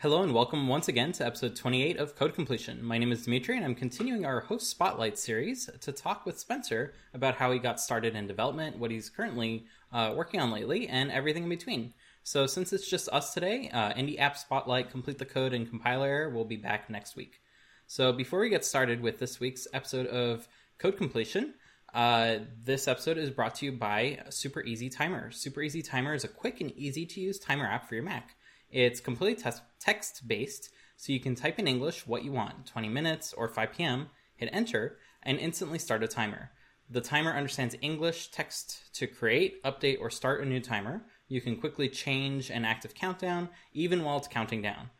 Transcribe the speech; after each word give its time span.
Hello 0.00 0.22
and 0.22 0.32
welcome 0.32 0.68
once 0.68 0.86
again 0.86 1.10
to 1.10 1.26
episode 1.26 1.56
28 1.56 1.96
of 1.96 2.14
Code 2.14 2.32
Completion. 2.32 2.84
My 2.84 2.98
name 2.98 3.10
is 3.10 3.24
Dimitri 3.24 3.56
and 3.56 3.64
I'm 3.64 3.74
continuing 3.74 4.24
our 4.24 4.38
host 4.38 4.70
spotlight 4.70 5.18
series 5.18 5.68
to 5.80 5.90
talk 5.90 6.24
with 6.24 6.38
Spencer 6.38 6.94
about 7.14 7.34
how 7.34 7.50
he 7.50 7.58
got 7.58 7.80
started 7.80 8.14
in 8.14 8.28
development, 8.28 8.78
what 8.78 8.92
he's 8.92 9.10
currently 9.10 9.66
uh, 9.92 10.14
working 10.16 10.38
on 10.38 10.52
lately, 10.52 10.86
and 10.86 11.10
everything 11.10 11.42
in 11.42 11.48
between. 11.48 11.94
So, 12.22 12.46
since 12.46 12.72
it's 12.72 12.88
just 12.88 13.08
us 13.08 13.34
today, 13.34 13.70
uh, 13.72 13.92
Indie 13.94 14.20
App 14.20 14.36
Spotlight, 14.36 14.88
Complete 14.92 15.18
the 15.18 15.24
Code, 15.24 15.52
and 15.52 15.68
Compiler 15.68 16.30
will 16.30 16.44
be 16.44 16.54
back 16.54 16.88
next 16.88 17.16
week. 17.16 17.40
So, 17.88 18.12
before 18.12 18.38
we 18.38 18.50
get 18.50 18.64
started 18.64 19.00
with 19.00 19.18
this 19.18 19.40
week's 19.40 19.66
episode 19.72 20.06
of 20.06 20.46
Code 20.78 20.96
Completion, 20.96 21.54
uh, 21.92 22.36
this 22.64 22.86
episode 22.86 23.18
is 23.18 23.30
brought 23.30 23.56
to 23.56 23.66
you 23.66 23.72
by 23.72 24.20
Super 24.30 24.62
Easy 24.62 24.88
Timer. 24.88 25.32
Super 25.32 25.60
Easy 25.60 25.82
Timer 25.82 26.14
is 26.14 26.22
a 26.22 26.28
quick 26.28 26.60
and 26.60 26.70
easy 26.76 27.04
to 27.04 27.20
use 27.20 27.40
timer 27.40 27.66
app 27.66 27.88
for 27.88 27.96
your 27.96 28.04
Mac. 28.04 28.36
It's 28.70 29.00
completely 29.00 29.42
te- 29.42 29.58
text 29.80 30.28
based, 30.28 30.70
so 30.96 31.12
you 31.12 31.20
can 31.20 31.34
type 31.34 31.58
in 31.58 31.68
English 31.68 32.06
what 32.06 32.24
you 32.24 32.32
want 32.32 32.66
20 32.66 32.88
minutes 32.88 33.32
or 33.32 33.48
5 33.48 33.72
p.m., 33.72 34.08
hit 34.36 34.50
enter, 34.52 34.98
and 35.22 35.38
instantly 35.38 35.78
start 35.78 36.02
a 36.02 36.08
timer. 36.08 36.50
The 36.90 37.00
timer 37.00 37.32
understands 37.32 37.76
English 37.82 38.30
text 38.30 38.94
to 38.94 39.06
create, 39.06 39.62
update, 39.62 40.00
or 40.00 40.10
start 40.10 40.42
a 40.42 40.46
new 40.46 40.60
timer. 40.60 41.02
You 41.28 41.40
can 41.40 41.56
quickly 41.56 41.88
change 41.88 42.50
an 42.50 42.64
active 42.64 42.94
countdown 42.94 43.50
even 43.74 44.04
while 44.04 44.16
it's 44.16 44.28
counting 44.28 44.62
down. 44.62 44.90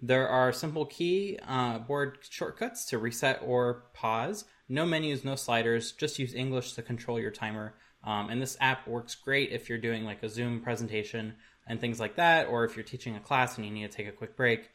There 0.00 0.28
are 0.28 0.52
simple 0.52 0.86
key 0.86 1.38
uh, 1.46 1.78
board 1.78 2.18
shortcuts 2.28 2.86
to 2.86 2.98
reset 2.98 3.40
or 3.44 3.84
pause. 3.92 4.44
No 4.68 4.86
menus, 4.86 5.24
no 5.24 5.34
sliders. 5.34 5.92
Just 5.92 6.18
use 6.18 6.34
English 6.34 6.72
to 6.74 6.82
control 6.82 7.20
your 7.20 7.30
timer. 7.30 7.74
Um, 8.02 8.28
and 8.28 8.40
this 8.40 8.56
app 8.60 8.86
works 8.86 9.14
great 9.14 9.50
if 9.50 9.68
you're 9.68 9.78
doing 9.78 10.04
like 10.04 10.22
a 10.22 10.28
Zoom 10.28 10.60
presentation 10.60 11.34
and 11.66 11.80
things 11.80 12.00
like 12.00 12.16
that, 12.16 12.48
or 12.48 12.64
if 12.64 12.76
you're 12.76 12.84
teaching 12.84 13.16
a 13.16 13.20
class 13.20 13.56
and 13.56 13.66
you 13.66 13.72
need 13.72 13.90
to 13.90 13.96
take 13.96 14.08
a 14.08 14.12
quick 14.12 14.36
break. 14.36 14.70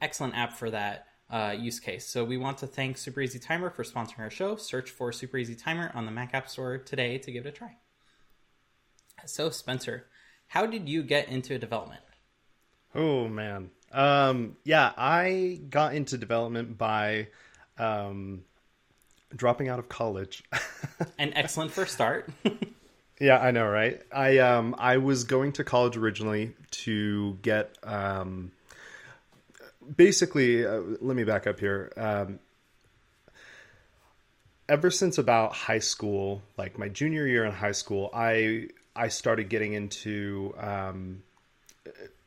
Excellent 0.00 0.36
app 0.36 0.52
for 0.52 0.70
that 0.70 1.06
uh, 1.30 1.54
use 1.56 1.80
case. 1.80 2.06
So 2.06 2.24
we 2.24 2.36
want 2.36 2.58
to 2.58 2.66
thank 2.66 2.98
Super 2.98 3.20
Easy 3.20 3.38
Timer 3.38 3.70
for 3.70 3.84
sponsoring 3.84 4.20
our 4.20 4.30
show. 4.30 4.56
Search 4.56 4.90
for 4.90 5.12
Super 5.12 5.38
Easy 5.38 5.54
Timer 5.54 5.90
on 5.94 6.06
the 6.06 6.12
Mac 6.12 6.34
App 6.34 6.48
Store 6.48 6.78
today 6.78 7.18
to 7.18 7.32
give 7.32 7.46
it 7.46 7.50
a 7.50 7.52
try. 7.52 7.76
So 9.26 9.50
Spencer, 9.50 10.06
how 10.48 10.66
did 10.66 10.88
you 10.88 11.02
get 11.02 11.28
into 11.28 11.58
development? 11.58 12.02
Oh 12.94 13.26
man, 13.26 13.70
um, 13.90 14.56
yeah, 14.64 14.92
I 14.96 15.60
got 15.68 15.94
into 15.94 16.18
development 16.18 16.76
by 16.76 17.28
um, 17.78 18.42
dropping 19.34 19.68
out 19.68 19.78
of 19.78 19.88
college. 19.88 20.44
An 21.18 21.32
excellent 21.34 21.70
first 21.72 21.94
start. 21.94 22.28
Yeah, 23.20 23.38
I 23.38 23.52
know, 23.52 23.66
right? 23.68 24.02
I 24.12 24.38
um 24.38 24.74
I 24.78 24.96
was 24.96 25.24
going 25.24 25.52
to 25.52 25.64
college 25.64 25.96
originally 25.96 26.54
to 26.82 27.38
get 27.42 27.76
um 27.84 28.50
basically 29.96 30.66
uh, 30.66 30.80
let 31.00 31.16
me 31.16 31.24
back 31.24 31.46
up 31.46 31.60
here. 31.60 31.92
Um 31.96 32.40
ever 34.68 34.90
since 34.90 35.18
about 35.18 35.52
high 35.52 35.78
school, 35.78 36.42
like 36.56 36.78
my 36.78 36.88
junior 36.88 37.26
year 37.26 37.44
in 37.44 37.52
high 37.52 37.72
school, 37.72 38.10
I 38.12 38.68
I 38.96 39.08
started 39.08 39.48
getting 39.48 39.74
into 39.74 40.54
um 40.58 41.22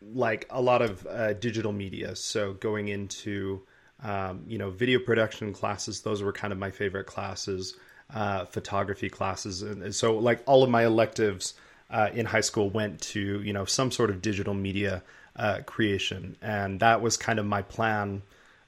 like 0.01 0.45
a 0.49 0.61
lot 0.61 0.81
of 0.81 1.05
uh, 1.07 1.33
digital 1.33 1.71
media. 1.73 2.15
So 2.15 2.53
going 2.53 2.87
into 2.87 3.63
um, 4.03 4.43
you 4.47 4.57
know 4.57 4.69
video 4.69 4.99
production 4.99 5.53
classes, 5.53 6.01
those 6.01 6.21
were 6.23 6.31
kind 6.31 6.53
of 6.53 6.59
my 6.59 6.71
favorite 6.71 7.07
classes 7.07 7.75
uh, 8.13 8.45
photography 8.45 9.09
classes, 9.09 9.61
and 9.61 9.93
so 9.93 10.17
like 10.17 10.41
all 10.45 10.63
of 10.63 10.69
my 10.69 10.85
electives 10.85 11.53
uh, 11.89 12.09
in 12.13 12.25
high 12.25 12.41
school 12.41 12.69
went 12.69 13.01
to 13.01 13.41
you 13.41 13.53
know 13.53 13.65
some 13.65 13.91
sort 13.91 14.09
of 14.09 14.21
digital 14.21 14.53
media 14.53 15.03
uh, 15.35 15.59
creation, 15.65 16.35
and 16.41 16.79
that 16.79 17.01
was 17.01 17.17
kind 17.17 17.39
of 17.39 17.45
my 17.45 17.61
plan 17.61 18.21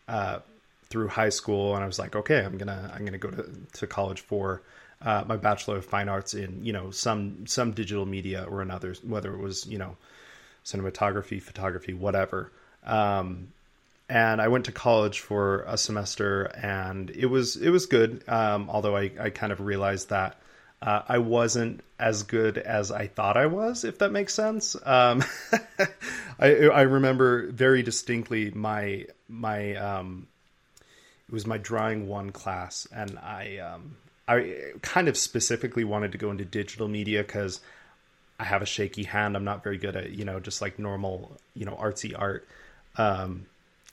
uh, 0.07 0.39
through 0.89 1.07
high 1.07 1.29
school. 1.29 1.75
And 1.75 1.83
I 1.83 1.87
was 1.87 1.99
like, 1.99 2.15
okay, 2.15 2.43
I'm 2.43 2.57
gonna 2.57 2.91
I'm 2.93 3.05
gonna 3.05 3.17
go 3.17 3.31
to, 3.31 3.49
to 3.73 3.87
college 3.87 4.21
for 4.21 4.61
uh, 5.01 5.23
my 5.27 5.37
bachelor 5.37 5.77
of 5.77 5.85
fine 5.85 6.09
arts 6.09 6.33
in 6.33 6.63
you 6.63 6.73
know 6.73 6.91
some 6.91 7.45
some 7.47 7.71
digital 7.71 8.05
media 8.05 8.45
or 8.49 8.61
another, 8.61 8.95
whether 9.03 9.33
it 9.33 9.39
was 9.39 9.65
you 9.67 9.77
know 9.77 9.95
cinematography, 10.65 11.41
photography, 11.41 11.93
whatever. 11.93 12.51
Um, 12.85 13.49
and 14.09 14.41
I 14.41 14.47
went 14.47 14.65
to 14.65 14.71
college 14.71 15.19
for 15.19 15.63
a 15.67 15.77
semester, 15.77 16.45
and 16.45 17.11
it 17.11 17.27
was 17.27 17.55
it 17.55 17.69
was 17.69 17.85
good. 17.85 18.23
Um, 18.27 18.69
although 18.69 18.97
I, 18.97 19.11
I 19.19 19.29
kind 19.29 19.51
of 19.51 19.61
realized 19.61 20.09
that 20.09 20.39
uh, 20.81 21.03
I 21.07 21.19
wasn't 21.19 21.83
as 21.99 22.23
good 22.23 22.57
as 22.57 22.91
I 22.91 23.07
thought 23.07 23.37
I 23.37 23.45
was, 23.45 23.83
if 23.83 23.99
that 23.99 24.11
makes 24.11 24.33
sense. 24.33 24.75
Um, 24.83 25.23
I 26.39 26.67
I 26.67 26.81
remember 26.81 27.51
very 27.51 27.83
distinctly 27.83 28.49
my 28.51 29.05
my 29.27 29.75
um, 29.75 30.27
it 31.27 31.33
was 31.33 31.45
my 31.45 31.59
drawing 31.59 32.07
one 32.07 32.31
class, 32.31 32.87
and 32.91 33.19
I 33.19 33.57
um, 33.57 33.95
I 34.27 34.71
kind 34.81 35.07
of 35.07 35.17
specifically 35.17 35.83
wanted 35.83 36.13
to 36.13 36.17
go 36.17 36.31
into 36.31 36.45
digital 36.45 36.87
media 36.87 37.21
because 37.21 37.61
I 38.39 38.45
have 38.45 38.63
a 38.63 38.65
shaky 38.65 39.03
hand. 39.03 39.35
I'm 39.35 39.43
not 39.43 39.63
very 39.63 39.77
good 39.77 39.95
at 39.95 40.11
you 40.11 40.25
know 40.25 40.39
just 40.39 40.63
like 40.63 40.79
normal 40.79 41.37
you 41.53 41.65
know 41.65 41.75
artsy 41.75 42.15
art. 42.17 42.47
Um, 42.95 43.45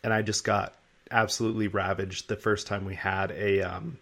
and 0.07 0.15
I 0.15 0.23
just 0.23 0.45
got 0.45 0.73
absolutely 1.11 1.67
ravaged 1.67 2.29
the 2.29 2.37
first 2.37 2.69
time 2.69 2.85
we 2.85 2.95
had 2.95 3.33
a 3.33 3.61
um 3.63 3.99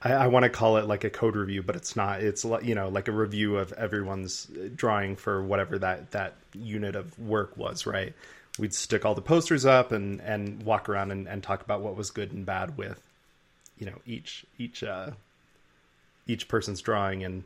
I, 0.00 0.12
I 0.12 0.26
want 0.28 0.44
to 0.44 0.48
call 0.48 0.78
it 0.78 0.86
like 0.86 1.04
a 1.04 1.10
code 1.10 1.36
review, 1.36 1.62
but 1.62 1.76
it's 1.76 1.94
not. 1.94 2.22
It's 2.22 2.42
you 2.62 2.74
know 2.74 2.88
like 2.88 3.08
a 3.08 3.12
review 3.12 3.58
of 3.58 3.72
everyone's 3.74 4.48
drawing 4.74 5.16
for 5.16 5.42
whatever 5.42 5.78
that 5.78 6.12
that 6.12 6.34
unit 6.54 6.96
of 6.96 7.16
work 7.18 7.56
was. 7.58 7.86
Right? 7.86 8.14
We'd 8.58 8.72
stick 8.72 9.04
all 9.04 9.14
the 9.14 9.20
posters 9.20 9.66
up 9.66 9.92
and 9.92 10.20
and 10.22 10.62
walk 10.62 10.88
around 10.88 11.12
and, 11.12 11.28
and 11.28 11.42
talk 11.42 11.60
about 11.60 11.82
what 11.82 11.94
was 11.94 12.10
good 12.10 12.32
and 12.32 12.46
bad 12.46 12.78
with 12.78 13.00
you 13.78 13.84
know 13.84 13.98
each 14.06 14.46
each 14.58 14.82
uh 14.82 15.10
each 16.26 16.48
person's 16.48 16.80
drawing 16.80 17.22
and 17.22 17.44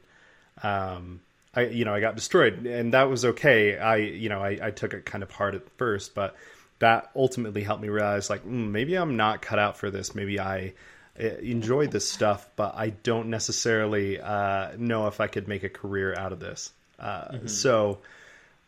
um 0.63 1.19
I 1.53 1.63
you 1.63 1.85
know 1.85 1.95
I 1.95 1.99
got 1.99 2.15
destroyed 2.15 2.65
and 2.65 2.95
that 2.95 3.11
was 3.11 3.25
okay. 3.25 3.77
I 3.77 3.97
you 3.97 4.29
know 4.29 4.41
I, 4.41 4.59
I 4.63 4.71
took 4.71 4.95
it 4.95 5.05
kind 5.05 5.25
of 5.25 5.33
hard 5.33 5.57
at 5.57 5.69
first, 5.77 6.15
but 6.15 6.37
that 6.79 7.11
ultimately 7.17 7.63
helped 7.63 7.83
me 7.83 7.89
realize 7.89 8.29
like 8.29 8.45
mm, 8.45 8.71
maybe 8.71 8.95
I'm 8.95 9.17
not 9.17 9.43
cut 9.43 9.59
out 9.59 9.77
for 9.77 9.91
this. 9.91 10.15
Maybe 10.15 10.39
I 10.39 10.75
eh, 11.19 11.37
enjoy 11.43 11.87
this 11.87 12.09
stuff, 12.09 12.49
but 12.57 12.75
I 12.75 12.91
don't 12.91 13.29
necessarily 13.29 14.21
uh, 14.21 14.73
know 14.77 15.07
if 15.07 15.21
I 15.21 15.27
could 15.27 15.49
make 15.49 15.63
a 15.63 15.69
career 15.69 16.15
out 16.15 16.33
of 16.33 16.41
this. 16.41 16.71
Uh, 16.99 17.29
mm-hmm. 17.29 17.47
So 17.47 17.99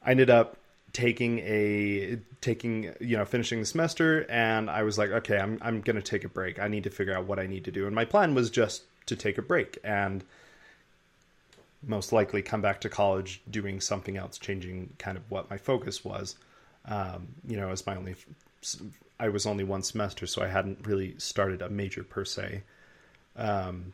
I 0.04 0.12
ended 0.12 0.30
up 0.30 0.56
taking 0.92 1.38
a 1.40 2.18
taking 2.40 2.94
you 3.00 3.16
know 3.16 3.24
finishing 3.24 3.60
the 3.60 3.66
semester, 3.66 4.26
and 4.28 4.70
I 4.70 4.82
was 4.82 4.96
like, 4.98 5.10
okay, 5.10 5.38
I'm 5.38 5.58
I'm 5.60 5.80
gonna 5.80 6.02
take 6.02 6.24
a 6.24 6.28
break. 6.28 6.58
I 6.58 6.68
need 6.68 6.84
to 6.84 6.90
figure 6.90 7.16
out 7.16 7.26
what 7.26 7.38
I 7.38 7.46
need 7.46 7.64
to 7.64 7.70
do, 7.70 7.86
and 7.86 7.94
my 7.94 8.04
plan 8.04 8.34
was 8.34 8.50
just 8.50 8.82
to 9.06 9.16
take 9.16 9.38
a 9.38 9.42
break 9.42 9.78
and 9.84 10.22
most 11.86 12.12
likely 12.12 12.42
come 12.42 12.60
back 12.60 12.80
to 12.80 12.88
college 12.88 13.40
doing 13.50 13.80
something 13.80 14.16
else, 14.16 14.38
changing 14.38 14.90
kind 14.98 15.16
of 15.16 15.30
what 15.30 15.48
my 15.50 15.56
focus 15.56 16.04
was. 16.04 16.36
Um, 16.88 17.28
you 17.46 17.56
know, 17.56 17.70
as 17.70 17.86
my 17.86 17.96
only, 17.96 18.14
I 19.20 19.28
was 19.28 19.46
only 19.46 19.64
one 19.64 19.82
semester, 19.82 20.26
so 20.26 20.42
I 20.42 20.48
hadn't 20.48 20.86
really 20.86 21.14
started 21.18 21.62
a 21.62 21.68
major 21.68 22.02
per 22.02 22.24
se. 22.24 22.62
Um, 23.36 23.92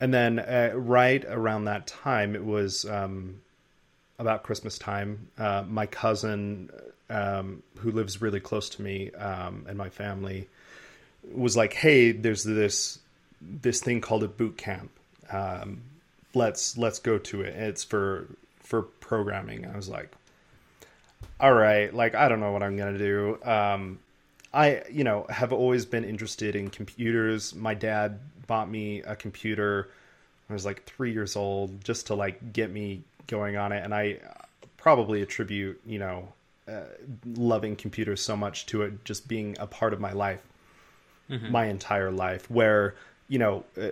and 0.00 0.12
then 0.12 0.38
uh, 0.38 0.72
right 0.74 1.24
around 1.24 1.64
that 1.64 1.86
time, 1.86 2.34
it 2.34 2.44
was 2.44 2.84
um, 2.84 3.40
about 4.18 4.42
Christmas 4.42 4.78
time. 4.78 5.28
Uh, 5.38 5.64
my 5.66 5.86
cousin, 5.86 6.70
um, 7.08 7.62
who 7.78 7.90
lives 7.90 8.20
really 8.20 8.40
close 8.40 8.68
to 8.70 8.82
me 8.82 9.10
um, 9.12 9.66
and 9.68 9.78
my 9.78 9.88
family, 9.88 10.48
was 11.32 11.56
like, 11.56 11.74
"Hey, 11.74 12.12
there's 12.12 12.44
this 12.44 12.98
this 13.40 13.80
thing 13.80 14.00
called 14.00 14.24
a 14.24 14.28
boot 14.28 14.56
camp. 14.56 14.90
Um, 15.30 15.82
let's 16.34 16.76
let's 16.76 16.98
go 16.98 17.18
to 17.18 17.42
it. 17.42 17.54
It's 17.54 17.84
for 17.84 18.26
for 18.58 18.82
programming." 18.82 19.64
I 19.64 19.76
was 19.76 19.88
like, 19.88 20.12
all 21.40 21.52
right, 21.52 21.92
like 21.92 22.14
I 22.14 22.28
don't 22.28 22.40
know 22.40 22.52
what 22.52 22.62
I'm 22.62 22.76
gonna 22.76 22.98
do. 22.98 23.38
Um, 23.44 23.98
I, 24.52 24.82
you 24.90 25.04
know, 25.04 25.26
have 25.28 25.52
always 25.52 25.84
been 25.84 26.04
interested 26.04 26.54
in 26.54 26.70
computers. 26.70 27.54
My 27.54 27.74
dad 27.74 28.20
bought 28.46 28.70
me 28.70 29.02
a 29.02 29.16
computer 29.16 29.88
I 30.48 30.52
was 30.52 30.64
like 30.64 30.84
three 30.84 31.12
years 31.12 31.36
old 31.36 31.82
just 31.84 32.08
to 32.08 32.14
like 32.14 32.52
get 32.52 32.70
me 32.70 33.02
going 33.26 33.56
on 33.56 33.72
it, 33.72 33.82
and 33.82 33.94
I 33.94 34.18
probably 34.76 35.22
attribute, 35.22 35.80
you 35.86 35.98
know, 35.98 36.28
uh, 36.68 36.82
loving 37.34 37.76
computers 37.76 38.20
so 38.20 38.36
much 38.36 38.66
to 38.66 38.82
it 38.82 39.04
just 39.04 39.26
being 39.26 39.56
a 39.58 39.66
part 39.66 39.92
of 39.92 40.00
my 40.00 40.12
life, 40.12 40.42
mm-hmm. 41.30 41.50
my 41.50 41.66
entire 41.66 42.10
life. 42.10 42.50
Where 42.50 42.94
you 43.28 43.38
know, 43.38 43.64
uh, 43.80 43.88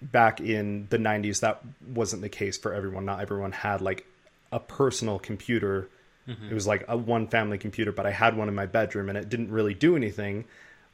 back 0.00 0.40
in 0.40 0.86
the 0.90 0.98
'90s, 0.98 1.40
that 1.40 1.60
wasn't 1.92 2.22
the 2.22 2.28
case 2.28 2.56
for 2.56 2.72
everyone. 2.72 3.04
Not 3.04 3.20
everyone 3.20 3.52
had 3.52 3.80
like 3.80 4.06
a 4.52 4.60
personal 4.60 5.18
computer 5.18 5.88
Mm-hmm. 6.28 6.50
It 6.50 6.54
was 6.54 6.66
like 6.66 6.84
a 6.88 6.96
one 6.96 7.28
family 7.28 7.58
computer, 7.58 7.92
but 7.92 8.06
I 8.06 8.10
had 8.10 8.36
one 8.36 8.48
in 8.48 8.54
my 8.54 8.66
bedroom 8.66 9.08
and 9.08 9.16
it 9.16 9.28
didn't 9.28 9.50
really 9.50 9.74
do 9.74 9.96
anything. 9.96 10.44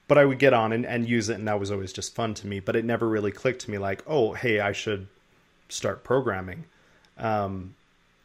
But 0.08 0.18
I 0.18 0.24
would 0.24 0.38
get 0.38 0.52
on 0.52 0.72
and, 0.72 0.84
and 0.84 1.08
use 1.08 1.28
it, 1.28 1.38
and 1.38 1.48
that 1.48 1.60
was 1.60 1.70
always 1.70 1.92
just 1.92 2.14
fun 2.14 2.34
to 2.34 2.46
me. 2.46 2.60
But 2.60 2.76
it 2.76 2.84
never 2.84 3.08
really 3.08 3.30
clicked 3.30 3.62
to 3.62 3.70
me 3.70 3.78
like, 3.78 4.02
oh, 4.06 4.32
hey, 4.34 4.60
I 4.60 4.72
should 4.72 5.06
start 5.68 6.04
programming. 6.04 6.64
Um, 7.16 7.74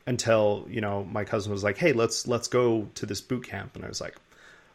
until 0.07 0.65
you 0.69 0.81
know 0.81 1.03
my 1.03 1.25
cousin 1.25 1.51
was 1.51 1.63
like, 1.63 1.77
"Hey, 1.77 1.93
let's 1.93 2.25
let's 2.25 2.47
go 2.47 2.89
to 2.95 3.05
this 3.05 3.21
boot 3.21 3.45
camp," 3.45 3.75
and 3.75 3.85
I 3.85 3.89
was 3.89 4.01
like, 4.01 4.15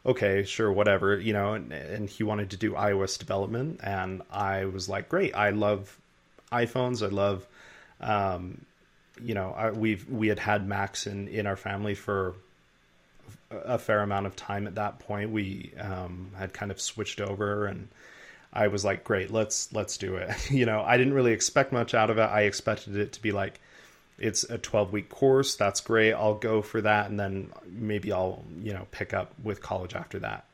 "Okay, 0.05 0.43
sure, 0.43 0.71
whatever," 0.71 1.19
you 1.19 1.33
know. 1.33 1.55
And, 1.55 1.73
and 1.73 2.09
he 2.09 2.23
wanted 2.23 2.51
to 2.51 2.57
do 2.57 2.73
iOS 2.73 3.17
development, 3.17 3.81
and 3.83 4.21
I 4.31 4.65
was 4.65 4.87
like, 4.87 5.09
"Great, 5.09 5.35
I 5.35 5.49
love 5.49 5.97
iPhones. 6.51 7.03
I 7.03 7.09
love, 7.09 7.45
um, 7.99 8.61
you 9.21 9.33
know, 9.33 9.73
we've 9.75 10.09
we 10.09 10.27
had 10.27 10.39
had 10.39 10.67
Macs 10.67 11.07
in 11.07 11.27
in 11.27 11.47
our 11.47 11.57
family 11.57 11.95
for." 11.95 12.35
a 13.51 13.77
fair 13.77 14.01
amount 14.01 14.25
of 14.25 14.35
time 14.35 14.67
at 14.67 14.75
that 14.75 14.99
point. 14.99 15.29
We 15.29 15.71
um, 15.79 16.31
had 16.37 16.53
kind 16.53 16.71
of 16.71 16.81
switched 16.81 17.21
over 17.21 17.65
and 17.65 17.87
i 18.51 18.67
was 18.67 18.85
like 18.85 19.03
great 19.03 19.31
let's 19.31 19.71
let's 19.73 19.97
do 19.97 20.15
it. 20.15 20.29
You 20.51 20.65
know 20.65 20.81
i 20.81 20.97
didn't 20.97 21.13
really 21.13 21.33
expect 21.33 21.71
much 21.71 21.93
out 21.93 22.09
of 22.09 22.17
it. 22.17 22.21
I 22.21 22.41
expected 22.41 22.95
it 22.97 23.13
to 23.13 23.21
be 23.21 23.31
like 23.31 23.59
it's 24.19 24.43
a 24.43 24.57
12 24.59 24.93
week 24.93 25.09
course. 25.09 25.55
That's 25.55 25.81
great. 25.81 26.13
I'll 26.13 26.35
go 26.35 26.61
for 26.61 26.81
that 26.81 27.09
and 27.09 27.19
then 27.19 27.51
maybe 27.67 28.11
i'll 28.11 28.43
you 28.61 28.73
know 28.73 28.87
pick 28.91 29.13
up 29.13 29.33
with 29.43 29.61
college 29.61 29.95
after 29.95 30.19
that 30.19 30.45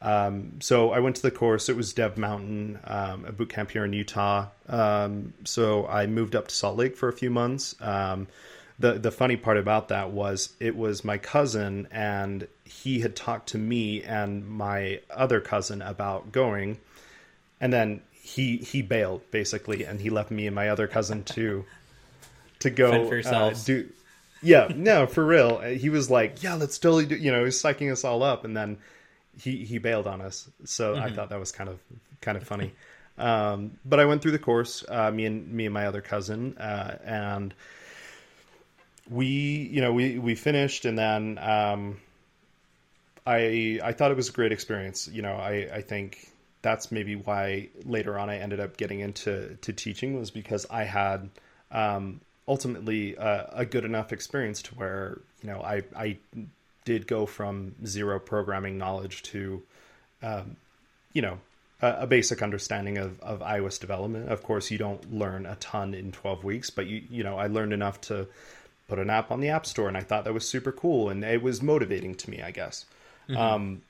um, 0.00 0.60
so 0.60 0.92
i 0.92 1.00
went 1.00 1.16
to 1.16 1.22
the 1.22 1.30
course. 1.30 1.68
It 1.68 1.76
was 1.76 1.92
dev 1.92 2.16
mountain 2.16 2.78
um, 2.84 3.24
a 3.24 3.32
boot 3.32 3.48
camp 3.48 3.70
here 3.70 3.84
in 3.84 3.92
utah. 3.92 4.46
Um, 4.68 5.34
so 5.44 5.86
i 5.86 6.06
moved 6.06 6.36
up 6.36 6.48
to 6.48 6.54
salt 6.54 6.76
lake 6.76 6.96
for 6.96 7.08
a 7.08 7.12
few 7.12 7.30
months. 7.30 7.74
Um, 7.80 8.28
the 8.78 8.92
the 8.92 9.10
funny 9.10 9.36
part 9.36 9.56
about 9.56 9.88
that 9.88 10.10
was 10.10 10.54
it 10.60 10.76
was 10.76 11.04
my 11.04 11.18
cousin 11.18 11.88
and 11.90 12.46
he 12.64 13.00
had 13.00 13.16
talked 13.16 13.48
to 13.50 13.58
me 13.58 14.02
and 14.02 14.48
my 14.48 15.00
other 15.10 15.40
cousin 15.40 15.82
about 15.82 16.30
going. 16.30 16.78
And 17.60 17.72
then 17.72 18.02
he 18.12 18.58
he 18.58 18.82
bailed 18.82 19.28
basically 19.30 19.84
and 19.84 20.00
he 20.00 20.10
left 20.10 20.30
me 20.30 20.46
and 20.46 20.54
my 20.54 20.68
other 20.68 20.86
cousin 20.86 21.24
to 21.24 21.64
to 22.60 22.70
go 22.70 23.10
uh, 23.10 23.54
do 23.64 23.88
yeah 24.42 24.68
no 24.74 25.06
for 25.06 25.24
real. 25.24 25.58
He 25.60 25.88
was 25.88 26.08
like 26.08 26.42
yeah 26.42 26.54
let's 26.54 26.78
totally 26.78 27.06
do 27.06 27.16
you 27.16 27.32
know 27.32 27.44
he's 27.44 27.60
psyching 27.60 27.90
us 27.90 28.04
all 28.04 28.22
up. 28.22 28.44
And 28.44 28.56
then 28.56 28.78
he 29.40 29.64
he 29.64 29.78
bailed 29.78 30.06
on 30.06 30.20
us 30.20 30.48
so 30.64 30.94
mm-hmm. 30.94 31.04
i 31.04 31.10
thought 31.10 31.30
that 31.30 31.40
was 31.40 31.52
kind 31.52 31.70
of 31.70 31.78
kind 32.20 32.36
of 32.36 32.44
funny 32.44 32.72
um, 33.18 33.72
but 33.84 33.98
i 34.00 34.04
went 34.04 34.22
through 34.22 34.32
the 34.32 34.38
course 34.38 34.84
uh, 34.88 35.10
me 35.10 35.26
and 35.26 35.50
me 35.50 35.66
and 35.66 35.74
my 35.74 35.86
other 35.86 36.00
cousin 36.00 36.56
uh, 36.58 36.96
and 37.04 37.54
we 39.10 39.26
you 39.26 39.80
know 39.80 39.92
we 39.92 40.18
we 40.18 40.34
finished 40.34 40.84
and 40.84 40.98
then 40.98 41.38
um, 41.38 41.96
I 43.28 43.78
I 43.84 43.92
thought 43.92 44.10
it 44.10 44.16
was 44.16 44.30
a 44.30 44.32
great 44.32 44.52
experience. 44.52 45.06
You 45.12 45.20
know, 45.20 45.34
I 45.34 45.68
I 45.72 45.82
think 45.82 46.30
that's 46.62 46.90
maybe 46.90 47.14
why 47.14 47.68
later 47.84 48.18
on 48.18 48.30
I 48.30 48.38
ended 48.38 48.58
up 48.58 48.78
getting 48.78 49.00
into 49.00 49.56
to 49.60 49.72
teaching 49.72 50.18
was 50.18 50.30
because 50.30 50.66
I 50.70 50.84
had 50.84 51.28
um, 51.70 52.22
ultimately 52.48 53.16
a, 53.16 53.50
a, 53.52 53.66
good 53.66 53.84
enough 53.84 54.12
experience 54.12 54.62
to 54.62 54.74
where 54.76 55.20
you 55.42 55.50
know 55.50 55.60
I 55.60 55.82
I 55.94 56.18
did 56.88 57.06
go 57.06 57.26
from 57.26 57.74
zero 57.84 58.18
programming 58.18 58.78
knowledge 58.78 59.22
to 59.22 59.62
um, 60.22 60.56
you 61.12 61.20
know 61.20 61.38
a, 61.82 61.88
a, 62.00 62.06
basic 62.06 62.42
understanding 62.42 62.96
of, 62.96 63.20
of 63.20 63.40
iOS 63.40 63.78
development. 63.78 64.30
Of 64.30 64.42
course, 64.42 64.70
you 64.70 64.78
don't 64.78 65.12
learn 65.12 65.44
a 65.44 65.56
ton 65.56 65.92
in 65.92 66.12
12 66.12 66.44
weeks, 66.44 66.70
but 66.70 66.86
you 66.86 67.02
you 67.10 67.22
know 67.22 67.36
I 67.36 67.48
learned 67.48 67.74
enough 67.74 68.00
to 68.02 68.26
put 68.88 68.98
an 68.98 69.10
app 69.10 69.30
on 69.30 69.40
the 69.40 69.50
App 69.50 69.66
Store, 69.66 69.86
and 69.86 69.98
I 69.98 70.00
thought 70.00 70.24
that 70.24 70.32
was 70.32 70.48
super 70.48 70.72
cool, 70.72 71.10
and 71.10 71.22
it 71.22 71.42
was 71.42 71.60
motivating 71.60 72.14
to 72.14 72.30
me, 72.30 72.40
I 72.40 72.52
guess. 72.52 72.86
Mm-hmm. 73.28 73.38
Um, 73.38 73.82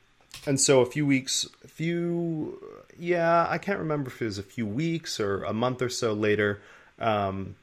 and 0.45 0.61
so 0.61 0.81
a 0.81 0.87
few 0.87 1.07
weeks, 1.07 1.47
a 1.65 1.69
few, 1.69 2.61
yeah, 2.99 3.47
I 3.49 3.59
can't 3.59 3.79
remember 3.79 4.11
if 4.11 4.21
it 4.21 4.25
was 4.25 4.39
a 4.39 4.43
few 4.43 4.67
weeks 4.67 5.21
or 5.21 5.45
a 5.45 5.53
month 5.53 5.83
or 5.83 5.89
so 5.89 6.15
later. 6.15 6.61
Um, 6.99 7.55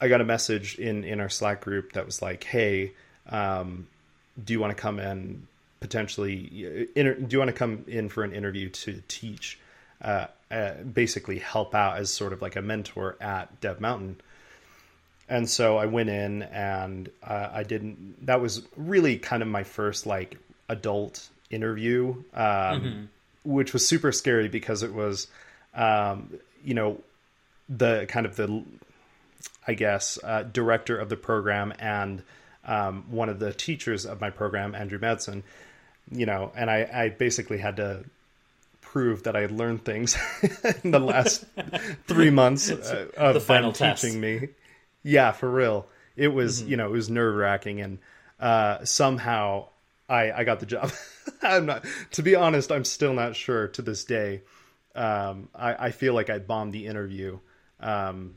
I 0.00 0.06
got 0.06 0.20
a 0.20 0.24
message 0.24 0.78
in 0.78 1.02
in 1.02 1.18
our 1.18 1.28
Slack 1.28 1.60
group 1.60 1.94
that 1.94 2.06
was 2.06 2.22
like, 2.22 2.44
"Hey, 2.44 2.92
um, 3.28 3.88
do 4.42 4.52
you 4.52 4.60
want 4.60 4.76
to 4.76 4.80
come 4.80 4.98
in 4.98 5.46
potentially 5.80 6.88
inter- 6.94 7.14
do 7.14 7.26
you 7.30 7.38
want 7.38 7.48
to 7.48 7.56
come 7.56 7.84
in 7.88 8.08
for 8.08 8.24
an 8.24 8.32
interview 8.32 8.68
to 8.68 9.02
teach?" 9.08 9.58
Uh, 10.00 10.26
uh, 10.50 10.74
basically 10.82 11.38
help 11.38 11.74
out 11.74 11.96
as 11.96 12.10
sort 12.10 12.32
of 12.32 12.42
like 12.42 12.56
a 12.56 12.62
mentor 12.62 13.16
at 13.20 13.60
Dev 13.60 13.80
Mountain 13.80 14.20
and 15.32 15.48
so 15.48 15.78
I 15.78 15.86
went 15.86 16.10
in 16.10 16.42
and 16.42 17.10
uh, 17.22 17.48
I 17.52 17.62
didn't. 17.62 18.26
That 18.26 18.42
was 18.42 18.62
really 18.76 19.16
kind 19.16 19.42
of 19.42 19.48
my 19.48 19.62
first 19.62 20.04
like 20.04 20.36
adult 20.68 21.26
interview, 21.50 22.10
um, 22.34 22.44
mm-hmm. 22.44 23.02
which 23.44 23.72
was 23.72 23.88
super 23.88 24.12
scary 24.12 24.48
because 24.48 24.82
it 24.82 24.92
was, 24.92 25.28
um, 25.74 26.38
you 26.62 26.74
know, 26.74 26.98
the 27.68 28.04
kind 28.10 28.26
of 28.26 28.36
the, 28.36 28.62
I 29.66 29.72
guess, 29.72 30.18
uh, 30.22 30.42
director 30.42 30.98
of 30.98 31.08
the 31.08 31.16
program 31.16 31.72
and 31.78 32.22
um, 32.64 33.04
one 33.10 33.28
of 33.28 33.38
the 33.38 33.52
teachers 33.52 34.06
of 34.06 34.20
my 34.20 34.30
program, 34.30 34.74
Andrew 34.74 34.98
Madsen. 34.98 35.42
You 36.10 36.26
know, 36.26 36.52
and 36.56 36.70
I, 36.70 36.88
I 36.92 37.08
basically 37.10 37.58
had 37.58 37.76
to 37.76 38.04
prove 38.80 39.22
that 39.22 39.36
I 39.36 39.40
had 39.40 39.52
learned 39.52 39.84
things 39.84 40.16
in 40.84 40.90
the 40.90 40.98
last 40.98 41.44
three 42.06 42.30
months 42.30 42.70
uh, 42.70 43.06
of 43.16 43.34
the 43.34 43.40
final 43.40 43.72
teaching 43.72 44.20
me 44.20 44.48
yeah, 45.02 45.32
for 45.32 45.50
real. 45.50 45.86
It 46.16 46.28
was, 46.28 46.60
mm-hmm. 46.60 46.70
you 46.70 46.76
know, 46.76 46.86
it 46.86 46.92
was 46.92 47.10
nerve 47.10 47.34
wracking, 47.34 47.80
and 47.80 47.98
uh, 48.40 48.84
somehow 48.84 49.68
I 50.08 50.32
I 50.32 50.44
got 50.44 50.60
the 50.60 50.66
job. 50.66 50.92
I'm 51.42 51.66
not, 51.66 51.84
to 52.12 52.22
be 52.22 52.34
honest, 52.34 52.70
I'm 52.70 52.84
still 52.84 53.14
not 53.14 53.36
sure 53.36 53.68
to 53.68 53.82
this 53.82 54.04
day. 54.04 54.42
Um, 54.94 55.48
I, 55.54 55.86
I 55.86 55.90
feel 55.90 56.14
like 56.14 56.28
I 56.30 56.38
bombed 56.38 56.72
the 56.72 56.86
interview, 56.86 57.38
um, 57.80 58.34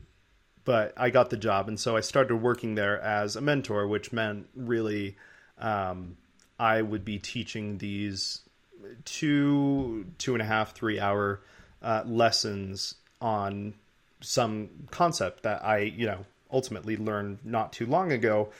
but 0.66 0.92
I 0.96 1.08
got 1.08 1.30
the 1.30 1.36
job, 1.38 1.68
and 1.68 1.80
so 1.80 1.96
I 1.96 2.00
started 2.00 2.36
working 2.36 2.74
there 2.74 3.00
as 3.00 3.36
a 3.36 3.40
mentor, 3.40 3.86
which 3.86 4.12
meant 4.12 4.48
really 4.54 5.16
um, 5.58 6.18
I 6.58 6.82
would 6.82 7.04
be 7.04 7.18
teaching 7.18 7.78
these 7.78 8.40
two 9.04 10.06
two 10.18 10.34
and 10.34 10.42
a 10.42 10.44
half 10.44 10.74
three 10.74 11.00
hour 11.00 11.40
uh, 11.82 12.02
lessons 12.04 12.96
on 13.22 13.74
some 14.20 14.68
concept 14.90 15.44
that 15.44 15.64
I 15.64 15.78
you 15.78 16.06
know 16.06 16.26
ultimately 16.50 16.96
learned 16.96 17.38
not 17.44 17.72
too 17.72 17.86
long 17.86 18.12
ago. 18.12 18.50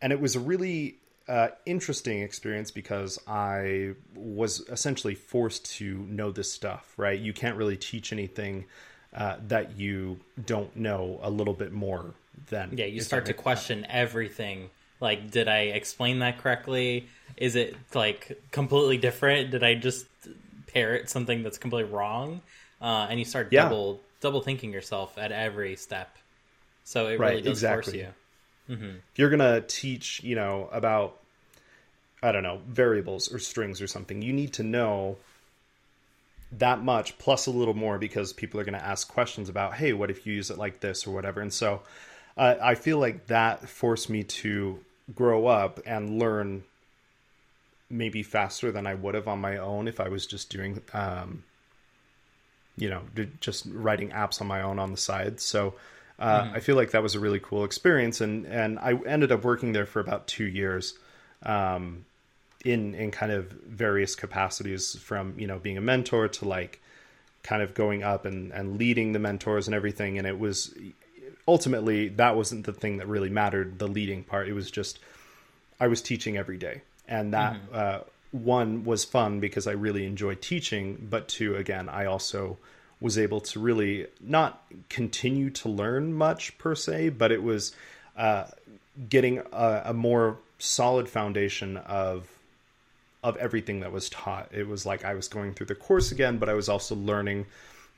And 0.00 0.12
it 0.12 0.20
was 0.20 0.36
a 0.36 0.40
really 0.40 0.96
uh, 1.28 1.48
interesting 1.66 2.22
experience 2.22 2.70
because 2.70 3.18
I 3.26 3.94
was 4.14 4.60
essentially 4.68 5.14
forced 5.14 5.70
to 5.76 5.98
know 6.08 6.30
this 6.30 6.50
stuff, 6.50 6.94
right? 6.96 7.18
You 7.18 7.32
can't 7.32 7.56
really 7.56 7.76
teach 7.76 8.12
anything 8.12 8.66
uh, 9.14 9.36
that 9.48 9.78
you 9.78 10.20
don't 10.44 10.74
know 10.76 11.18
a 11.22 11.30
little 11.30 11.54
bit 11.54 11.72
more 11.72 12.14
than. 12.48 12.76
Yeah, 12.76 12.86
you 12.86 13.00
start 13.00 13.26
to 13.26 13.34
question 13.34 13.86
everything. 13.88 14.70
Like, 15.00 15.30
did 15.30 15.48
I 15.48 15.60
explain 15.60 16.20
that 16.20 16.38
correctly? 16.38 17.08
Is 17.36 17.56
it 17.56 17.74
like 17.94 18.40
completely 18.50 18.98
different? 18.98 19.50
Did 19.50 19.64
I 19.64 19.74
just 19.74 20.06
parrot 20.68 21.08
something 21.08 21.42
that's 21.42 21.58
completely 21.58 21.90
wrong? 21.90 22.42
Uh, 22.80 23.06
and 23.10 23.18
you 23.18 23.24
start 23.24 23.48
yeah. 23.50 23.64
double 23.64 24.00
double 24.20 24.42
thinking 24.42 24.72
yourself 24.72 25.16
at 25.18 25.32
every 25.32 25.76
step. 25.76 26.16
So 26.84 27.08
it 27.08 27.18
right, 27.18 27.30
really 27.30 27.42
does 27.42 27.58
exactly. 27.58 27.92
force 27.92 27.94
you. 28.68 28.76
Mm-hmm. 28.76 28.96
If 29.12 29.18
you're 29.18 29.30
gonna 29.30 29.62
teach, 29.62 30.22
you 30.22 30.36
know, 30.36 30.68
about 30.70 31.16
I 32.22 32.32
don't 32.32 32.42
know 32.42 32.60
variables 32.68 33.32
or 33.32 33.38
strings 33.38 33.80
or 33.80 33.86
something, 33.86 34.22
you 34.22 34.32
need 34.32 34.52
to 34.54 34.62
know 34.62 35.16
that 36.52 36.82
much 36.82 37.16
plus 37.18 37.46
a 37.46 37.50
little 37.50 37.74
more 37.74 37.98
because 37.98 38.32
people 38.32 38.60
are 38.60 38.64
going 38.64 38.78
to 38.78 38.84
ask 38.84 39.08
questions 39.08 39.48
about, 39.48 39.74
hey, 39.74 39.92
what 39.92 40.10
if 40.10 40.26
you 40.26 40.32
use 40.32 40.50
it 40.50 40.58
like 40.58 40.80
this 40.80 41.06
or 41.06 41.12
whatever. 41.12 41.40
And 41.40 41.52
so 41.52 41.82
uh, 42.36 42.56
I 42.60 42.74
feel 42.74 42.98
like 42.98 43.26
that 43.26 43.68
forced 43.68 44.10
me 44.10 44.24
to 44.24 44.80
grow 45.14 45.46
up 45.46 45.80
and 45.86 46.18
learn 46.18 46.64
maybe 47.88 48.22
faster 48.22 48.70
than 48.70 48.86
I 48.86 48.94
would 48.94 49.14
have 49.14 49.28
on 49.28 49.40
my 49.40 49.58
own 49.58 49.88
if 49.88 50.00
I 50.00 50.08
was 50.08 50.26
just 50.26 50.50
doing, 50.50 50.80
um, 50.92 51.44
you 52.76 52.88
know, 52.88 53.02
just 53.40 53.66
writing 53.70 54.10
apps 54.10 54.40
on 54.40 54.46
my 54.46 54.62
own 54.62 54.78
on 54.78 54.90
the 54.90 54.96
side. 54.96 55.40
So 55.40 55.74
uh, 56.20 56.42
mm-hmm. 56.42 56.56
I 56.56 56.60
feel 56.60 56.76
like 56.76 56.92
that 56.92 57.02
was 57.02 57.14
a 57.14 57.20
really 57.20 57.40
cool 57.40 57.64
experience, 57.64 58.20
and 58.20 58.46
and 58.46 58.78
I 58.78 58.92
ended 59.06 59.32
up 59.32 59.42
working 59.42 59.72
there 59.72 59.86
for 59.86 60.00
about 60.00 60.26
two 60.26 60.44
years, 60.44 60.94
um, 61.42 62.04
in 62.64 62.94
in 62.94 63.10
kind 63.10 63.32
of 63.32 63.50
various 63.50 64.14
capacities, 64.14 64.96
from 64.96 65.38
you 65.38 65.46
know 65.46 65.58
being 65.58 65.78
a 65.78 65.80
mentor 65.80 66.28
to 66.28 66.48
like 66.48 66.80
kind 67.42 67.62
of 67.62 67.74
going 67.74 68.02
up 68.02 68.24
and 68.24 68.52
and 68.52 68.78
leading 68.78 69.12
the 69.12 69.18
mentors 69.18 69.66
and 69.66 69.74
everything. 69.74 70.18
And 70.18 70.26
it 70.26 70.38
was 70.38 70.74
ultimately 71.48 72.08
that 72.08 72.36
wasn't 72.36 72.66
the 72.66 72.72
thing 72.72 72.98
that 72.98 73.08
really 73.08 73.30
mattered, 73.30 73.78
the 73.78 73.88
leading 73.88 74.24
part. 74.24 74.48
It 74.48 74.52
was 74.52 74.70
just 74.70 74.98
I 75.78 75.88
was 75.88 76.02
teaching 76.02 76.36
every 76.36 76.58
day, 76.58 76.82
and 77.08 77.32
that 77.32 77.54
mm-hmm. 77.54 77.74
uh, 77.74 77.98
one 78.32 78.84
was 78.84 79.04
fun 79.04 79.40
because 79.40 79.66
I 79.66 79.72
really 79.72 80.06
enjoyed 80.06 80.42
teaching, 80.42 81.06
but 81.10 81.28
two 81.28 81.56
again 81.56 81.88
I 81.88 82.06
also 82.06 82.58
was 83.00 83.16
able 83.16 83.40
to 83.40 83.58
really 83.58 84.06
not 84.20 84.62
continue 84.88 85.48
to 85.48 85.68
learn 85.68 86.12
much 86.12 86.56
per 86.58 86.74
se, 86.74 87.08
but 87.08 87.32
it 87.32 87.42
was 87.42 87.74
uh, 88.16 88.44
getting 89.08 89.38
a, 89.52 89.82
a, 89.86 89.94
more 89.94 90.36
solid 90.58 91.08
foundation 91.08 91.78
of 91.78 92.28
of 93.22 93.36
everything 93.36 93.80
that 93.80 93.92
was 93.92 94.08
taught. 94.08 94.48
It 94.52 94.66
was 94.66 94.86
like 94.86 95.04
I 95.04 95.14
was 95.14 95.28
going 95.28 95.54
through 95.54 95.66
the 95.66 95.74
course 95.74 96.10
again, 96.12 96.38
but 96.38 96.48
I 96.48 96.54
was 96.54 96.68
also 96.68 96.94
learning 96.94 97.46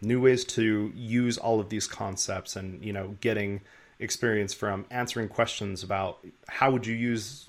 new 0.00 0.20
ways 0.20 0.44
to 0.44 0.92
use 0.96 1.38
all 1.38 1.60
of 1.60 1.68
these 1.68 1.86
concepts 1.86 2.56
and 2.56 2.84
you 2.84 2.92
know 2.92 3.16
getting 3.20 3.60
experience 4.00 4.52
from 4.52 4.84
answering 4.90 5.28
questions 5.28 5.84
about 5.84 6.18
how 6.48 6.72
would 6.72 6.86
you 6.86 6.94
use 6.94 7.48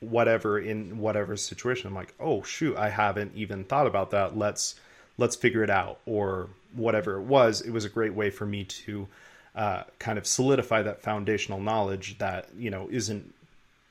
whatever 0.00 0.58
in 0.58 0.98
whatever 0.98 1.36
situation. 1.36 1.88
I'm 1.88 1.94
like, 1.94 2.14
oh 2.18 2.42
shoot, 2.42 2.76
I 2.76 2.90
haven't 2.90 3.32
even 3.34 3.64
thought 3.64 3.86
about 3.86 4.10
that. 4.12 4.36
Let's 4.36 4.76
let's 5.18 5.36
figure 5.36 5.62
it 5.62 5.70
out, 5.70 6.00
or 6.06 6.48
whatever 6.74 7.16
it 7.16 7.22
was. 7.22 7.60
It 7.60 7.70
was 7.70 7.84
a 7.84 7.90
great 7.90 8.14
way 8.14 8.30
for 8.30 8.46
me 8.46 8.64
to 8.64 9.08
uh, 9.54 9.82
kind 9.98 10.18
of 10.18 10.26
solidify 10.26 10.82
that 10.82 11.02
foundational 11.02 11.60
knowledge 11.60 12.18
that 12.18 12.48
you 12.56 12.70
know 12.70 12.88
isn't 12.90 13.34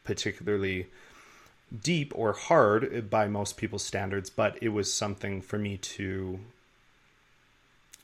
particularly 0.04 0.88
deep 1.82 2.12
or 2.16 2.34
hard 2.34 3.10
by 3.10 3.28
most 3.28 3.58
people's 3.58 3.84
standards, 3.84 4.30
but 4.30 4.58
it 4.62 4.70
was 4.70 4.94
something 4.94 5.42
for 5.42 5.58
me 5.58 5.78
to 5.78 6.40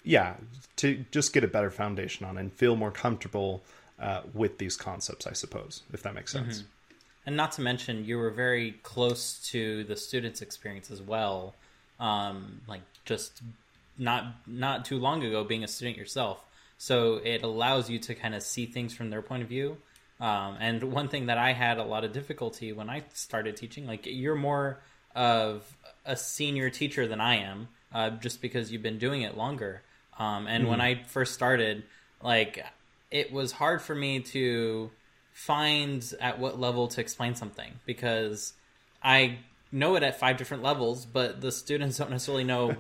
yeah, 0.04 0.36
to 0.78 1.06
just 1.12 1.34
get 1.34 1.44
a 1.44 1.48
better 1.48 1.70
foundation 1.70 2.26
on 2.26 2.38
and 2.38 2.52
feel 2.52 2.76
more 2.76 2.92
comfortable 2.92 3.62
uh, 4.00 4.22
with 4.34 4.58
these 4.58 4.76
concepts, 4.76 5.28
I 5.28 5.34
suppose, 5.34 5.84
if 5.94 6.02
that 6.04 6.16
makes 6.16 6.32
sense. 6.32 6.60
Mm-hmm. 6.60 6.68
And 7.28 7.38
not 7.38 7.52
to 7.54 7.62
mention, 7.62 8.04
you 8.04 8.18
were 8.18 8.32
very 8.32 8.72
close 8.82 9.40
to 9.52 9.84
the 9.84 9.96
students' 9.96 10.42
experience 10.42 10.90
as 10.90 11.02
well. 11.02 11.54
Um, 12.00 12.62
like 12.68 12.82
just 13.06 13.44
not 13.98 14.26
not 14.48 14.86
too 14.86 14.98
long 14.98 15.24
ago, 15.24 15.44
being 15.44 15.64
a 15.64 15.68
student 15.68 15.98
yourself, 15.98 16.44
so 16.80 17.22
it 17.24 17.44
allows 17.44 17.92
you 17.92 18.00
to 18.00 18.16
kind 18.16 18.34
of 18.34 18.42
see 18.42 18.66
things 18.66 18.96
from 18.96 19.12
their 19.12 19.22
point 19.22 19.44
of 19.44 19.50
view. 19.50 19.78
Um, 20.22 20.58
and 20.60 20.84
one 20.84 21.10
thing 21.10 21.26
that 21.26 21.40
I 21.40 21.52
had 21.52 21.80
a 21.80 21.84
lot 21.84 22.06
of 22.06 22.14
difficulty 22.14 22.72
when 22.72 22.90
I 22.90 23.04
started 23.14 23.58
teaching, 23.58 23.88
like 23.88 24.06
you're 24.06 24.36
more 24.36 24.80
of 25.16 25.66
a 26.06 26.16
senior 26.16 26.70
teacher 26.70 27.08
than 27.08 27.20
I 27.20 27.38
am, 27.38 27.68
uh, 27.92 28.12
just 28.12 28.40
because 28.40 28.72
you've 28.72 28.84
been 28.84 29.00
doing 29.00 29.24
it 29.24 29.36
longer. 29.36 29.82
Um, 30.20 30.46
and 30.46 30.64
mm-hmm. 30.64 30.72
when 30.72 30.82
I 30.82 31.04
first 31.04 31.34
started, 31.34 31.84
like 32.22 32.64
it 33.10 33.34
was 33.34 33.52
hard 33.52 33.82
for 33.82 33.96
me 33.96 34.20
to 34.20 34.92
find 35.34 36.14
at 36.22 36.38
what 36.38 36.60
level 36.60 36.88
to 36.90 37.02
explain 37.02 37.34
something 37.34 37.80
because 37.86 38.54
I 39.02 39.40
know 39.72 39.96
it 39.96 40.04
at 40.04 40.20
five 40.20 40.38
different 40.38 40.62
levels, 40.62 41.04
but 41.04 41.42
the 41.42 41.52
students 41.52 41.98
don't 41.98 42.12
necessarily 42.12 42.44
know 42.44 42.76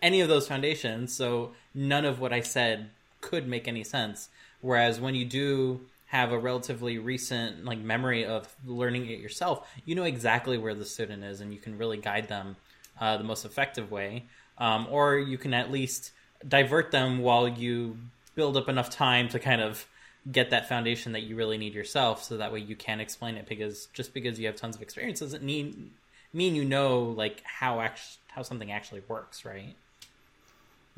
any 0.00 0.20
of 0.20 0.28
those 0.28 0.46
foundations. 0.46 1.12
So 1.12 1.52
none 1.74 2.04
of 2.04 2.20
what 2.20 2.32
I 2.32 2.40
said 2.40 2.90
could 3.20 3.48
make 3.48 3.66
any 3.66 3.82
sense. 3.82 4.28
Whereas 4.60 5.00
when 5.00 5.16
you 5.16 5.24
do 5.24 5.80
have 6.14 6.30
a 6.30 6.38
relatively 6.38 6.96
recent 6.96 7.64
like 7.64 7.80
memory 7.80 8.24
of 8.24 8.54
learning 8.64 9.04
it 9.10 9.18
yourself, 9.18 9.68
you 9.84 9.96
know 9.96 10.04
exactly 10.04 10.56
where 10.56 10.72
the 10.72 10.84
student 10.84 11.24
is, 11.24 11.40
and 11.40 11.52
you 11.52 11.58
can 11.58 11.76
really 11.76 11.96
guide 11.96 12.28
them 12.28 12.54
uh, 13.00 13.16
the 13.16 13.24
most 13.24 13.44
effective 13.44 13.90
way. 13.90 14.22
Um, 14.56 14.86
or 14.88 15.18
you 15.18 15.36
can 15.36 15.52
at 15.52 15.72
least 15.72 16.12
divert 16.46 16.92
them 16.92 17.18
while 17.18 17.48
you 17.48 17.98
build 18.36 18.56
up 18.56 18.68
enough 18.68 18.90
time 18.90 19.28
to 19.30 19.40
kind 19.40 19.60
of 19.60 19.88
get 20.30 20.50
that 20.50 20.68
foundation 20.68 21.10
that 21.12 21.24
you 21.24 21.34
really 21.34 21.58
need 21.58 21.74
yourself 21.74 22.22
so 22.22 22.36
that 22.36 22.52
way 22.52 22.60
you 22.60 22.76
can 22.76 23.00
explain 23.00 23.34
it 23.34 23.46
because 23.46 23.86
just 23.86 24.14
because 24.14 24.38
you 24.38 24.46
have 24.46 24.54
tons 24.54 24.76
of 24.76 24.82
experience 24.82 25.18
doesn't 25.20 25.42
mean 25.42 25.90
mean 26.32 26.54
you 26.54 26.64
know 26.64 27.02
like 27.02 27.42
how 27.44 27.80
act- 27.80 28.18
how 28.28 28.42
something 28.42 28.72
actually 28.72 29.02
works 29.06 29.44
right 29.44 29.74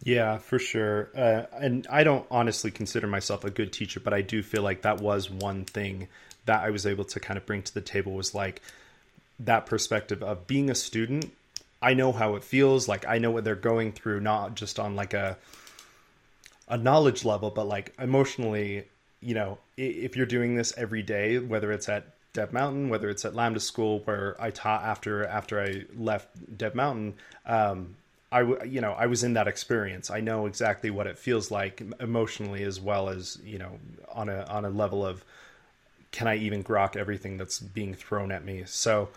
yeah, 0.02 0.38
for 0.38 0.58
sure. 0.58 1.10
Uh, 1.16 1.44
and 1.52 1.86
I 1.90 2.04
don't 2.04 2.26
honestly 2.30 2.70
consider 2.70 3.06
myself 3.06 3.44
a 3.44 3.50
good 3.50 3.72
teacher, 3.72 4.00
but 4.00 4.12
I 4.12 4.22
do 4.22 4.42
feel 4.42 4.62
like 4.62 4.82
that 4.82 5.00
was 5.00 5.30
one 5.30 5.64
thing 5.64 6.08
that 6.44 6.62
I 6.62 6.70
was 6.70 6.86
able 6.86 7.04
to 7.06 7.20
kind 7.20 7.36
of 7.36 7.46
bring 7.46 7.62
to 7.62 7.74
the 7.74 7.80
table 7.80 8.12
was 8.12 8.34
like 8.34 8.62
that 9.40 9.66
perspective 9.66 10.22
of 10.22 10.46
being 10.46 10.70
a 10.70 10.74
student. 10.74 11.32
I 11.82 11.94
know 11.94 12.12
how 12.12 12.36
it 12.36 12.44
feels. 12.44 12.88
Like 12.88 13.06
I 13.06 13.18
know 13.18 13.30
what 13.30 13.44
they're 13.44 13.54
going 13.54 13.92
through, 13.92 14.20
not 14.20 14.54
just 14.54 14.78
on 14.78 14.96
like 14.96 15.14
a 15.14 15.36
a 16.68 16.76
knowledge 16.76 17.24
level, 17.24 17.50
but 17.50 17.66
like 17.66 17.94
emotionally. 17.98 18.84
You 19.20 19.34
know, 19.34 19.58
if 19.76 20.14
you're 20.16 20.26
doing 20.26 20.54
this 20.54 20.74
every 20.76 21.02
day, 21.02 21.38
whether 21.38 21.72
it's 21.72 21.88
at 21.88 22.06
Dev 22.32 22.52
Mountain, 22.52 22.90
whether 22.90 23.08
it's 23.08 23.24
at 23.24 23.34
Lambda 23.34 23.60
School 23.60 24.00
where 24.00 24.36
I 24.38 24.50
taught 24.50 24.82
after 24.82 25.24
after 25.24 25.60
I 25.60 25.84
left 25.96 26.28
Dev 26.56 26.74
Mountain, 26.74 27.14
um, 27.46 27.96
I 28.36 28.64
you 28.64 28.82
know 28.82 28.92
I 28.92 29.06
was 29.06 29.24
in 29.24 29.32
that 29.34 29.48
experience. 29.48 30.10
I 30.10 30.20
know 30.20 30.46
exactly 30.46 30.90
what 30.90 31.06
it 31.06 31.18
feels 31.18 31.50
like 31.50 31.82
emotionally 32.00 32.64
as 32.64 32.78
well 32.78 33.08
as 33.08 33.38
you 33.42 33.58
know 33.58 33.78
on 34.12 34.28
a 34.28 34.44
on 34.44 34.64
a 34.66 34.70
level 34.70 35.04
of 35.06 35.24
can 36.10 36.28
I 36.28 36.36
even 36.36 36.62
grok 36.62 36.96
everything 36.96 37.38
that's 37.38 37.58
being 37.60 37.94
thrown 37.94 38.30
at 38.30 38.44
me. 38.44 38.64
So 38.66 39.08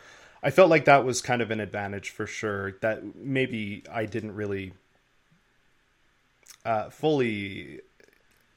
I 0.41 0.51
felt 0.51 0.69
like 0.69 0.85
that 0.85 1.03
was 1.03 1.21
kind 1.21 1.41
of 1.41 1.51
an 1.51 1.59
advantage 1.59 2.11
for 2.11 2.25
sure. 2.25 2.77
That 2.81 3.15
maybe 3.15 3.83
I 3.91 4.05
didn't 4.05 4.35
really 4.35 4.73
uh, 6.63 6.89
fully 6.89 7.81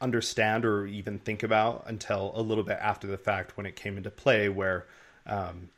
understand 0.01 0.65
or 0.65 0.87
even 0.87 1.19
think 1.19 1.43
about 1.43 1.85
until 1.87 2.33
a 2.37 2.43
little 2.43 2.65
bit 2.65 2.79
after 2.81 3.09
the 3.09 3.19
fact 3.19 3.57
when 3.57 3.67
it 3.67 3.75
came 3.75 3.97
into 3.97 4.11
play 4.11 4.49
where 4.49 4.87
um, 5.27 5.69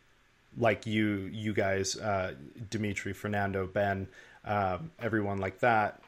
like 0.58 0.86
you 0.86 1.28
you 1.32 1.52
guys 1.52 1.96
uh, 1.98 2.32
dimitri 2.70 3.12
fernando 3.12 3.66
ben 3.66 4.08
um, 4.44 4.90
everyone 4.98 5.38
like 5.38 5.60
that, 5.60 6.00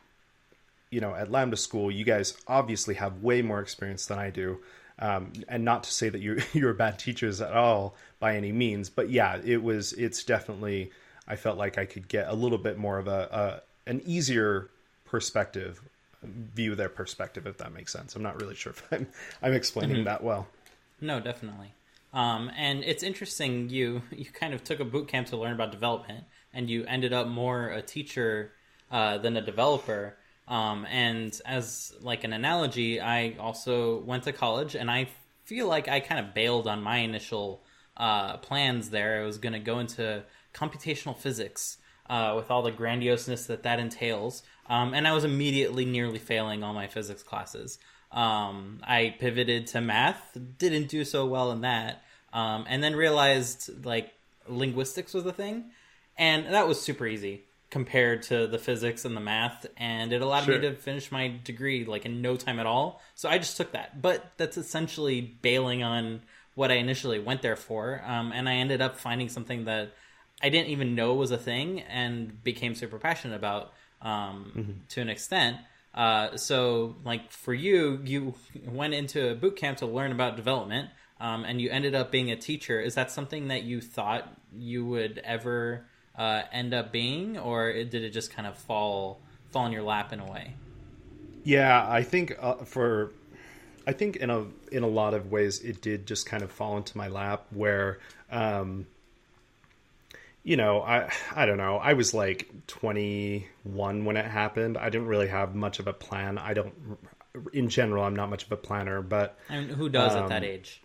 you 0.90 1.00
know, 1.00 1.14
at 1.14 1.30
Lambda 1.30 1.56
School, 1.56 1.90
you 1.90 2.04
guys 2.04 2.36
obviously 2.46 2.94
have 2.94 3.22
way 3.22 3.42
more 3.42 3.60
experience 3.60 4.06
than 4.06 4.18
I 4.18 4.30
do. 4.30 4.58
Um, 4.98 5.32
and 5.48 5.64
not 5.64 5.84
to 5.84 5.92
say 5.92 6.08
that 6.08 6.20
you're 6.20 6.38
you're 6.52 6.72
bad 6.72 6.98
teachers 6.98 7.40
at 7.40 7.52
all 7.52 7.94
by 8.18 8.36
any 8.36 8.52
means, 8.52 8.88
but 8.88 9.10
yeah, 9.10 9.38
it 9.44 9.62
was. 9.62 9.92
It's 9.92 10.24
definitely. 10.24 10.90
I 11.28 11.36
felt 11.36 11.58
like 11.58 11.76
I 11.76 11.86
could 11.86 12.08
get 12.08 12.28
a 12.28 12.34
little 12.34 12.56
bit 12.56 12.78
more 12.78 12.98
of 12.98 13.08
a, 13.08 13.62
a 13.86 13.90
an 13.90 14.00
easier 14.06 14.70
perspective, 15.04 15.82
view 16.22 16.74
their 16.74 16.88
perspective, 16.88 17.46
if 17.46 17.58
that 17.58 17.72
makes 17.72 17.92
sense. 17.92 18.16
I'm 18.16 18.22
not 18.22 18.40
really 18.40 18.54
sure 18.54 18.72
if 18.72 18.92
I'm 18.92 19.06
I'm 19.42 19.52
explaining 19.52 19.96
mm-hmm. 19.96 20.04
that 20.04 20.22
well. 20.22 20.46
No, 21.00 21.20
definitely. 21.20 21.72
Um, 22.16 22.50
and 22.56 22.82
it's 22.82 23.02
interesting. 23.02 23.68
You 23.68 24.02
you 24.10 24.24
kind 24.24 24.54
of 24.54 24.64
took 24.64 24.80
a 24.80 24.84
boot 24.84 25.06
camp 25.06 25.28
to 25.28 25.36
learn 25.36 25.52
about 25.52 25.70
development, 25.70 26.24
and 26.52 26.68
you 26.68 26.84
ended 26.86 27.12
up 27.12 27.28
more 27.28 27.68
a 27.68 27.82
teacher 27.82 28.52
uh, 28.90 29.18
than 29.18 29.36
a 29.36 29.42
developer. 29.42 30.16
Um, 30.48 30.86
and 30.86 31.38
as 31.44 31.92
like 32.00 32.24
an 32.24 32.32
analogy, 32.32 33.00
I 33.00 33.36
also 33.38 34.00
went 34.00 34.24
to 34.24 34.32
college, 34.32 34.74
and 34.74 34.90
I 34.90 35.08
feel 35.44 35.68
like 35.68 35.88
I 35.88 36.00
kind 36.00 36.24
of 36.24 36.34
bailed 36.34 36.66
on 36.66 36.82
my 36.82 36.98
initial 36.98 37.62
uh, 37.96 38.38
plans 38.38 38.90
there. 38.90 39.22
I 39.22 39.26
was 39.26 39.38
going 39.38 39.52
to 39.52 39.58
go 39.58 39.78
into 39.78 40.24
computational 40.54 41.16
physics 41.16 41.76
uh, 42.08 42.32
with 42.34 42.50
all 42.50 42.62
the 42.62 42.72
grandioseness 42.72 43.46
that 43.48 43.64
that 43.64 43.78
entails, 43.78 44.42
um, 44.70 44.94
and 44.94 45.06
I 45.06 45.12
was 45.12 45.24
immediately 45.24 45.84
nearly 45.84 46.18
failing 46.18 46.62
all 46.62 46.72
my 46.72 46.86
physics 46.86 47.22
classes. 47.22 47.78
Um, 48.12 48.80
I 48.84 49.16
pivoted 49.18 49.66
to 49.68 49.80
math, 49.80 50.38
didn't 50.58 50.88
do 50.88 51.04
so 51.04 51.26
well 51.26 51.50
in 51.50 51.60
that, 51.62 52.04
um, 52.32 52.64
and 52.68 52.82
then 52.82 52.94
realized 52.96 53.84
like 53.84 54.12
linguistics 54.48 55.14
was 55.14 55.26
a 55.26 55.32
thing, 55.32 55.70
and 56.16 56.46
that 56.46 56.68
was 56.68 56.80
super 56.80 57.06
easy 57.06 57.44
compared 57.70 58.22
to 58.22 58.46
the 58.46 58.58
physics 58.58 59.04
and 59.04 59.16
the 59.16 59.20
math. 59.20 59.66
And 59.76 60.12
it 60.12 60.22
allowed 60.22 60.44
sure. 60.44 60.54
me 60.58 60.68
to 60.68 60.74
finish 60.74 61.10
my 61.10 61.34
degree 61.44 61.84
like 61.84 62.06
in 62.06 62.22
no 62.22 62.36
time 62.36 62.58
at 62.58 62.66
all. 62.66 63.02
So 63.14 63.28
i 63.28 63.38
just 63.38 63.56
took 63.56 63.72
that. 63.72 64.00
But 64.00 64.32
that's 64.36 64.56
essentially 64.56 65.20
bailing 65.20 65.82
on 65.82 66.22
what 66.54 66.70
i 66.70 66.74
initially 66.74 67.18
went 67.18 67.42
there 67.42 67.56
for. 67.56 68.02
Um, 68.06 68.32
and 68.32 68.48
i 68.48 68.54
ended 68.54 68.80
up 68.80 68.98
finding 68.98 69.28
something 69.28 69.64
that 69.64 69.92
i 70.42 70.48
didn't 70.48 70.68
even 70.68 70.94
know 70.94 71.14
was 71.14 71.30
a 71.30 71.38
thing 71.38 71.80
and 71.80 72.42
became 72.44 72.74
super 72.74 72.98
passionate 72.98 73.36
about 73.36 73.72
um, 74.02 74.52
mm-hmm. 74.56 74.72
to 74.90 75.00
an 75.00 75.08
extent. 75.08 75.56
Uh, 75.94 76.36
so 76.36 76.96
like 77.04 77.32
for 77.32 77.54
you 77.54 78.00
you 78.04 78.34
went 78.64 78.94
into 78.94 79.30
a 79.30 79.34
boot 79.34 79.56
camp 79.56 79.78
to 79.78 79.86
learn 79.86 80.12
about 80.12 80.36
development 80.36 80.90
um, 81.20 81.44
and 81.44 81.60
you 81.60 81.70
ended 81.70 81.94
up 81.94 82.10
being 82.10 82.30
a 82.30 82.36
teacher 82.36 82.80
is 82.80 82.94
that 82.94 83.10
something 83.10 83.48
that 83.48 83.62
you 83.62 83.80
thought 83.80 84.30
you 84.54 84.84
would 84.84 85.18
ever 85.24 85.84
uh, 86.16 86.42
end 86.52 86.74
up 86.74 86.92
being, 86.92 87.38
or 87.38 87.72
did 87.72 87.94
it 87.94 88.10
just 88.10 88.32
kind 88.32 88.46
of 88.46 88.56
fall 88.56 89.20
fall 89.50 89.66
in 89.66 89.72
your 89.72 89.82
lap 89.82 90.12
in 90.12 90.20
a 90.20 90.30
way? 90.30 90.54
Yeah, 91.44 91.86
I 91.88 92.02
think 92.02 92.36
uh, 92.40 92.56
for 92.56 93.12
I 93.86 93.92
think 93.92 94.16
in 94.16 94.30
a 94.30 94.46
in 94.72 94.82
a 94.82 94.88
lot 94.88 95.14
of 95.14 95.30
ways 95.30 95.60
it 95.60 95.80
did 95.80 96.06
just 96.06 96.26
kind 96.26 96.42
of 96.42 96.50
fall 96.50 96.76
into 96.76 96.96
my 96.96 97.08
lap 97.08 97.46
where 97.50 97.98
um 98.30 98.86
you 100.42 100.56
know, 100.56 100.80
I 100.80 101.10
I 101.34 101.44
don't 101.46 101.56
know. 101.56 101.76
I 101.76 101.94
was 101.94 102.14
like 102.14 102.48
21 102.68 104.04
when 104.04 104.16
it 104.16 104.24
happened. 104.24 104.78
I 104.78 104.90
didn't 104.90 105.08
really 105.08 105.28
have 105.28 105.54
much 105.54 105.80
of 105.80 105.86
a 105.88 105.92
plan. 105.92 106.38
I 106.38 106.54
don't 106.54 106.72
in 107.52 107.68
general, 107.68 108.04
I'm 108.04 108.16
not 108.16 108.30
much 108.30 108.44
of 108.44 108.52
a 108.52 108.56
planner, 108.56 109.02
but 109.02 109.38
I 109.50 109.58
mean, 109.58 109.68
who 109.70 109.88
does 109.88 110.14
um, 110.14 110.24
at 110.24 110.28
that 110.28 110.42
um, 110.42 110.44
age? 110.44 110.80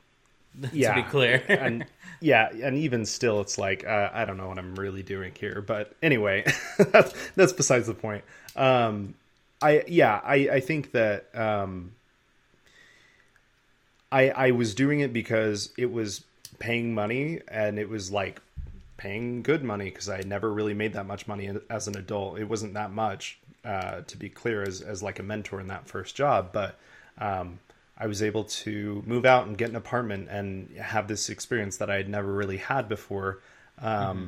yeah, 0.73 0.95
to 0.95 1.03
be 1.03 1.09
clear. 1.09 1.43
and 1.47 1.85
yeah, 2.19 2.49
and 2.49 2.77
even 2.77 3.05
still, 3.05 3.41
it's 3.41 3.57
like 3.57 3.85
uh, 3.85 4.09
I 4.13 4.25
don't 4.25 4.37
know 4.37 4.47
what 4.47 4.57
I'm 4.57 4.75
really 4.75 5.03
doing 5.03 5.33
here. 5.39 5.63
But 5.65 5.93
anyway, 6.01 6.45
that's, 6.77 7.13
that's 7.35 7.53
besides 7.53 7.87
the 7.87 7.93
point. 7.93 8.23
Um, 8.55 9.15
I 9.61 9.83
yeah, 9.87 10.19
I 10.23 10.35
I 10.49 10.59
think 10.59 10.91
that 10.91 11.33
um, 11.35 11.91
I 14.11 14.29
I 14.29 14.51
was 14.51 14.75
doing 14.75 14.99
it 14.99 15.13
because 15.13 15.71
it 15.77 15.91
was 15.91 16.23
paying 16.59 16.93
money 16.93 17.39
and 17.47 17.79
it 17.79 17.89
was 17.89 18.11
like 18.11 18.39
paying 18.97 19.41
good 19.41 19.63
money 19.63 19.85
because 19.85 20.09
I 20.09 20.21
never 20.21 20.51
really 20.51 20.75
made 20.75 20.93
that 20.93 21.07
much 21.07 21.27
money 21.27 21.49
as 21.69 21.87
an 21.87 21.97
adult. 21.97 22.37
It 22.39 22.43
wasn't 22.45 22.75
that 22.75 22.91
much, 22.91 23.39
uh, 23.65 24.01
to 24.01 24.17
be 24.17 24.29
clear, 24.29 24.61
as 24.63 24.81
as 24.81 25.01
like 25.01 25.19
a 25.19 25.23
mentor 25.23 25.59
in 25.59 25.67
that 25.67 25.87
first 25.87 26.15
job, 26.15 26.49
but 26.51 26.77
um, 27.17 27.59
I 28.01 28.07
was 28.07 28.23
able 28.23 28.45
to 28.45 29.03
move 29.05 29.25
out 29.25 29.45
and 29.45 29.55
get 29.55 29.69
an 29.69 29.75
apartment 29.75 30.27
and 30.29 30.75
have 30.77 31.07
this 31.07 31.29
experience 31.29 31.77
that 31.77 31.91
I 31.91 31.97
had 31.97 32.09
never 32.09 32.33
really 32.33 32.57
had 32.57 32.89
before. 32.89 33.39
Um, 33.79 34.17
mm-hmm. 34.17 34.27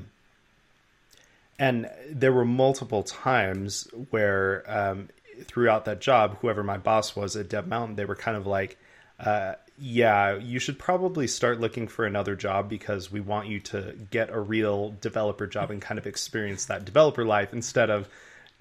And 1.58 1.90
there 2.10 2.32
were 2.32 2.46
multiple 2.46 3.02
times 3.02 3.88
where 4.12 4.64
um, 4.68 5.10
throughout 5.46 5.86
that 5.86 6.02
job, 6.02 6.38
whoever 6.40 6.64
my 6.64 6.78
boss 6.78 7.16
was 7.16 7.36
at 7.36 7.50
Dev 7.50 7.68
Mountain, 7.68 7.96
they 7.96 8.06
were 8.06 8.16
kind 8.16 8.38
of 8.38 8.46
like, 8.46 8.78
uh, 9.20 9.54
yeah, 9.80 10.38
you 10.38 10.60
should 10.60 10.78
probably 10.78 11.26
start 11.26 11.60
looking 11.60 11.88
for 11.88 12.06
another 12.06 12.36
job 12.36 12.70
because 12.70 13.12
we 13.12 13.22
want 13.22 13.48
you 13.48 13.60
to 13.60 13.96
get 14.12 14.30
a 14.30 14.40
real 14.40 14.96
developer 15.02 15.48
job 15.48 15.72
and 15.72 15.82
kind 15.82 15.98
of 15.98 16.06
experience 16.06 16.66
that 16.66 16.86
developer 16.86 17.26
life 17.26 17.54
instead 17.54 17.90
of 17.90 18.08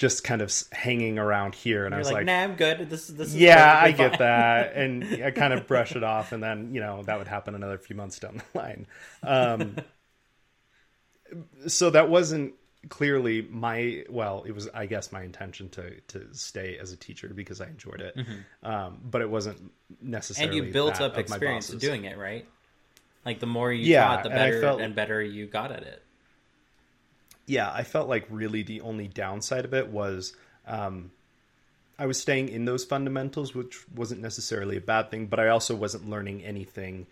just 0.02 0.24
kind 0.24 0.42
of 0.42 0.52
hanging 0.72 1.16
around 1.16 1.54
here. 1.54 1.86
And 1.86 1.92
You're 1.92 1.98
I 1.98 2.00
was 2.00 2.08
like, 2.08 2.14
like, 2.16 2.26
"Nah, 2.26 2.40
I'm 2.40 2.56
good. 2.56 2.90
This 2.90 3.08
is 3.08 3.14
this 3.14 3.28
is 3.28 3.36
yeah, 3.36 3.78
I 3.80 3.92
get 3.92 4.18
that." 4.18 4.72
And 4.82 5.04
I 5.22 5.30
kind 5.30 5.52
of 5.52 5.68
brush 5.68 5.94
it 5.94 6.02
off, 6.02 6.32
and 6.32 6.42
then 6.42 6.74
you 6.74 6.80
know 6.80 7.04
that 7.04 7.18
would 7.18 7.28
happen 7.28 7.54
another 7.54 7.78
few 7.78 7.94
months 7.94 8.18
down 8.18 8.42
the 8.52 8.58
line. 8.58 8.86
Um, 9.22 9.76
so 11.68 11.90
that 11.90 12.10
wasn't 12.10 12.54
clearly 12.88 13.46
my 13.48 14.02
well 14.08 14.42
it 14.44 14.50
was 14.50 14.68
i 14.74 14.86
guess 14.86 15.12
my 15.12 15.22
intention 15.22 15.68
to 15.68 16.00
to 16.08 16.26
stay 16.32 16.76
as 16.78 16.90
a 16.90 16.96
teacher 16.96 17.30
because 17.32 17.60
i 17.60 17.66
enjoyed 17.66 18.00
it 18.00 18.16
mm-hmm. 18.16 18.66
um, 18.68 18.98
but 19.04 19.22
it 19.22 19.30
wasn't 19.30 19.70
necessarily 20.00 20.58
and 20.58 20.66
you 20.66 20.72
built 20.72 21.00
up 21.00 21.16
experience 21.16 21.68
doing 21.68 22.06
it 22.06 22.18
right 22.18 22.44
like 23.24 23.38
the 23.38 23.46
more 23.46 23.72
you 23.72 23.92
yeah, 23.92 24.04
taught 24.04 24.24
the 24.24 24.30
better 24.30 24.54
and, 24.54 24.62
felt, 24.62 24.80
and 24.80 24.94
better 24.96 25.22
you 25.22 25.46
got 25.46 25.70
at 25.70 25.84
it 25.84 26.01
yeah 27.52 27.70
i 27.72 27.82
felt 27.82 28.08
like 28.08 28.26
really 28.30 28.62
the 28.62 28.80
only 28.80 29.08
downside 29.08 29.64
of 29.64 29.74
it 29.74 29.88
was 29.88 30.34
um, 30.66 31.10
i 31.98 32.06
was 32.06 32.20
staying 32.20 32.48
in 32.48 32.64
those 32.64 32.84
fundamentals 32.84 33.54
which 33.54 33.84
wasn't 33.94 34.20
necessarily 34.20 34.76
a 34.76 34.80
bad 34.80 35.10
thing 35.10 35.26
but 35.26 35.38
i 35.38 35.48
also 35.48 35.74
wasn't 35.74 36.08
learning 36.08 36.42
anything 36.44 37.06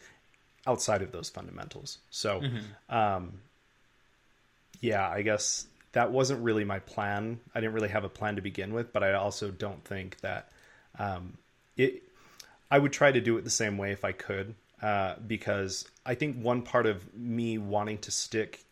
outside 0.66 1.02
of 1.02 1.12
those 1.12 1.28
fundamentals 1.28 1.98
so 2.10 2.40
mm-hmm. 2.40 2.94
um, 2.94 3.32
yeah, 4.80 5.08
I 5.08 5.22
guess 5.22 5.66
that 5.92 6.10
wasn't 6.10 6.42
really 6.42 6.64
my 6.64 6.78
plan. 6.80 7.40
I 7.54 7.60
didn't 7.60 7.74
really 7.74 7.88
have 7.88 8.04
a 8.04 8.08
plan 8.08 8.36
to 8.36 8.42
begin 8.42 8.72
with, 8.72 8.92
but 8.92 9.02
I 9.02 9.12
also 9.14 9.50
don't 9.50 9.84
think 9.84 10.20
that 10.20 10.50
um, 10.98 11.36
it. 11.76 12.02
I 12.70 12.78
would 12.78 12.92
try 12.92 13.10
to 13.10 13.20
do 13.20 13.36
it 13.36 13.42
the 13.42 13.50
same 13.50 13.78
way 13.78 13.90
if 13.90 14.04
I 14.04 14.12
could, 14.12 14.54
uh, 14.80 15.16
because 15.26 15.88
I 16.06 16.14
think 16.14 16.36
one 16.36 16.62
part 16.62 16.86
of 16.86 17.14
me 17.14 17.58
wanting 17.58 17.98
to 17.98 18.12
stick 18.12 18.64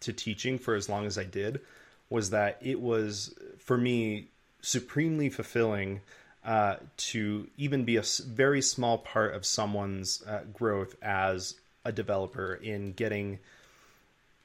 to 0.00 0.12
teaching 0.12 0.58
for 0.58 0.74
as 0.74 0.88
long 0.88 1.06
as 1.06 1.18
I 1.18 1.24
did 1.24 1.60
was 2.10 2.30
that 2.30 2.58
it 2.60 2.80
was 2.80 3.34
for 3.58 3.76
me 3.76 4.28
supremely 4.60 5.28
fulfilling 5.28 6.00
uh, 6.44 6.76
to 6.96 7.48
even 7.56 7.84
be 7.84 7.96
a 7.96 8.04
very 8.26 8.62
small 8.62 8.98
part 8.98 9.34
of 9.34 9.44
someone's 9.44 10.22
uh, 10.26 10.40
growth 10.52 10.96
as 11.02 11.54
a 11.84 11.92
developer 11.92 12.54
in 12.54 12.92
getting 12.92 13.38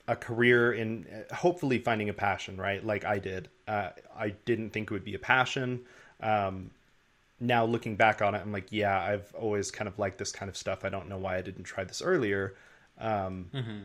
a 0.08 0.16
career 0.16 0.74
in 0.74 1.08
hopefully 1.34 1.80
finding 1.80 2.10
a 2.10 2.14
passion, 2.14 2.58
right? 2.58 2.86
Like 2.86 3.06
I 3.06 3.20
did. 3.20 3.50
Uh, 3.68 3.90
I 4.18 4.30
didn't 4.46 4.72
think 4.72 4.92
it 4.92 4.94
would 4.94 5.06
be 5.06 5.16
a 5.16 5.20
passion. 5.20 5.82
Um, 6.20 6.72
now 7.40 7.66
looking 7.66 7.96
back 7.96 8.22
on 8.22 8.36
it, 8.36 8.40
I'm 8.40 8.52
like, 8.52 8.72
yeah, 8.72 9.00
I've 9.00 9.34
always 9.36 9.72
kind 9.72 9.88
of 9.88 9.98
liked 9.98 10.18
this 10.18 10.32
kind 10.32 10.50
of 10.50 10.58
stuff. 10.58 10.84
I 10.84 10.90
don't 10.90 11.08
know 11.08 11.18
why 11.18 11.38
I 11.38 11.42
didn't 11.42 11.64
try 11.64 11.84
this 11.84 12.02
earlier. 12.02 12.56
Um, 13.00 13.50
mm-hmm. 13.54 13.80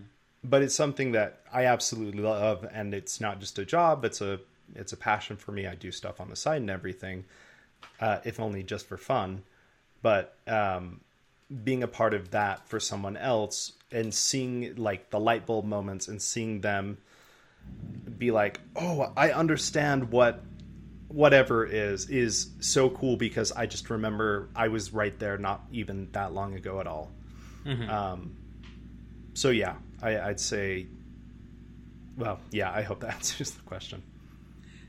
But 0.45 0.63
it's 0.63 0.75
something 0.75 1.13
that 1.13 1.41
I 1.53 1.67
absolutely 1.67 2.23
love, 2.23 2.67
and 2.73 2.95
it's 2.95 3.21
not 3.21 3.41
just 3.41 3.59
a 3.59 3.65
job. 3.65 4.05
It's 4.05 4.21
a 4.21 4.41
it's 4.75 4.93
a 4.93 4.97
passion 4.97 5.37
for 5.37 5.53
me. 5.53 5.67
I 5.67 5.75
do 5.75 5.91
stuff 5.91 6.21
on 6.21 6.29
the 6.29 6.37
side 6.37 6.61
and 6.61 6.71
everything, 6.71 7.25
uh, 8.01 8.19
if 8.25 8.39
only 8.39 8.63
just 8.63 8.87
for 8.87 8.97
fun. 8.97 9.43
But 10.03 10.37
um, 10.47 11.01
being 11.65 11.83
a 11.83 11.89
part 11.89 12.15
of 12.15 12.31
that 12.31 12.69
for 12.69 12.79
someone 12.79 13.17
else 13.17 13.73
and 13.91 14.13
seeing 14.13 14.77
like 14.77 15.11
the 15.11 15.19
light 15.19 15.47
bulb 15.47 15.65
moments 15.65 16.09
and 16.09 16.21
seeing 16.21 16.61
them 16.61 16.99
be 18.19 18.31
like, 18.31 18.61
"Oh, 18.77 19.13
I 19.17 19.33
understand 19.33 20.11
what 20.11 20.43
whatever 21.09 21.65
is 21.65 22.09
is 22.11 22.51
so 22.61 22.91
cool 22.91 23.17
because 23.17 23.51
I 23.53 23.67
just 23.67 23.89
remember 23.89 24.51
I 24.55 24.69
was 24.69 24.93
right 24.93 25.19
there 25.19 25.39
not 25.39 25.65
even 25.73 26.11
that 26.13 26.33
long 26.33 26.55
ago 26.55 26.81
at 26.81 26.87
all." 26.87 27.11
Mm-hmm. 27.65 27.91
Um, 27.91 28.37
so 29.35 29.51
yeah, 29.51 29.77
I, 30.03 30.19
I'd 30.19 30.41
say, 30.41 30.87
well, 32.17 32.41
yeah, 32.51 32.73
I 32.73 32.83
hope 32.83 33.01
that 33.01 33.15
answers 33.15 33.53
the 33.53 33.63
question. 33.63 34.03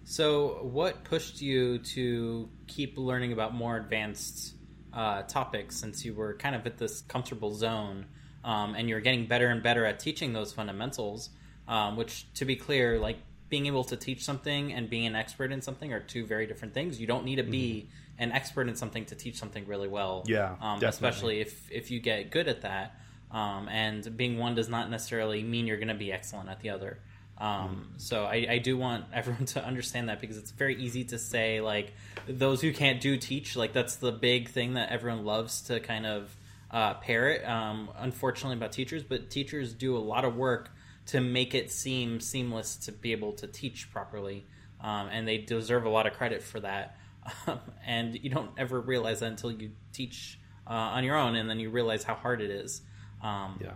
So, 0.04 0.64
what 0.64 1.04
pushed 1.04 1.42
you 1.42 1.80
to 1.80 2.50
keep 2.68 2.98
learning 2.98 3.32
about 3.32 3.54
more 3.54 3.78
advanced 3.78 4.56
uh, 4.92 5.22
topics 5.24 5.76
since 5.76 6.04
you 6.04 6.14
were 6.14 6.34
kind 6.34 6.56
of 6.56 6.66
at 6.66 6.78
this 6.78 7.02
comfortable 7.02 7.54
zone 7.54 8.06
um, 8.44 8.74
and 8.74 8.90
you're 8.90 9.02
getting 9.02 9.28
better 9.28 9.48
and 9.48 9.62
better 9.62 9.86
at 9.86 10.00
teaching 10.00 10.34
those 10.34 10.52
fundamentals. 10.52 11.30
Um, 11.68 11.98
which, 11.98 12.26
to 12.34 12.46
be 12.46 12.56
clear, 12.56 12.98
like 12.98 13.18
being 13.50 13.68
able 13.68 13.84
to 13.84 13.98
teach 13.98 14.24
something 14.24 14.74
and 14.74 14.90
being 14.90 15.06
an 15.06 15.16
expert 15.16 15.52
in 15.52 15.62
something 15.62 15.92
are 15.94 16.00
two 16.00 16.26
very 16.26 16.48
different 16.48 16.74
things. 16.74 17.00
You 17.00 17.08
don't 17.08 17.26
need 17.26 17.36
to 17.36 17.44
be 17.44 17.88
mm-hmm. 17.88 18.24
an 18.24 18.32
expert 18.32 18.70
in 18.70 18.76
something 18.76 19.06
to 19.06 19.16
teach 19.16 19.38
something 19.38 19.68
really 19.68 19.88
well. 19.88 20.24
Yeah, 20.26 20.56
um, 20.62 20.84
especially 20.84 21.42
if 21.42 21.70
if 21.72 21.92
you 21.92 22.00
get 22.00 22.32
good 22.32 22.48
at 22.48 22.62
that. 22.62 22.99
Um, 23.32 23.70
and 23.70 24.18
being 24.18 24.38
one 24.38 24.56
does 24.56 24.70
not 24.70 24.90
necessarily 24.90 25.44
mean 25.44 25.68
you're 25.68 25.78
going 25.78 25.90
to 25.90 25.94
be 25.94 26.12
excellent 26.12 26.50
at 26.50 26.62
the 26.62 26.72
other. 26.72 27.00
Um. 27.38 27.94
So 27.98 28.26
I, 28.26 28.48
I, 28.50 28.58
do 28.58 28.78
want 28.78 29.06
everyone 29.14 29.46
to 29.48 29.64
understand 29.64 30.10
that 30.10 30.20
because 30.20 30.38
it's 30.38 30.52
very 30.52 30.76
easy 30.76 31.06
to 31.06 31.18
say 31.18 31.62
like 31.62 31.94
those 32.28 32.60
who 32.60 32.74
can't 32.74 33.00
do 33.00 33.16
teach 33.16 33.56
like 33.56 33.72
that's 33.72 33.96
the 33.96 34.12
big 34.12 34.50
thing 34.50 34.74
that 34.74 34.92
everyone 34.92 35.24
loves 35.24 35.62
to 35.62 35.80
kind 35.80 36.06
of 36.06 36.36
uh, 36.72 36.96
parrot. 36.96 37.46
Um, 37.46 37.90
unfortunately 37.98 38.58
about 38.58 38.72
teachers, 38.72 39.04
but 39.04 39.30
teachers 39.30 39.74
do 39.74 39.96
a 39.96 40.00
lot 40.00 40.26
of 40.26 40.36
work 40.36 40.72
to 41.08 41.22
make 41.22 41.56
it 41.56 41.72
seem 41.72 42.20
seamless 42.20 42.76
to 42.76 42.92
be 42.92 43.12
able 43.12 43.34
to 43.34 43.48
teach 43.48 43.92
properly, 43.92 44.46
um, 44.82 45.10
and 45.12 45.28
they 45.28 45.38
deserve 45.38 45.86
a 45.86 45.90
lot 45.90 46.06
of 46.06 46.14
credit 46.14 46.44
for 46.44 46.60
that. 46.60 46.98
and 47.86 48.16
you 48.24 48.30
don't 48.30 48.52
ever 48.58 48.80
realize 48.80 49.22
that 49.22 49.28
until 49.28 49.52
you 49.52 49.72
teach 49.92 50.40
uh, 50.68 50.74
on 50.74 51.04
your 51.04 51.16
own, 51.16 51.36
and 51.36 51.50
then 51.50 51.60
you 51.60 51.70
realize 51.70 52.04
how 52.04 52.14
hard 52.14 52.42
it 52.42 52.52
is. 52.52 52.82
Um, 53.22 53.60
yeah. 53.62 53.74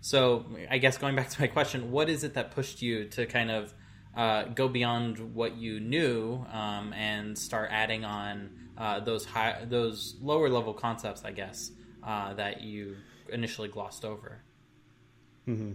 So 0.00 0.46
I 0.70 0.78
guess 0.78 0.98
going 0.98 1.16
back 1.16 1.30
to 1.30 1.40
my 1.40 1.46
question, 1.48 1.90
what 1.90 2.08
is 2.08 2.24
it 2.24 2.34
that 2.34 2.52
pushed 2.52 2.82
you 2.82 3.06
to 3.10 3.26
kind 3.26 3.50
of 3.50 3.74
uh, 4.16 4.44
go 4.44 4.68
beyond 4.68 5.34
what 5.34 5.56
you 5.56 5.80
knew 5.80 6.44
um, 6.52 6.92
and 6.92 7.36
start 7.36 7.68
adding 7.72 8.04
on 8.04 8.50
uh, 8.78 9.00
those 9.00 9.24
high, 9.24 9.64
those 9.68 10.16
lower 10.22 10.48
level 10.48 10.72
concepts, 10.72 11.24
I 11.24 11.32
guess, 11.32 11.70
uh, 12.02 12.34
that 12.34 12.62
you 12.62 12.96
initially 13.30 13.68
glossed 13.68 14.04
over? 14.04 14.42
Mm-hmm. 15.48 15.72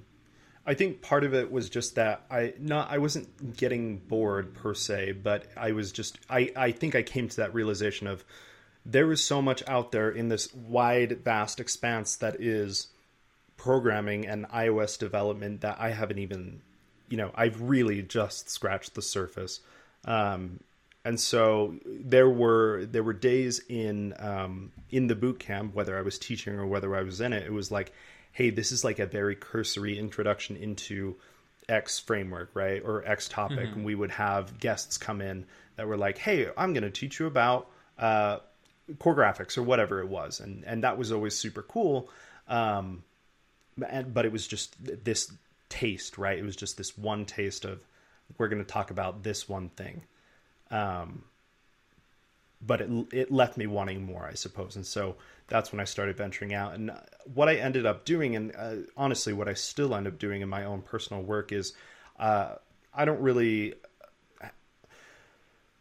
I 0.66 0.74
think 0.76 1.02
part 1.02 1.24
of 1.24 1.34
it 1.34 1.52
was 1.52 1.70
just 1.70 1.96
that 1.96 2.24
I 2.30 2.54
not 2.60 2.92
I 2.92 3.00
wasn't 3.00 3.58
getting 3.58 3.98
bored 3.98 4.54
per 4.54 4.74
se, 4.74 5.14
but 5.14 5.48
I 5.58 5.72
was 5.72 5.92
just 5.92 6.20
I 6.30 6.52
I 6.56 6.72
think 6.72 6.96
I 6.96 7.02
came 7.02 7.28
to 7.30 7.38
that 7.38 7.54
realization 7.54 8.08
of 8.08 8.24
there 8.86 9.12
is 9.12 9.24
so 9.24 9.42
much 9.42 9.64
out 9.68 9.92
there 9.92 10.10
in 10.10 10.30
this 10.30 10.54
wide 10.54 11.24
vast 11.24 11.60
expanse 11.60 12.16
that 12.18 12.42
is 12.42 12.88
programming 13.62 14.26
and 14.26 14.50
iOS 14.50 14.98
development 14.98 15.62
that 15.62 15.78
I 15.80 15.92
haven't 15.92 16.18
even, 16.18 16.62
you 17.10 17.18
know, 17.18 17.30
I've 17.36 17.62
really 17.62 18.02
just 18.02 18.50
scratched 18.50 18.96
the 18.96 19.04
surface. 19.04 19.60
Um, 20.04 20.62
and 21.06 21.20
so 21.20 21.76
there 21.86 22.28
were 22.30 22.86
there 22.86 23.04
were 23.04 23.14
days 23.14 23.62
in 23.70 24.16
um, 24.18 24.72
in 24.90 25.06
the 25.06 25.16
boot 25.16 25.40
camp, 25.40 25.76
whether 25.76 25.96
I 25.96 26.02
was 26.02 26.18
teaching 26.18 26.56
or 26.56 26.66
whether 26.66 26.96
I 26.96 27.04
was 27.04 27.22
in 27.22 27.34
it, 27.34 27.44
it 27.44 27.54
was 27.54 27.70
like, 27.70 27.94
hey, 28.32 28.50
this 28.50 28.72
is 28.72 28.84
like 28.84 28.98
a 28.98 29.06
very 29.06 29.36
cursory 29.36 29.98
introduction 30.00 30.56
into 30.56 31.16
X 31.70 32.00
framework, 32.00 32.50
right, 32.56 32.82
or 32.84 33.06
X 33.06 33.30
topic, 33.30 33.60
mm-hmm. 33.60 33.74
and 33.74 33.86
we 33.86 33.94
would 33.94 34.12
have 34.12 34.60
guests 34.60 34.98
come 34.98 35.22
in 35.22 35.46
that 35.76 35.88
were 35.88 35.98
like, 35.98 36.18
hey, 36.18 36.48
I'm 36.58 36.74
going 36.74 36.84
to 36.84 36.90
teach 36.92 37.20
you 37.20 37.28
about 37.28 37.68
uh, 38.00 38.40
core 38.98 39.16
graphics 39.16 39.56
or 39.56 39.62
whatever 39.62 40.02
it 40.02 40.08
was, 40.08 40.40
and 40.40 40.64
and 40.66 40.84
that 40.84 40.98
was 40.98 41.12
always 41.12 41.38
super 41.38 41.62
cool. 41.62 42.10
Um, 42.48 43.04
but 44.14 44.26
it 44.26 44.32
was 44.32 44.48
just 44.48 44.76
this 45.04 45.32
taste, 45.70 46.18
right? 46.18 46.38
It 46.38 46.44
was 46.44 46.56
just 46.56 46.78
this 46.78 46.98
one 46.98 47.26
taste 47.26 47.66
of 47.66 47.80
we're 48.38 48.48
going 48.48 48.64
to 48.64 48.72
talk 48.72 48.92
about 48.92 49.24
this 49.24 49.50
one 49.50 49.70
thing. 49.70 50.04
Um, 50.70 51.24
but 52.62 52.82
it 52.82 52.90
it 53.12 53.32
left 53.32 53.58
me 53.58 53.68
wanting 53.68 54.04
more, 54.04 54.26
I 54.26 54.36
suppose, 54.36 54.76
and 54.76 54.86
so 54.86 55.16
that's 55.48 55.72
when 55.72 55.80
I 55.80 55.84
started 55.86 56.16
venturing 56.16 56.54
out. 56.54 56.76
And 56.76 56.92
what 57.34 57.50
I 57.50 57.56
ended 57.56 57.86
up 57.86 58.06
doing, 58.06 58.36
and 58.36 58.56
uh, 58.56 58.76
honestly, 58.96 59.34
what 59.34 59.48
I 59.48 59.54
still 59.54 59.96
end 59.96 60.08
up 60.08 60.20
doing 60.20 60.42
in 60.42 60.50
my 60.50 60.66
own 60.66 60.82
personal 60.82 61.24
work 61.24 61.52
is, 61.52 61.74
uh, 62.20 62.56
I 62.94 63.06
don't 63.06 63.22
really. 63.22 63.76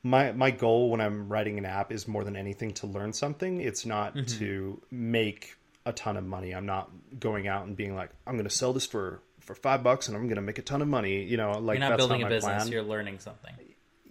My 0.03 0.33
my 0.33 0.51
goal 0.51 0.91
when 0.91 1.03
I'm 1.03 1.29
writing 1.29 1.59
an 1.59 1.67
app 1.67 1.93
is 1.93 2.09
more 2.09 2.25
than 2.25 2.35
anything 2.35 2.73
to 2.75 2.87
learn 2.87 3.13
something. 3.13 3.61
It's 3.61 3.85
not 3.85 4.15
mm-hmm. 4.15 4.39
to 4.39 4.81
make 4.91 5.57
a 5.87 5.93
ton 5.93 6.17
of 6.17 6.25
money. 6.25 6.55
I'm 6.55 6.67
not 6.67 6.91
going 7.19 7.49
out 7.49 7.67
and 7.67 7.77
being 7.77 7.95
like, 7.95 8.11
I'm 8.27 8.35
going 8.35 8.49
to 8.49 8.55
sell 8.55 8.73
this 8.73 8.87
for 8.87 9.21
for 9.41 9.55
five 9.55 9.83
bucks 9.83 10.07
and 10.07 10.17
I'm 10.17 10.25
going 10.25 10.37
to 10.37 10.43
make 10.43 10.59
a 10.59 10.63
ton 10.63 10.83
of 10.83 10.89
money. 10.89 11.25
You 11.25 11.37
know, 11.37 11.53
like 11.53 11.79
you're 11.79 11.89
not 11.89 11.97
building 11.97 12.21
not 12.21 12.33
a 12.33 12.35
business. 12.35 12.63
Plan. 12.63 12.73
You're 12.73 12.83
learning 12.83 13.19
something. 13.19 13.55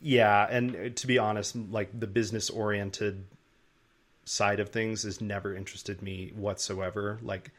Yeah, 0.01 0.47
and 0.49 0.95
to 0.95 1.07
be 1.07 1.17
honest, 1.17 1.55
like 1.55 1.97
the 1.97 2.07
business 2.07 2.49
oriented 2.49 3.25
side 4.29 4.59
of 4.59 4.69
things 4.69 5.03
has 5.03 5.19
never 5.19 5.55
interested 5.55 6.01
me 6.01 6.31
whatsoever. 6.35 7.19
Like, 7.21 7.51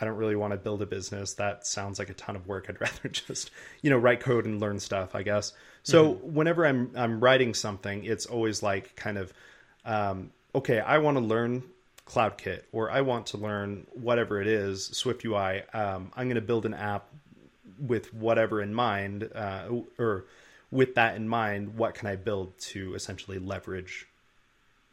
I 0.00 0.04
don't 0.04 0.16
really 0.16 0.34
want 0.34 0.52
to 0.52 0.56
build 0.56 0.82
a 0.82 0.86
business. 0.86 1.34
That 1.34 1.66
sounds 1.66 1.98
like 1.98 2.08
a 2.08 2.14
ton 2.14 2.36
of 2.36 2.46
work. 2.46 2.66
I'd 2.68 2.80
rather 2.80 3.08
just, 3.08 3.50
you 3.82 3.90
know, 3.90 3.98
write 3.98 4.20
code 4.20 4.46
and 4.46 4.60
learn 4.60 4.80
stuff, 4.80 5.14
I 5.14 5.22
guess. 5.22 5.52
So 5.82 6.14
mm-hmm. 6.14 6.34
whenever 6.34 6.66
I'm 6.66 6.90
I'm 6.96 7.20
writing 7.20 7.54
something, 7.54 8.04
it's 8.04 8.26
always 8.26 8.62
like 8.62 8.96
kind 8.96 9.18
of, 9.18 9.32
um, 9.84 10.30
okay, 10.54 10.80
I 10.80 10.98
want 10.98 11.18
to 11.18 11.22
learn 11.22 11.62
CloudKit 12.06 12.62
or 12.72 12.90
I 12.90 13.00
want 13.00 13.26
to 13.26 13.36
learn 13.36 13.86
whatever 13.92 14.40
it 14.40 14.46
is, 14.46 14.86
Swift 14.86 15.24
UI. 15.24 15.62
Um, 15.74 16.12
I'm 16.16 16.26
going 16.26 16.36
to 16.36 16.40
build 16.40 16.64
an 16.64 16.74
app 16.74 17.08
with 17.78 18.14
whatever 18.14 18.62
in 18.62 18.72
mind, 18.72 19.28
uh, 19.34 19.68
or 19.98 20.26
with 20.70 20.94
that 20.94 21.16
in 21.16 21.28
mind, 21.28 21.76
what 21.76 21.94
can 21.94 22.08
I 22.08 22.16
build 22.16 22.56
to 22.58 22.94
essentially 22.94 23.38
leverage 23.38 24.06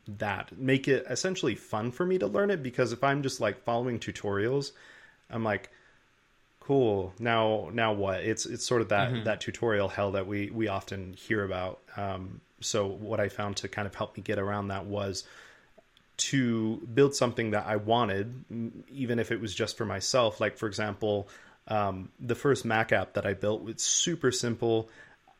that? 0.07 0.57
Make 0.57 0.87
it 0.87 1.05
essentially 1.09 1.55
fun 1.55 1.91
for 1.91 2.05
me 2.05 2.17
to 2.17 2.27
learn 2.27 2.49
it 2.49 2.61
because 2.63 2.91
if 2.91 3.03
I'm 3.03 3.23
just 3.23 3.39
like 3.39 3.63
following 3.63 3.99
tutorials, 3.99 4.71
I'm 5.29 5.43
like, 5.43 5.69
cool. 6.59 7.13
Now, 7.19 7.69
now 7.73 7.93
what? 7.93 8.21
It's 8.21 8.45
it's 8.45 8.65
sort 8.65 8.81
of 8.81 8.89
that 8.89 9.11
mm-hmm. 9.11 9.23
that 9.25 9.41
tutorial 9.41 9.89
hell 9.89 10.11
that 10.11 10.27
we 10.27 10.49
we 10.49 10.67
often 10.67 11.13
hear 11.13 11.43
about. 11.43 11.79
Um, 11.95 12.41
so 12.59 12.87
what 12.87 13.19
I 13.19 13.29
found 13.29 13.57
to 13.57 13.67
kind 13.67 13.85
of 13.85 13.95
help 13.95 14.15
me 14.15 14.23
get 14.23 14.39
around 14.39 14.69
that 14.69 14.85
was 14.85 15.25
to 16.15 16.77
build 16.93 17.15
something 17.15 17.51
that 17.51 17.65
I 17.65 17.77
wanted, 17.77 18.83
even 18.89 19.19
if 19.19 19.31
it 19.31 19.41
was 19.41 19.53
just 19.53 19.77
for 19.77 19.85
myself. 19.85 20.39
Like 20.39 20.57
for 20.57 20.67
example, 20.67 21.27
um, 21.67 22.09
the 22.19 22.35
first 22.35 22.65
Mac 22.65 22.91
app 22.91 23.13
that 23.13 23.25
I 23.25 23.33
built 23.33 23.63
was 23.63 23.81
super 23.81 24.31
simple. 24.31 24.89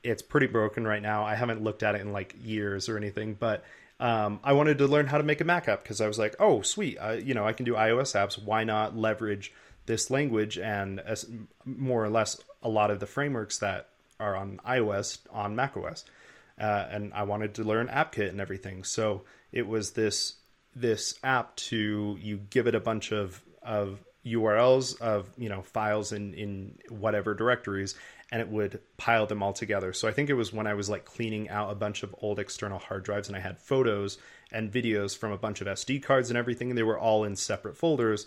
It's 0.04 0.22
pretty 0.22 0.48
broken 0.48 0.86
right 0.86 1.02
now. 1.02 1.24
I 1.24 1.36
haven't 1.36 1.64
looked 1.64 1.84
at 1.84 1.96
it 1.96 2.02
in 2.02 2.12
like 2.12 2.36
years 2.42 2.90
or 2.90 2.98
anything, 2.98 3.36
but 3.36 3.64
um, 4.00 4.40
I 4.44 4.54
wanted 4.54 4.80
to 4.80 4.88
learn 4.88 5.08
how 5.08 5.18
to 5.18 5.24
make 5.24 5.42
a 5.42 5.46
Mac 5.46 5.68
app 5.68 5.84
because 5.84 6.02
I 6.02 6.08
was 6.08 6.20
like, 6.20 6.36
oh, 6.40 6.62
sweet, 6.62 6.98
you 7.24 7.34
know, 7.34 7.46
I 7.46 7.54
can 7.54 7.66
do 7.66 7.74
iOS 7.74 8.16
apps. 8.16 8.42
Why 8.42 8.64
not 8.64 8.98
leverage 8.98 9.54
this 9.86 10.10
language 10.10 10.58
and 10.58 11.00
as, 11.00 11.30
more 11.66 12.04
or 12.04 12.10
less 12.10 12.42
a 12.62 12.70
lot 12.70 12.92
of 12.92 13.00
the 13.00 13.06
frameworks 13.06 13.60
that 13.60 13.90
are 14.20 14.36
on 14.36 14.60
iOS 14.68 15.20
on 15.32 15.56
macOS? 15.56 16.04
Uh, 16.60 16.86
and 16.90 17.14
I 17.14 17.24
wanted 17.24 17.56
to 17.56 17.64
learn 17.64 17.88
AppKit 17.88 18.30
and 18.30 18.42
everything. 18.42 18.84
So 18.84 19.24
it 19.52 19.68
was 19.68 19.92
this 19.92 20.34
this 20.76 21.20
app 21.24 21.56
to 21.56 22.18
you 22.20 22.38
give 22.50 22.68
it 22.68 22.76
a 22.76 22.80
bunch 22.80 23.12
of 23.12 23.42
of 23.62 24.04
URLs 24.26 25.00
of 25.02 25.30
you 25.38 25.50
know 25.50 25.62
files 25.62 26.12
in 26.12 26.34
in 26.34 26.78
whatever 26.90 27.34
directories 27.34 27.96
and 28.32 28.42
it 28.42 28.50
would 28.50 28.80
pile 28.98 29.28
them 29.28 29.44
all 29.44 29.54
together. 29.54 29.94
So 29.94 30.08
I 30.08 30.12
think 30.12 30.30
it 30.30 30.34
was 30.34 30.52
when 30.52 30.66
I 30.66 30.74
was 30.74 30.90
like 30.90 31.06
cleaning 31.06 31.50
out 31.50 31.72
a 31.72 31.76
bunch 31.76 32.02
of 32.02 32.16
old 32.20 32.40
external 32.40 32.80
hard 32.80 33.04
drives 33.04 33.28
and 33.28 33.38
I 33.38 33.40
had 33.40 33.60
photos 33.60 34.18
and 34.52 34.72
videos 34.72 35.16
from 35.16 35.32
a 35.32 35.38
bunch 35.38 35.62
of 35.62 35.68
SD 35.68 36.02
cards 36.02 36.30
and 36.30 36.38
everything 36.38 36.70
and 36.70 36.78
they 36.78 36.84
were 36.84 36.98
all 36.98 37.26
in 37.26 37.36
separate 37.36 37.78
folders. 37.78 38.26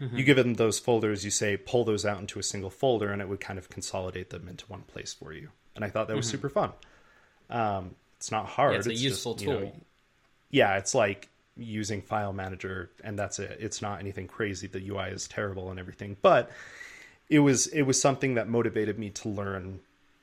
Mm-hmm. 0.00 0.16
You 0.16 0.24
give 0.24 0.36
them 0.36 0.54
those 0.54 0.78
folders, 0.78 1.24
you 1.24 1.30
say 1.30 1.56
pull 1.56 1.84
those 1.84 2.06
out 2.06 2.20
into 2.20 2.38
a 2.38 2.42
single 2.42 2.70
folder 2.70 3.10
and 3.10 3.20
it 3.20 3.28
would 3.28 3.40
kind 3.40 3.58
of 3.58 3.68
consolidate 3.68 4.30
them 4.30 4.46
into 4.46 4.64
one 4.66 4.82
place 4.82 5.12
for 5.12 5.32
you. 5.32 5.48
And 5.74 5.84
I 5.84 5.90
thought 5.90 6.08
that 6.08 6.16
was 6.16 6.26
mm-hmm. 6.26 6.32
super 6.32 6.48
fun. 6.48 6.72
Um, 7.48 7.96
it's 8.18 8.30
not 8.30 8.46
hard. 8.46 8.72
Yeah, 8.72 8.78
it's 8.78 8.86
a 8.86 8.90
it's 8.90 9.02
useful 9.02 9.34
just, 9.34 9.44
tool. 9.44 9.54
You 9.54 9.66
know, 9.66 9.72
yeah, 10.50 10.76
it's 10.76 10.94
like 10.94 11.28
using 11.60 12.02
file 12.02 12.32
manager 12.32 12.90
and 13.04 13.18
that's 13.18 13.38
it. 13.38 13.58
It's 13.60 13.82
not 13.82 14.00
anything 14.00 14.26
crazy. 14.26 14.66
The 14.66 14.88
ui 14.90 15.10
is 15.10 15.28
terrible 15.28 15.70
and 15.70 15.78
everything. 15.78 16.16
But 16.22 16.50
it 17.28 17.38
was 17.38 17.68
it 17.68 17.82
was 17.82 18.00
something 18.00 18.34
that 18.34 18.48
motivated 18.48 18.98
me 18.98 19.10
to 19.10 19.28
learn 19.28 19.80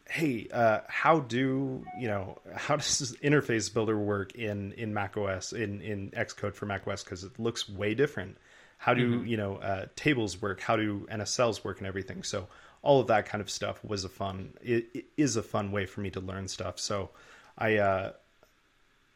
hey 0.10 0.48
uh, 0.54 0.80
how 0.88 1.20
do 1.20 1.86
you 2.00 2.08
know 2.08 2.38
how 2.56 2.76
does 2.76 3.00
this 3.00 3.16
interface 3.18 3.74
builder 3.74 3.98
work 3.98 4.36
in 4.36 4.72
in 4.74 4.94
mac 4.94 5.18
os 5.18 5.54
in 5.54 5.82
in 5.82 6.12
xcode 6.12 6.54
for 6.54 6.66
mac 6.66 6.88
os 6.88 7.04
because 7.04 7.24
it 7.24 7.40
looks 7.40 7.70
way 7.70 7.94
different. 7.94 8.38
How 8.80 8.94
do 8.94 9.18
mm-hmm. 9.18 9.26
you 9.26 9.38
know 9.38 9.56
uh, 9.58 9.86
tables 9.96 10.42
work? 10.42 10.62
How 10.62 10.76
do 10.76 11.08
nsls 11.12 11.64
work 11.64 11.80
and 11.80 11.88
everything? 11.88 12.24
So 12.24 12.48
all 12.84 13.00
of 13.00 13.08
that 13.08 13.26
kind 13.26 13.42
of 13.42 13.50
stuff 13.50 13.84
was 13.84 14.06
a 14.06 14.10
fun 14.10 14.54
it, 14.62 14.88
it 14.94 15.06
is 15.18 15.36
a 15.36 15.44
fun 15.44 15.72
way 15.72 15.86
for 15.86 16.02
me 16.02 16.10
to 16.12 16.20
learn 16.20 16.48
stuff. 16.48 16.80
So 16.80 17.10
i 17.58 17.78
uh 17.78 18.14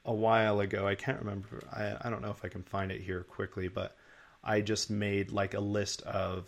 a 0.05 0.13
while 0.13 0.59
ago. 0.59 0.87
I 0.87 0.95
can't 0.95 1.19
remember. 1.19 1.63
I, 1.71 1.95
I 2.01 2.09
don't 2.09 2.21
know 2.21 2.31
if 2.31 2.43
I 2.43 2.47
can 2.47 2.63
find 2.63 2.91
it 2.91 3.01
here 3.01 3.23
quickly, 3.23 3.67
but 3.67 3.95
I 4.43 4.61
just 4.61 4.89
made 4.89 5.31
like 5.31 5.53
a 5.53 5.59
list 5.59 6.01
of 6.03 6.45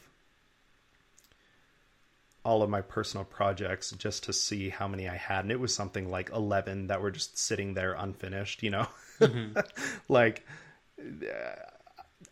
all 2.45 2.61
of 2.61 2.69
my 2.69 2.81
personal 2.81 3.23
projects 3.23 3.91
just 3.91 4.23
to 4.25 4.33
see 4.33 4.69
how 4.69 4.87
many 4.87 5.07
I 5.07 5.15
had. 5.15 5.45
And 5.45 5.51
it 5.51 5.59
was 5.59 5.73
something 5.73 6.09
like 6.09 6.29
11 6.31 6.87
that 6.87 7.01
were 7.01 7.11
just 7.11 7.37
sitting 7.37 7.73
there 7.73 7.93
unfinished, 7.93 8.63
you 8.63 8.71
know? 8.71 8.87
Mm-hmm. 9.19 9.57
like, 10.09 10.45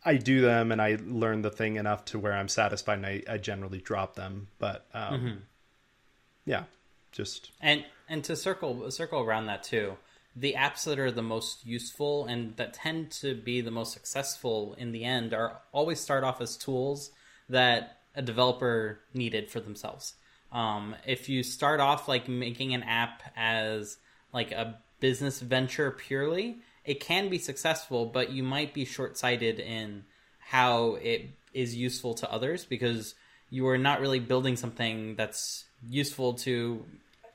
I 0.03 0.15
do 0.17 0.41
them 0.41 0.71
and 0.71 0.81
I 0.81 0.97
learn 1.05 1.43
the 1.43 1.49
thing 1.49 1.77
enough 1.77 2.05
to 2.05 2.19
where 2.19 2.33
I'm 2.33 2.49
satisfied 2.49 2.97
and 2.97 3.05
I, 3.05 3.23
I 3.29 3.37
generally 3.37 3.79
drop 3.79 4.15
them. 4.15 4.47
But, 4.59 4.85
um, 4.93 5.13
mm-hmm. 5.13 5.37
yeah, 6.45 6.63
just. 7.13 7.51
And, 7.61 7.85
and 8.09 8.21
to 8.25 8.35
circle, 8.35 8.91
circle 8.91 9.21
around 9.21 9.45
that 9.45 9.63
too 9.63 9.95
the 10.35 10.55
apps 10.57 10.85
that 10.85 10.99
are 10.99 11.11
the 11.11 11.21
most 11.21 11.65
useful 11.65 12.25
and 12.25 12.55
that 12.55 12.73
tend 12.73 13.11
to 13.11 13.35
be 13.35 13.61
the 13.61 13.71
most 13.71 13.91
successful 13.91 14.75
in 14.77 14.91
the 14.91 15.03
end 15.03 15.33
are 15.33 15.59
always 15.71 15.99
start 15.99 16.23
off 16.23 16.39
as 16.39 16.55
tools 16.55 17.11
that 17.49 17.97
a 18.15 18.21
developer 18.21 18.99
needed 19.13 19.49
for 19.49 19.59
themselves. 19.59 20.13
Um, 20.51 20.95
if 21.05 21.29
you 21.29 21.43
start 21.43 21.79
off 21.79 22.07
like 22.07 22.27
making 22.27 22.73
an 22.73 22.83
app 22.83 23.23
as 23.35 23.97
like 24.33 24.51
a 24.51 24.79
business 24.99 25.39
venture 25.41 25.91
purely, 25.91 26.59
it 26.85 26.99
can 26.99 27.29
be 27.29 27.37
successful, 27.37 28.05
but 28.05 28.31
you 28.31 28.43
might 28.43 28.73
be 28.73 28.85
short 28.85 29.17
sighted 29.17 29.59
in 29.59 30.05
how 30.39 30.95
it 30.95 31.29
is 31.53 31.75
useful 31.75 32.13
to 32.15 32.31
others 32.31 32.65
because 32.65 33.15
you 33.49 33.67
are 33.67 33.77
not 33.77 33.99
really 33.99 34.19
building 34.19 34.55
something 34.55 35.15
that's 35.15 35.65
useful 35.87 36.33
to 36.33 36.85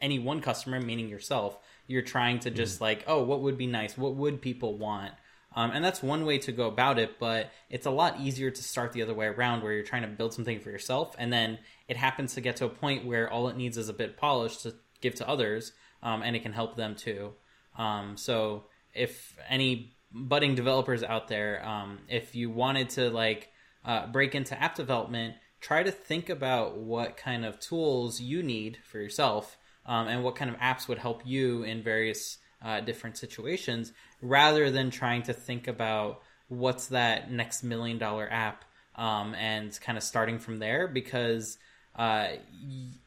any 0.01 0.19
one 0.19 0.41
customer, 0.41 0.81
meaning 0.81 1.09
yourself 1.09 1.59
you're 1.87 2.03
trying 2.03 2.41
to 2.41 2.51
just 2.51 2.79
mm. 2.79 2.83
like, 2.83 3.05
oh, 3.07 3.23
what 3.23 3.43
would 3.43 3.59
be 3.59 3.67
nice? 3.67 3.97
What 3.97 4.15
would 4.17 4.41
people 4.41 4.77
want? 4.77 5.13
Um, 5.55 5.71
and 5.71 5.83
that's 5.83 6.03
one 6.03 6.27
way 6.27 6.39
to 6.39 6.53
go 6.53 6.69
about 6.69 6.99
it, 6.99 7.19
but 7.19 7.51
it's 7.71 7.87
a 7.87 7.91
lot 7.91 8.21
easier 8.21 8.51
to 8.51 8.63
start 8.63 8.93
the 8.93 9.03
other 9.03 9.15
way 9.15 9.27
around 9.27 9.63
where 9.63 9.73
you're 9.73 9.83
trying 9.83 10.03
to 10.03 10.09
build 10.09 10.35
something 10.35 10.61
for 10.61 10.71
yourself 10.71 11.15
and 11.19 11.33
then 11.33 11.59
it 11.89 11.97
happens 11.97 12.35
to 12.35 12.43
get 12.43 12.57
to 12.57 12.67
a 12.67 12.69
point 12.69 13.07
where 13.07 13.31
all 13.31 13.49
it 13.49 13.57
needs 13.57 13.79
is 13.79 13.89
a 13.89 13.95
bit 13.95 14.19
polished 14.19 14.63
to 14.65 14.75
give 15.01 15.15
to 15.15 15.29
others 15.29 15.73
um, 16.03 16.23
and 16.23 16.37
it 16.37 16.43
can 16.43 16.53
help 16.53 16.77
them 16.77 16.95
too. 16.95 17.33
Um, 17.79 18.19
so 18.19 18.65
if 18.93 19.37
any 19.49 19.97
budding 20.13 20.55
developers 20.55 21.03
out 21.03 21.29
there, 21.29 21.67
um, 21.67 22.01
if 22.09 22.35
you 22.35 22.51
wanted 22.51 22.91
to 22.91 23.09
like 23.09 23.49
uh, 23.85 24.07
break 24.09 24.35
into 24.35 24.61
app 24.61 24.75
development, 24.75 25.37
try 25.61 25.83
to 25.83 25.91
think 25.91 26.29
about 26.29 26.77
what 26.77 27.17
kind 27.17 27.47
of 27.47 27.59
tools 27.59 28.21
you 28.21 28.43
need 28.43 28.79
for 28.85 28.99
yourself 28.99 29.57
um, 29.87 30.09
and 30.09 30.23
what 30.23 30.37
kind 30.37 30.51
of 30.51 30.57
apps 30.59 30.89
would 30.89 30.99
help 30.99 31.23
you 31.25 31.63
in 31.63 31.83
various 31.83 32.39
uh, 32.63 32.81
different 32.81 33.17
situations 33.17 33.93
rather 34.21 34.71
than 34.71 34.91
trying 34.91 35.23
to 35.23 35.33
think 35.33 35.69
about 35.69 36.23
what's 36.49 36.89
that 36.89 37.31
next 37.31 37.63
million 37.63 37.99
dollar 37.99 38.29
app 38.31 38.65
um, 38.97 39.35
and 39.35 39.79
kind 39.81 39.99
of 39.99 40.05
starting 40.05 40.39
from 40.39 40.59
there 40.59 40.89
because 40.89 41.59
uh, 41.97 42.29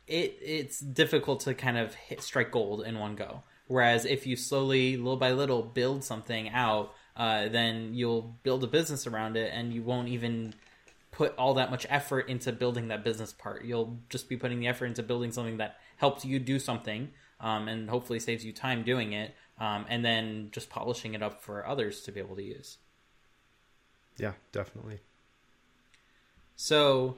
it 0.08 0.38
it's 0.42 0.80
difficult 0.80 1.42
to 1.42 1.54
kind 1.54 1.78
of 1.78 1.94
hit 1.94 2.22
strike 2.22 2.52
gold 2.52 2.82
in 2.86 2.98
one 3.00 3.16
go. 3.16 3.44
Whereas 3.68 4.06
if 4.06 4.26
you 4.26 4.36
slowly, 4.36 4.98
little 4.98 5.18
by 5.18 5.32
little, 5.32 5.62
build 5.62 6.04
something 6.04 6.50
out, 6.50 6.94
uh, 7.16 7.50
then 7.50 7.94
you'll 7.94 8.36
build 8.42 8.64
a 8.64 8.68
business 8.68 9.06
around 9.06 9.38
it, 9.38 9.52
and 9.54 9.72
you 9.72 9.84
won't 9.84 10.08
even 10.08 10.56
put 11.12 11.36
all 11.38 11.56
that 11.56 11.70
much 11.70 11.86
effort 11.90 12.30
into 12.30 12.52
building 12.52 12.88
that 12.88 13.04
business 13.04 13.32
part. 13.32 13.66
You'll 13.66 14.00
just 14.10 14.28
be 14.28 14.38
putting 14.38 14.60
the 14.60 14.68
effort 14.68 14.86
into 14.88 15.04
building 15.04 15.32
something 15.32 15.58
that 15.58 15.78
helps 16.00 16.26
you 16.26 16.40
do 16.40 16.60
something 16.60 17.10
um, 17.40 17.68
and 17.68 17.90
hopefully 17.90 18.20
saves 18.20 18.44
you 18.44 18.52
time 18.52 18.84
doing 18.84 19.14
it 19.14 19.36
um, 19.60 19.86
and 19.90 20.04
then 20.04 20.50
just 20.52 20.70
polishing 20.70 21.14
it 21.14 21.22
up 21.22 21.42
for 21.42 21.66
others 21.66 22.02
to 22.02 22.12
be 22.12 22.20
able 22.20 22.36
to 22.36 22.44
use. 22.44 22.78
Yeah 24.18 24.34
definitely. 24.52 25.00
So 26.56 27.18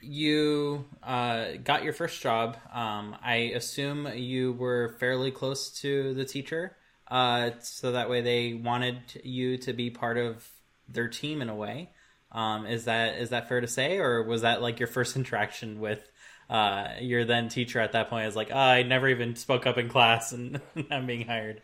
you 0.00 0.84
uh, 1.02 1.52
got 1.62 1.84
your 1.84 1.92
first 1.92 2.20
job. 2.20 2.56
Um, 2.72 3.16
i 3.22 3.52
assume 3.54 4.08
you 4.14 4.52
were 4.52 4.96
fairly 5.00 5.30
close 5.30 5.70
to 5.80 6.12
the 6.14 6.24
teacher 6.24 6.76
uh, 7.08 7.50
so 7.60 7.92
that 7.92 8.08
way 8.08 8.20
they 8.20 8.54
wanted 8.54 8.96
you 9.22 9.58
to 9.58 9.72
be 9.72 9.90
part 9.90 10.16
of 10.18 10.48
their 10.88 11.08
team 11.08 11.42
in 11.42 11.48
a 11.48 11.54
way. 11.54 11.90
Um, 12.32 12.66
is 12.66 12.86
that 12.86 13.18
is 13.18 13.30
that 13.30 13.48
fair 13.48 13.60
to 13.60 13.68
say 13.68 13.98
or 13.98 14.22
was 14.24 14.42
that 14.42 14.60
like 14.60 14.80
your 14.80 14.88
first 14.88 15.14
interaction 15.20 15.80
with 15.80 16.10
uh, 16.50 16.88
your 17.00 17.24
then 17.24 17.48
teacher 17.48 17.80
at 17.80 17.92
that 17.92 18.10
point 18.10 18.26
is 18.26 18.36
like, 18.36 18.50
oh, 18.52 18.58
I 18.58 18.82
never 18.82 19.08
even 19.08 19.36
spoke 19.36 19.66
up 19.66 19.78
in 19.78 19.88
class 19.88 20.32
and 20.32 20.60
I'm 20.90 21.06
being 21.06 21.26
hired. 21.26 21.62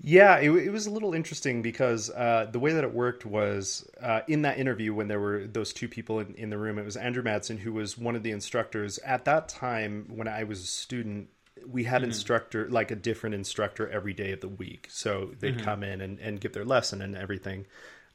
Yeah, 0.00 0.38
it, 0.38 0.50
it, 0.50 0.70
was 0.70 0.86
a 0.86 0.92
little 0.92 1.12
interesting 1.12 1.60
because 1.60 2.08
uh, 2.10 2.46
the 2.50 2.60
way 2.60 2.72
that 2.72 2.84
it 2.84 2.94
worked 2.94 3.26
was 3.26 3.88
uh, 4.00 4.20
in 4.28 4.42
that 4.42 4.58
interview 4.58 4.94
when 4.94 5.08
there 5.08 5.18
were 5.18 5.46
those 5.46 5.72
two 5.72 5.88
people 5.88 6.20
in, 6.20 6.34
in, 6.34 6.50
the 6.50 6.58
room, 6.58 6.78
it 6.78 6.84
was 6.84 6.96
Andrew 6.96 7.22
Madsen, 7.22 7.58
who 7.58 7.72
was 7.72 7.98
one 7.98 8.14
of 8.14 8.22
the 8.22 8.30
instructors. 8.30 8.98
At 8.98 9.24
that 9.24 9.48
time, 9.48 10.06
when 10.08 10.28
I 10.28 10.44
was 10.44 10.62
a 10.62 10.66
student, 10.66 11.30
we 11.66 11.82
had 11.82 12.02
mm-hmm. 12.02 12.10
instructor, 12.10 12.68
like 12.70 12.92
a 12.92 12.96
different 12.96 13.34
instructor 13.34 13.88
every 13.88 14.14
day 14.14 14.30
of 14.30 14.40
the 14.40 14.48
week. 14.48 14.86
So 14.88 15.32
they'd 15.40 15.56
mm-hmm. 15.56 15.64
come 15.64 15.82
in 15.82 16.00
and, 16.00 16.20
and 16.20 16.40
give 16.40 16.52
their 16.52 16.64
lesson 16.64 17.02
and 17.02 17.16
everything. 17.16 17.66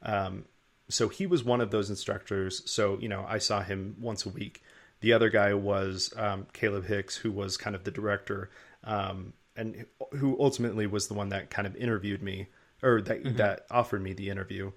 Um, 0.02 0.46
so 0.88 1.08
he 1.08 1.26
was 1.26 1.44
one 1.44 1.60
of 1.60 1.70
those 1.70 1.90
instructors. 1.90 2.62
So 2.70 2.98
you 2.98 3.08
know, 3.10 3.26
I 3.28 3.38
saw 3.38 3.62
him 3.62 3.96
once 4.00 4.24
a 4.24 4.30
week. 4.30 4.62
The 5.04 5.12
other 5.12 5.28
guy 5.28 5.52
was 5.52 6.14
um, 6.16 6.46
Caleb 6.54 6.86
Hicks, 6.86 7.14
who 7.14 7.30
was 7.30 7.58
kind 7.58 7.76
of 7.76 7.84
the 7.84 7.90
director, 7.90 8.48
um, 8.84 9.34
and 9.54 9.84
who 10.12 10.34
ultimately 10.40 10.86
was 10.86 11.08
the 11.08 11.14
one 11.14 11.28
that 11.28 11.50
kind 11.50 11.66
of 11.66 11.76
interviewed 11.76 12.22
me 12.22 12.48
or 12.82 13.02
that 13.02 13.22
mm-hmm. 13.22 13.36
that 13.36 13.66
offered 13.70 14.00
me 14.00 14.14
the 14.14 14.30
interview. 14.30 14.72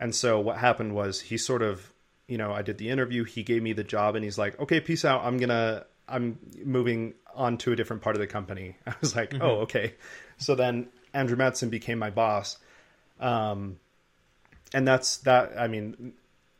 And 0.00 0.14
so 0.14 0.40
what 0.40 0.56
happened 0.56 0.94
was 0.94 1.20
he 1.20 1.36
sort 1.36 1.60
of, 1.60 1.92
you 2.26 2.38
know, 2.38 2.50
I 2.50 2.62
did 2.62 2.78
the 2.78 2.88
interview. 2.88 3.24
He 3.24 3.42
gave 3.42 3.62
me 3.62 3.74
the 3.74 3.84
job, 3.84 4.14
and 4.16 4.24
he's 4.24 4.38
like, 4.38 4.58
"Okay, 4.58 4.80
peace 4.80 5.04
out. 5.04 5.22
I'm 5.22 5.36
gonna 5.36 5.84
I'm 6.08 6.38
moving 6.64 7.12
on 7.34 7.58
to 7.58 7.72
a 7.72 7.76
different 7.76 8.00
part 8.00 8.16
of 8.16 8.20
the 8.20 8.26
company." 8.26 8.74
I 8.86 8.94
was 9.02 9.14
like, 9.14 9.32
mm-hmm. 9.32 9.42
"Oh, 9.42 9.56
okay." 9.64 9.96
So 10.38 10.54
then 10.54 10.88
Andrew 11.12 11.36
Madsen 11.36 11.68
became 11.68 11.98
my 11.98 12.08
boss. 12.08 12.56
Um, 13.20 13.80
and 14.72 14.88
that's 14.88 15.18
that. 15.18 15.60
I 15.60 15.68
mean, 15.68 16.14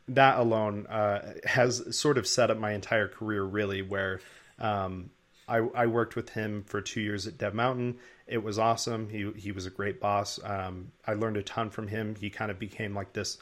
that 0.09 0.37
alone 0.39 0.87
uh, 0.87 1.33
has 1.45 1.97
sort 1.97 2.17
of 2.17 2.27
set 2.27 2.51
up 2.51 2.57
my 2.57 2.71
entire 2.71 3.07
career 3.07 3.43
really 3.43 3.81
where 3.81 4.19
um, 4.59 5.09
I, 5.47 5.57
I, 5.57 5.85
worked 5.87 6.15
with 6.15 6.29
him 6.29 6.63
for 6.63 6.81
two 6.81 7.01
years 7.01 7.27
at 7.27 7.37
Dev 7.37 7.53
Mountain. 7.53 7.97
It 8.27 8.43
was 8.43 8.59
awesome. 8.59 9.09
He 9.09 9.31
he 9.37 9.51
was 9.51 9.65
a 9.65 9.69
great 9.69 9.99
boss. 9.99 10.39
Um, 10.43 10.91
I 11.05 11.13
learned 11.13 11.37
a 11.37 11.43
ton 11.43 11.69
from 11.69 11.87
him. 11.87 12.15
He 12.15 12.29
kind 12.29 12.51
of 12.51 12.59
became 12.59 12.93
like 12.93 13.13
this 13.13 13.37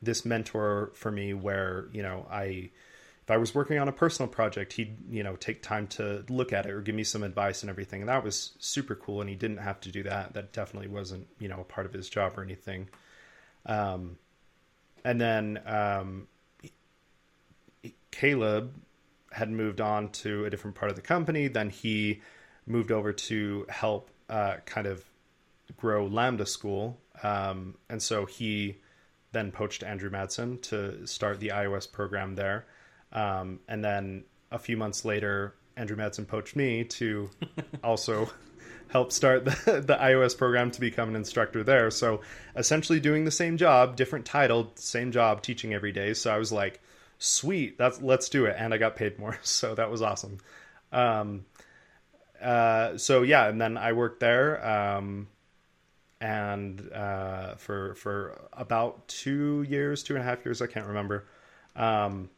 this 0.00 0.24
mentor 0.24 0.90
for 0.94 1.10
me 1.10 1.34
where 1.34 1.88
you 1.92 2.02
know 2.02 2.26
I 2.30 2.70
if 3.22 3.30
I 3.30 3.36
was 3.36 3.54
working 3.54 3.78
on 3.78 3.86
a 3.86 3.92
personal 3.92 4.28
project, 4.28 4.72
he'd 4.72 4.96
you 5.10 5.22
know 5.22 5.36
take 5.36 5.62
time 5.62 5.86
to 5.88 6.24
look 6.28 6.52
at 6.52 6.66
it 6.66 6.72
or 6.72 6.80
give 6.80 6.94
me 6.94 7.04
some 7.04 7.22
advice 7.22 7.62
and 7.62 7.70
everything. 7.70 8.02
And 8.02 8.08
that 8.08 8.24
was 8.24 8.52
super 8.58 8.96
cool. 8.96 9.20
And 9.20 9.30
he 9.30 9.36
didn't 9.36 9.58
have 9.58 9.80
to 9.82 9.92
do 9.92 10.02
that. 10.04 10.34
That 10.34 10.52
definitely 10.52 10.88
wasn't 10.88 11.28
you 11.38 11.48
know 11.48 11.60
a 11.60 11.64
part 11.64 11.86
of 11.86 11.92
his 11.92 12.08
job 12.08 12.36
or 12.36 12.42
anything. 12.42 12.88
Um, 13.66 14.18
and 15.04 15.20
then 15.20 15.60
um, 15.66 16.28
Caleb 18.10 18.74
had 19.32 19.50
moved 19.50 19.80
on 19.80 20.10
to 20.10 20.44
a 20.44 20.50
different 20.50 20.76
part 20.76 20.90
of 20.90 20.96
the 20.96 21.02
company. 21.02 21.48
Then 21.48 21.70
he 21.70 22.20
moved 22.66 22.92
over 22.92 23.12
to 23.12 23.66
help 23.68 24.10
uh, 24.28 24.56
kind 24.64 24.86
of 24.86 25.04
grow 25.76 26.06
Lambda 26.06 26.46
School, 26.46 26.98
um, 27.22 27.76
and 27.88 28.02
so 28.02 28.26
he 28.26 28.76
then 29.32 29.50
poached 29.50 29.82
Andrew 29.82 30.10
Madsen 30.10 30.60
to 30.62 31.06
start 31.06 31.40
the 31.40 31.48
iOS 31.48 31.90
program 31.90 32.34
there. 32.34 32.66
Um, 33.12 33.60
and 33.66 33.82
then 33.82 34.24
a 34.50 34.58
few 34.58 34.76
months 34.76 35.04
later, 35.04 35.54
Andrew 35.76 35.96
Madsen 35.96 36.26
poached 36.26 36.54
me 36.54 36.84
to 36.84 37.30
also 37.84 38.30
help 38.92 39.10
start 39.10 39.44
the, 39.44 39.50
the 39.86 39.96
iOS 39.96 40.36
program 40.36 40.70
to 40.70 40.80
become 40.80 41.08
an 41.08 41.16
instructor 41.16 41.64
there. 41.64 41.90
So 41.90 42.20
essentially 42.54 43.00
doing 43.00 43.24
the 43.24 43.30
same 43.30 43.56
job, 43.56 43.96
different 43.96 44.26
title, 44.26 44.70
same 44.76 45.10
job, 45.10 45.42
teaching 45.42 45.72
every 45.72 45.92
day. 45.92 46.12
So 46.14 46.32
I 46.32 46.36
was 46.36 46.52
like, 46.52 46.80
sweet, 47.18 47.78
that's 47.78 48.02
let's 48.02 48.28
do 48.28 48.44
it, 48.44 48.56
and 48.58 48.74
I 48.74 48.78
got 48.78 48.96
paid 48.96 49.18
more. 49.18 49.38
So 49.42 49.74
that 49.74 49.90
was 49.90 50.02
awesome. 50.02 50.38
Um, 50.92 51.46
uh, 52.40 52.98
so 52.98 53.22
yeah, 53.22 53.48
and 53.48 53.60
then 53.60 53.76
I 53.76 53.92
worked 53.92 54.20
there. 54.20 54.64
Um, 54.66 55.28
and 56.20 56.92
uh, 56.92 57.54
for 57.56 57.94
for 57.94 58.48
about 58.52 59.08
two 59.08 59.64
years, 59.68 60.02
two 60.02 60.14
and 60.14 60.22
a 60.22 60.24
half 60.24 60.44
years, 60.44 60.60
I 60.60 60.66
can't 60.66 60.86
remember. 60.86 61.26
Um, 61.74 62.28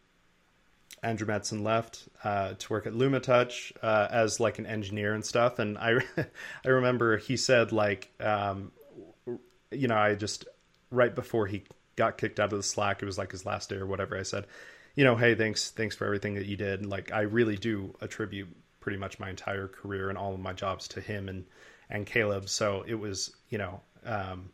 Andrew 1.04 1.26
Madsen 1.26 1.62
left 1.62 2.08
uh, 2.24 2.54
to 2.58 2.72
work 2.72 2.86
at 2.86 2.94
LumaTouch 2.94 3.72
uh, 3.82 4.08
as 4.10 4.40
like 4.40 4.58
an 4.58 4.66
engineer 4.66 5.14
and 5.14 5.24
stuff. 5.24 5.58
And 5.58 5.76
I, 5.78 5.98
I 6.64 6.68
remember 6.68 7.18
he 7.18 7.36
said 7.36 7.72
like, 7.72 8.10
um, 8.20 8.72
you 9.70 9.88
know, 9.88 9.96
I 9.96 10.14
just 10.14 10.46
right 10.90 11.14
before 11.14 11.46
he 11.46 11.64
got 11.96 12.18
kicked 12.18 12.40
out 12.40 12.52
of 12.52 12.58
the 12.58 12.62
Slack, 12.62 13.02
it 13.02 13.06
was 13.06 13.18
like 13.18 13.32
his 13.32 13.44
last 13.46 13.68
day 13.68 13.76
or 13.76 13.86
whatever. 13.86 14.18
I 14.18 14.22
said, 14.22 14.46
you 14.96 15.04
know, 15.04 15.16
hey, 15.16 15.34
thanks, 15.34 15.70
thanks 15.70 15.94
for 15.94 16.06
everything 16.06 16.34
that 16.34 16.46
you 16.46 16.56
did. 16.56 16.86
Like, 16.86 17.12
I 17.12 17.22
really 17.22 17.56
do 17.56 17.94
attribute 18.00 18.48
pretty 18.80 18.98
much 18.98 19.18
my 19.18 19.30
entire 19.30 19.68
career 19.68 20.08
and 20.08 20.18
all 20.18 20.34
of 20.34 20.40
my 20.40 20.52
jobs 20.52 20.88
to 20.88 21.00
him 21.00 21.28
and 21.28 21.44
and 21.90 22.06
Caleb. 22.06 22.48
So 22.48 22.84
it 22.86 22.94
was, 22.94 23.34
you 23.50 23.58
know, 23.58 23.80
um, 24.06 24.50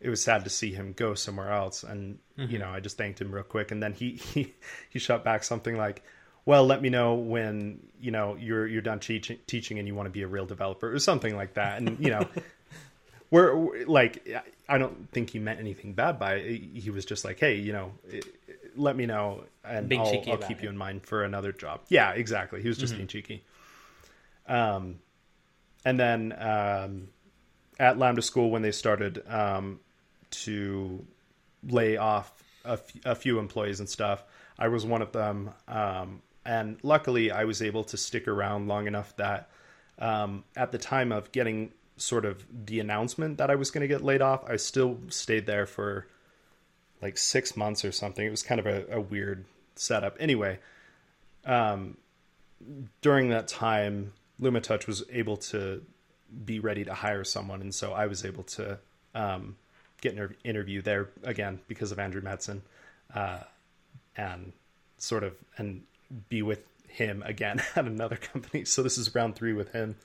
it 0.00 0.08
was 0.08 0.22
sad 0.22 0.44
to 0.44 0.50
see 0.50 0.72
him 0.72 0.92
go 0.92 1.14
somewhere 1.14 1.52
else. 1.52 1.82
And 1.82 2.18
mm-hmm. 2.38 2.50
you 2.50 2.58
know, 2.58 2.68
I 2.68 2.80
just 2.80 2.98
thanked 2.98 3.20
him 3.20 3.32
real 3.32 3.44
quick, 3.44 3.70
and 3.70 3.82
then 3.82 3.92
he 3.92 4.10
he 4.34 4.54
he 4.90 4.98
shot 4.98 5.24
back 5.24 5.44
something 5.44 5.76
like, 5.76 6.02
"Well, 6.44 6.66
let 6.66 6.82
me 6.82 6.90
know 6.90 7.14
when 7.14 7.80
you 8.00 8.10
know 8.10 8.36
you're 8.38 8.66
you're 8.66 8.82
done 8.82 9.00
teaching 9.00 9.38
teaching 9.46 9.78
and 9.78 9.88
you 9.88 9.94
want 9.94 10.06
to 10.06 10.12
be 10.12 10.22
a 10.22 10.28
real 10.28 10.46
developer 10.46 10.92
or 10.92 10.98
something 10.98 11.36
like 11.36 11.54
that." 11.54 11.80
And 11.80 11.98
you 12.00 12.10
know. 12.10 12.26
We're 13.30 13.84
like, 13.86 14.28
I 14.68 14.78
don't 14.78 15.10
think 15.10 15.30
he 15.30 15.40
meant 15.40 15.58
anything 15.58 15.94
bad 15.94 16.20
by 16.20 16.34
it. 16.34 16.60
He 16.72 16.90
was 16.90 17.04
just 17.04 17.24
like, 17.24 17.40
hey, 17.40 17.56
you 17.56 17.72
know, 17.72 17.90
let 18.76 18.94
me 18.94 19.06
know 19.06 19.44
and 19.64 19.88
being 19.88 20.00
I'll, 20.00 20.30
I'll 20.30 20.36
keep 20.36 20.58
it. 20.58 20.62
you 20.62 20.68
in 20.68 20.76
mind 20.76 21.04
for 21.04 21.24
another 21.24 21.50
job. 21.50 21.80
Yeah, 21.88 22.12
exactly. 22.12 22.62
He 22.62 22.68
was 22.68 22.78
just 22.78 22.92
mm-hmm. 22.92 22.98
being 22.98 23.08
cheeky. 23.08 23.44
Um, 24.46 25.00
and 25.84 25.98
then 25.98 26.34
um, 26.38 27.08
at 27.78 27.98
Lambda 27.98 28.22
School 28.22 28.50
when 28.50 28.62
they 28.62 28.72
started, 28.72 29.22
um, 29.28 29.80
to 30.42 31.04
lay 31.68 31.96
off 31.96 32.32
a, 32.64 32.72
f- 32.72 32.92
a 33.04 33.14
few 33.14 33.38
employees 33.38 33.80
and 33.80 33.88
stuff. 33.88 34.24
I 34.58 34.68
was 34.68 34.84
one 34.84 35.02
of 35.02 35.12
them. 35.12 35.50
Um, 35.68 36.22
and 36.44 36.78
luckily, 36.82 37.30
I 37.30 37.44
was 37.44 37.62
able 37.62 37.84
to 37.84 37.96
stick 37.96 38.28
around 38.28 38.68
long 38.68 38.86
enough 38.86 39.16
that 39.16 39.48
um, 39.98 40.44
at 40.56 40.72
the 40.72 40.78
time 40.78 41.12
of 41.12 41.32
getting 41.32 41.72
sort 41.96 42.24
of 42.24 42.44
the 42.66 42.80
announcement 42.80 43.38
that 43.38 43.50
I 43.50 43.54
was 43.54 43.70
going 43.70 43.82
to 43.82 43.88
get 43.88 44.02
laid 44.02 44.20
off, 44.20 44.44
I 44.48 44.56
still 44.56 44.98
stayed 45.08 45.46
there 45.46 45.66
for 45.66 46.06
like 47.00 47.16
six 47.18 47.56
months 47.56 47.84
or 47.84 47.92
something. 47.92 48.26
It 48.26 48.30
was 48.30 48.42
kind 48.42 48.58
of 48.58 48.66
a, 48.66 48.84
a 48.90 49.00
weird 49.00 49.44
setup. 49.76 50.16
Anyway, 50.20 50.58
um, 51.44 51.96
during 53.02 53.28
that 53.30 53.48
time, 53.48 54.12
LumaTouch 54.40 54.86
was 54.86 55.04
able 55.10 55.36
to 55.36 55.82
be 56.44 56.58
ready 56.58 56.84
to 56.84 56.94
hire 56.94 57.24
someone, 57.24 57.60
and 57.60 57.74
so 57.74 57.92
I 57.92 58.06
was 58.06 58.24
able 58.24 58.42
to 58.44 58.78
um, 59.14 59.56
get 60.00 60.16
an 60.16 60.34
interview 60.44 60.82
there 60.82 61.08
again 61.22 61.60
because 61.68 61.92
of 61.92 61.98
Andrew 61.98 62.20
Madsen, 62.22 62.60
uh, 63.14 63.40
and 64.16 64.52
sort 64.98 65.24
of 65.24 65.34
and 65.56 65.82
be 66.28 66.42
with 66.42 66.64
him 66.88 67.22
again 67.24 67.62
at 67.76 67.86
another 67.86 68.16
company. 68.16 68.64
So 68.64 68.82
this 68.82 68.98
is 68.98 69.14
round 69.14 69.36
three 69.36 69.52
with 69.52 69.72
him. 69.72 69.96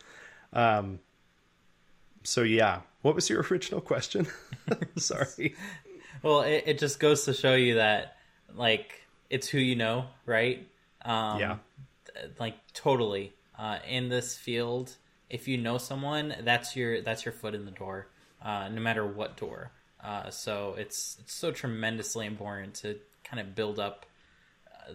Um, 0.53 0.99
so 2.23 2.41
yeah, 2.41 2.81
what 3.01 3.15
was 3.15 3.29
your 3.29 3.41
original 3.51 3.81
question? 3.81 4.27
Sorry. 4.97 5.55
well, 6.21 6.41
it, 6.41 6.63
it 6.65 6.79
just 6.79 6.99
goes 6.99 7.25
to 7.25 7.33
show 7.33 7.55
you 7.55 7.75
that 7.75 8.17
like 8.55 9.03
it's 9.29 9.47
who 9.47 9.59
you 9.59 9.75
know, 9.75 10.05
right? 10.25 10.67
Um, 11.03 11.39
yeah. 11.39 11.57
Like 12.39 12.55
totally 12.73 13.33
uh, 13.57 13.79
in 13.87 14.09
this 14.09 14.35
field, 14.35 14.95
if 15.29 15.47
you 15.47 15.57
know 15.57 15.77
someone, 15.77 16.35
that's 16.41 16.75
your 16.75 17.01
that's 17.01 17.25
your 17.25 17.33
foot 17.33 17.53
in 17.53 17.65
the 17.65 17.71
door, 17.71 18.07
uh, 18.43 18.69
no 18.69 18.81
matter 18.81 19.05
what 19.05 19.37
door. 19.37 19.71
Uh, 20.03 20.29
so 20.29 20.75
it's 20.77 21.17
it's 21.19 21.33
so 21.33 21.51
tremendously 21.51 22.25
important 22.25 22.73
to 22.73 22.97
kind 23.23 23.39
of 23.39 23.53
build 23.55 23.79
up 23.79 24.05
uh, 24.67 24.93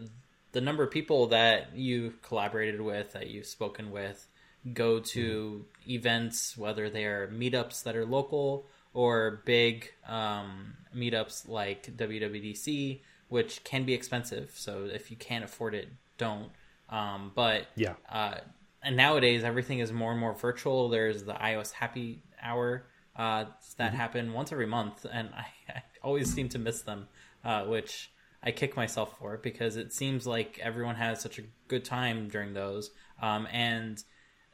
the 0.52 0.60
number 0.60 0.82
of 0.82 0.90
people 0.90 1.26
that 1.26 1.74
you've 1.74 2.22
collaborated 2.22 2.80
with, 2.80 3.12
that 3.12 3.28
you've 3.28 3.46
spoken 3.46 3.90
with, 3.90 4.26
go 4.72 5.00
to 5.00 5.64
mm-hmm. 5.80 5.90
events, 5.90 6.56
whether 6.56 6.88
they 6.88 7.04
are 7.04 7.28
meetups 7.28 7.82
that 7.82 7.96
are 7.96 8.06
local 8.06 8.66
or 8.94 9.42
big 9.44 9.92
um, 10.06 10.74
meetups 10.96 11.48
like 11.48 11.94
WWDC, 11.96 13.00
which 13.28 13.64
can 13.64 13.84
be 13.84 13.92
expensive. 13.92 14.52
So 14.54 14.88
if 14.90 15.10
you 15.10 15.16
can't 15.16 15.44
afford 15.44 15.74
it, 15.74 15.88
don't. 16.16 16.50
Um, 16.88 17.32
but 17.34 17.66
yeah, 17.74 17.94
uh, 18.08 18.36
and 18.82 18.96
nowadays 18.96 19.42
everything 19.42 19.80
is 19.80 19.92
more 19.92 20.12
and 20.12 20.20
more 20.20 20.34
virtual. 20.34 20.88
There's 20.88 21.24
the 21.24 21.32
iOS 21.32 21.72
Happy 21.72 22.22
Hour 22.40 22.84
uh, 23.16 23.44
that 23.76 23.88
mm-hmm. 23.88 23.96
happen 23.96 24.32
once 24.32 24.52
every 24.52 24.66
month, 24.66 25.06
and 25.10 25.30
I, 25.34 25.46
I 25.68 25.82
always 26.02 26.32
seem 26.32 26.48
to 26.50 26.58
miss 26.58 26.82
them, 26.82 27.08
uh, 27.44 27.64
which 27.64 28.10
I 28.42 28.50
kick 28.50 28.76
myself 28.76 29.18
for 29.18 29.38
because 29.38 29.76
it 29.76 29.92
seems 29.92 30.26
like 30.26 30.58
everyone 30.62 30.96
has 30.96 31.20
such 31.20 31.38
a 31.38 31.42
good 31.68 31.84
time 31.84 32.28
during 32.28 32.52
those. 32.52 32.90
Um, 33.22 33.48
and 33.50 34.02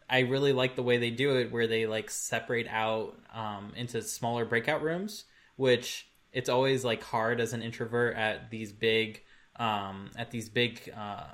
I 0.08 0.20
really 0.20 0.52
like 0.52 0.76
the 0.76 0.82
way 0.82 0.98
they 0.98 1.10
do 1.10 1.36
it, 1.36 1.50
where 1.50 1.66
they 1.66 1.86
like 1.86 2.10
separate 2.10 2.68
out 2.68 3.16
um, 3.34 3.72
into 3.76 4.02
smaller 4.02 4.44
breakout 4.44 4.82
rooms, 4.82 5.24
which 5.56 6.06
it's 6.32 6.48
always 6.48 6.84
like 6.84 7.02
hard 7.02 7.40
as 7.40 7.52
an 7.52 7.62
introvert 7.62 8.16
at 8.16 8.50
these 8.50 8.72
big 8.72 9.22
um, 9.56 10.10
at 10.16 10.30
these 10.30 10.48
big 10.48 10.92
um, 10.96 11.24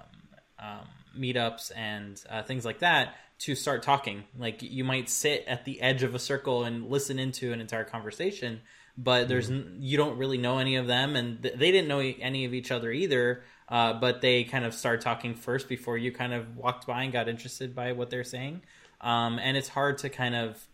um, 0.59 0.89
meetups 1.19 1.71
and 1.77 2.23
uh, 2.31 2.43
things 2.43 2.65
like 2.65 2.81
that 2.81 3.15
to 3.39 3.55
start 3.55 3.83
talking. 3.83 4.25
Like 4.39 4.63
you 4.63 4.85
might 4.85 5.09
sit 5.09 5.45
at 5.47 5.65
the 5.65 5.81
edge 5.81 6.03
of 6.03 6.15
a 6.15 6.19
circle 6.19 6.65
and 6.65 6.89
listen 6.89 7.19
into 7.19 7.53
an 7.53 7.61
entire 7.61 7.85
conversation, 7.85 8.61
but 8.97 9.29
there's 9.29 9.51
mm-hmm. 9.51 9.77
you 9.81 9.97
don't 9.97 10.19
really 10.19 10.39
know 10.39 10.59
any 10.59 10.77
of 10.77 10.87
them, 10.87 11.17
and 11.17 11.43
th- 11.43 11.55
they 11.55 11.71
didn't 11.71 11.89
know 11.89 12.01
any 12.01 12.45
of 12.45 12.55
each 12.55 12.71
other 12.71 12.91
either. 12.91 13.43
Uh, 13.69 13.93
but 13.93 14.21
they 14.21 14.45
kind 14.45 14.65
of 14.65 14.73
start 14.73 15.01
talking 15.01 15.35
first 15.35 15.69
before 15.69 15.99
you 15.99 16.13
kind 16.13 16.33
of 16.33 16.57
walked 16.57 16.87
by 16.87 17.03
and 17.03 17.13
got 17.13 17.29
interested 17.29 17.75
by 17.75 17.93
what 17.93 18.11
they're 18.11 18.23
saying. 18.23 18.63
Um, 19.01 19.41
and 19.41 19.57
it's 19.57 19.69
hard 19.69 19.99
to 19.99 20.09
kind 20.09 20.37
of 20.37 20.65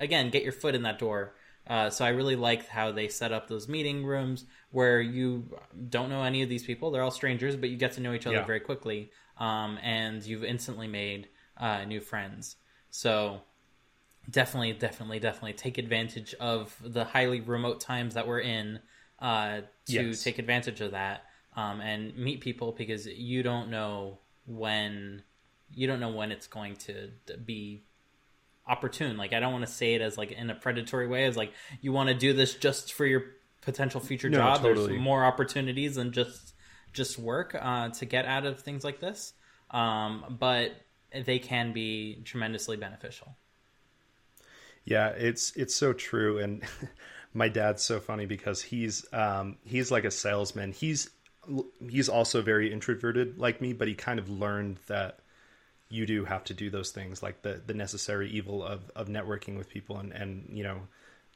again 0.00 0.30
get 0.30 0.42
your 0.42 0.52
foot 0.52 0.74
in 0.74 0.82
that 0.82 0.98
door 0.98 1.34
Uh, 1.66 1.90
so 1.90 2.04
I 2.04 2.08
really 2.08 2.34
liked 2.34 2.66
how 2.66 2.90
they 2.90 3.08
set 3.08 3.32
up 3.32 3.46
those 3.46 3.68
meeting 3.68 4.04
rooms 4.04 4.44
where 4.72 5.00
you 5.00 5.44
don't 5.88 6.10
know 6.10 6.24
any 6.24 6.42
of 6.42 6.48
these 6.48 6.64
people; 6.64 6.90
they're 6.90 7.02
all 7.02 7.12
strangers, 7.12 7.54
but 7.56 7.70
you 7.70 7.76
get 7.76 7.92
to 7.92 8.00
know 8.00 8.12
each 8.12 8.26
other 8.26 8.36
Yeah. 8.36 8.44
very 8.44 8.60
quickly, 8.60 9.12
um, 9.38 9.78
and 9.82 10.22
you've 10.24 10.42
instantly 10.44 10.88
made 10.88 11.28
uh, 11.56 11.84
new 11.84 12.00
friends. 12.00 12.56
So 12.90 13.42
definitely, 14.30 14.72
definitely, 14.74 15.18
definitely 15.18 15.54
take 15.54 15.78
advantage 15.78 16.34
of 16.40 16.76
the 16.84 17.04
highly 17.04 17.40
remote 17.40 17.80
times 17.80 18.14
that 18.14 18.26
we're 18.26 18.40
in 18.40 18.80
uh, 19.18 19.62
to 19.86 20.10
Yes. 20.10 20.22
take 20.22 20.38
advantage 20.38 20.80
of 20.80 20.92
that 20.92 21.24
um, 21.56 21.80
and 21.80 22.16
meet 22.16 22.40
people 22.40 22.72
because 22.72 23.06
you 23.06 23.42
don't 23.42 23.70
know 23.70 24.18
when 24.46 25.22
you 25.74 25.86
don't 25.86 26.00
know 26.00 26.10
when 26.10 26.32
it's 26.32 26.46
going 26.46 26.76
to 26.76 27.10
be 27.44 27.84
opportune. 28.66 29.16
Like 29.16 29.32
I 29.32 29.40
don't 29.40 29.52
want 29.52 29.66
to 29.66 29.72
say 29.72 29.94
it 29.94 30.00
as 30.02 30.18
like 30.18 30.32
in 30.32 30.50
a 30.50 30.54
predatory 30.54 31.06
way, 31.06 31.24
as 31.24 31.36
like 31.36 31.52
you 31.80 31.92
want 31.92 32.08
to 32.08 32.14
do 32.14 32.32
this 32.32 32.54
just 32.54 32.92
for 32.92 33.06
your 33.06 33.22
potential 33.60 34.00
future 34.00 34.28
No, 34.28 34.38
job. 34.38 34.62
totally. 34.62 34.86
There's 34.88 35.00
more 35.00 35.24
opportunities 35.24 35.94
than 35.96 36.12
just 36.12 36.54
just 36.92 37.18
work 37.18 37.56
uh, 37.58 37.88
to 37.88 38.04
get 38.04 38.26
out 38.26 38.44
of 38.44 38.60
things 38.60 38.84
like 38.84 39.00
this, 39.00 39.32
um, 39.70 40.36
but 40.38 40.72
they 41.24 41.38
can 41.38 41.72
be 41.72 42.22
tremendously 42.24 42.76
beneficial. 42.76 43.36
Yeah, 44.84 45.08
it's 45.08 45.52
it's 45.56 45.74
so 45.74 45.92
true, 45.92 46.38
and 46.38 46.62
my 47.34 47.48
dad's 47.48 47.82
so 47.82 48.00
funny 48.00 48.26
because 48.26 48.62
he's 48.62 49.04
um, 49.12 49.56
he's 49.64 49.90
like 49.90 50.04
a 50.04 50.10
salesman. 50.10 50.72
He's 50.72 51.10
he's 51.88 52.08
also 52.08 52.42
very 52.42 52.72
introverted 52.72 53.38
like 53.38 53.60
me, 53.60 53.72
but 53.72 53.88
he 53.88 53.94
kind 53.94 54.18
of 54.18 54.28
learned 54.28 54.78
that 54.86 55.20
you 55.88 56.06
do 56.06 56.24
have 56.24 56.44
to 56.44 56.54
do 56.54 56.70
those 56.70 56.90
things, 56.90 57.22
like 57.22 57.42
the 57.42 57.62
the 57.64 57.74
necessary 57.74 58.30
evil 58.30 58.64
of 58.64 58.90
of 58.96 59.08
networking 59.08 59.56
with 59.56 59.68
people 59.68 59.98
and 59.98 60.12
and 60.12 60.48
you 60.52 60.64
know 60.64 60.80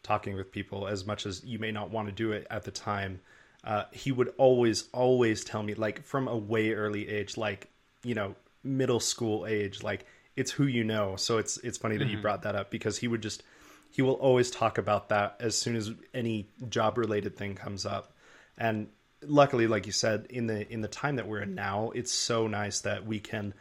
talking 0.03 0.37
with 0.37 0.53
people 0.53 0.87
as 0.87 1.05
much 1.05 1.27
as 1.27 1.45
you 1.45 1.59
may 1.59 1.73
not 1.73 1.91
want 1.91 2.09
to 2.09 2.13
do 2.13 2.33
it 2.33 2.47
at 2.51 2.65
the 2.65 2.71
time. 2.71 3.21
Uh, 3.65 3.85
he 3.93 4.13
would 4.13 4.33
always 4.39 4.89
always 4.93 5.45
tell 5.45 5.63
me 5.63 5.75
like 5.75 6.05
from 6.05 6.29
a 6.29 6.37
way 6.37 6.73
early 6.73 7.09
age, 7.09 7.37
like 7.37 7.69
you 8.03 8.15
know 8.15 8.35
middle 8.67 9.01
school 9.01 9.47
age, 9.47 9.83
like 9.83 10.05
it's 10.37 10.51
who 10.51 10.67
you 10.67 10.85
know. 10.85 11.17
So 11.17 11.39
it's 11.39 11.57
it's 11.59 11.79
funny 11.79 11.97
that 11.97 12.09
you 12.09 12.19
brought 12.21 12.43
that 12.43 12.55
up 12.55 12.71
because 12.71 12.99
he 12.99 13.09
would 13.09 13.23
just 13.23 13.43
he 13.91 14.03
will 14.03 14.15
always 14.15 14.51
talk 14.51 14.79
about 14.79 15.09
that 15.09 15.37
as 15.41 15.57
soon 15.57 15.77
as 15.77 15.91
any 16.13 16.49
job 16.69 16.99
related 16.99 17.37
thing 17.37 17.55
comes 17.55 17.87
up. 17.87 18.13
And 18.59 18.89
luckily, 19.23 19.67
like 19.67 19.87
you 19.87 19.93
said, 19.93 20.27
in 20.31 20.47
the 20.47 20.71
in 20.71 20.81
the 20.83 20.89
time 20.89 21.17
that 21.17 21.27
we're 21.27 21.43
in 21.43 21.55
now, 21.55 21.91
it's 21.95 22.13
so 22.13 22.47
nice 22.47 22.81
that 22.81 23.07
we 23.07 23.21
can 23.21 23.55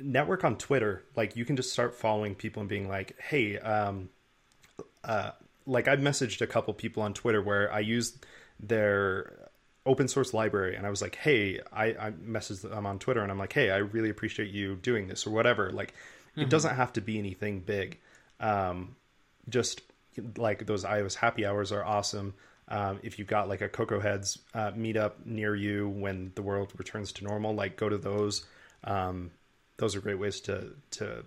network 0.00 0.44
on 0.44 0.56
Twitter. 0.56 1.04
Like 1.16 1.36
you 1.36 1.44
can 1.44 1.56
just 1.56 1.72
start 1.72 1.94
following 1.94 2.34
people 2.34 2.60
and 2.60 2.68
being 2.68 2.88
like, 2.88 3.18
hey, 3.20 3.58
um, 3.58 4.10
uh, 5.02 5.30
like 5.66 5.88
I've 5.88 6.00
messaged 6.00 6.40
a 6.40 6.46
couple 6.46 6.74
people 6.74 7.02
on 7.02 7.14
Twitter 7.14 7.42
where 7.42 7.72
I 7.72 7.80
used 7.80 8.24
their 8.60 9.43
open 9.86 10.08
source 10.08 10.32
library 10.32 10.76
and 10.76 10.86
I 10.86 10.90
was 10.90 11.02
like, 11.02 11.16
hey, 11.16 11.60
I, 11.72 11.86
I 11.86 12.10
messaged 12.12 12.62
them 12.68 12.86
on 12.86 12.98
Twitter 12.98 13.22
and 13.22 13.30
I'm 13.30 13.38
like, 13.38 13.52
hey, 13.52 13.70
I 13.70 13.78
really 13.78 14.10
appreciate 14.10 14.50
you 14.50 14.76
doing 14.76 15.08
this 15.08 15.26
or 15.26 15.30
whatever. 15.30 15.70
Like 15.70 15.94
it 16.36 16.48
doesn't 16.48 16.74
have 16.74 16.92
to 16.94 17.00
be 17.00 17.18
anything 17.18 17.60
big. 17.60 17.98
Um, 18.40 18.96
just 19.48 19.82
like 20.36 20.66
those 20.66 20.84
iOS 20.84 21.14
happy 21.14 21.46
hours 21.46 21.70
are 21.70 21.84
awesome. 21.84 22.34
Um, 22.68 22.98
if 23.02 23.18
you've 23.18 23.28
got 23.28 23.48
like 23.48 23.60
a 23.60 23.68
Cocoa 23.68 24.00
Heads 24.00 24.38
uh, 24.54 24.72
meetup 24.72 25.12
near 25.24 25.54
you 25.54 25.88
when 25.88 26.32
the 26.34 26.42
world 26.42 26.72
returns 26.76 27.12
to 27.12 27.24
normal, 27.24 27.54
like 27.54 27.76
go 27.76 27.88
to 27.88 27.98
those. 27.98 28.44
Um, 28.84 29.30
those 29.76 29.94
are 29.96 30.00
great 30.00 30.18
ways 30.18 30.40
to 30.42 30.70
to 30.92 31.24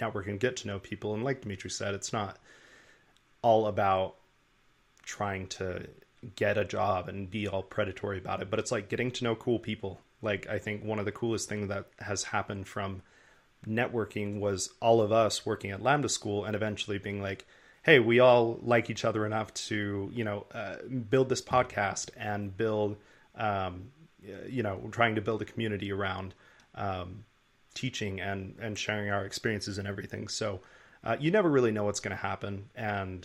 network 0.00 0.26
and 0.26 0.40
get 0.40 0.56
to 0.58 0.66
know 0.66 0.78
people. 0.78 1.14
And 1.14 1.22
like 1.22 1.42
Dimitri 1.42 1.70
said, 1.70 1.94
it's 1.94 2.12
not 2.12 2.38
all 3.42 3.66
about 3.66 4.16
trying 5.02 5.46
to 5.48 5.86
get 6.36 6.56
a 6.56 6.64
job 6.64 7.08
and 7.08 7.30
be 7.30 7.48
all 7.48 7.62
predatory 7.62 8.18
about 8.18 8.42
it, 8.42 8.50
but 8.50 8.58
it's 8.58 8.72
like 8.72 8.88
getting 8.88 9.10
to 9.10 9.24
know 9.24 9.34
cool 9.34 9.58
people. 9.58 10.00
Like 10.20 10.46
I 10.48 10.58
think 10.58 10.84
one 10.84 10.98
of 10.98 11.04
the 11.04 11.12
coolest 11.12 11.48
things 11.48 11.68
that 11.68 11.86
has 11.98 12.24
happened 12.24 12.68
from 12.68 13.02
networking 13.66 14.40
was 14.40 14.70
all 14.80 15.00
of 15.00 15.12
us 15.12 15.44
working 15.46 15.70
at 15.70 15.82
Lambda 15.82 16.08
School 16.08 16.44
and 16.44 16.54
eventually 16.54 16.98
being 16.98 17.20
like, 17.20 17.46
hey, 17.82 17.98
we 17.98 18.20
all 18.20 18.58
like 18.62 18.90
each 18.90 19.04
other 19.04 19.26
enough 19.26 19.52
to, 19.54 20.10
you 20.14 20.24
know, 20.24 20.46
uh, 20.54 20.76
build 21.10 21.28
this 21.28 21.42
podcast 21.42 22.10
and 22.16 22.56
build, 22.56 22.96
um, 23.34 23.90
you 24.48 24.62
know, 24.62 24.88
trying 24.92 25.16
to 25.16 25.20
build 25.20 25.42
a 25.42 25.44
community 25.44 25.90
around 25.90 26.34
um, 26.76 27.24
teaching 27.74 28.20
and, 28.20 28.54
and 28.60 28.78
sharing 28.78 29.10
our 29.10 29.24
experiences 29.24 29.78
and 29.78 29.88
everything. 29.88 30.28
So 30.28 30.60
uh, 31.02 31.16
you 31.18 31.32
never 31.32 31.50
really 31.50 31.72
know 31.72 31.84
what's 31.84 31.98
going 31.98 32.16
to 32.16 32.22
happen. 32.22 32.66
And, 32.76 33.24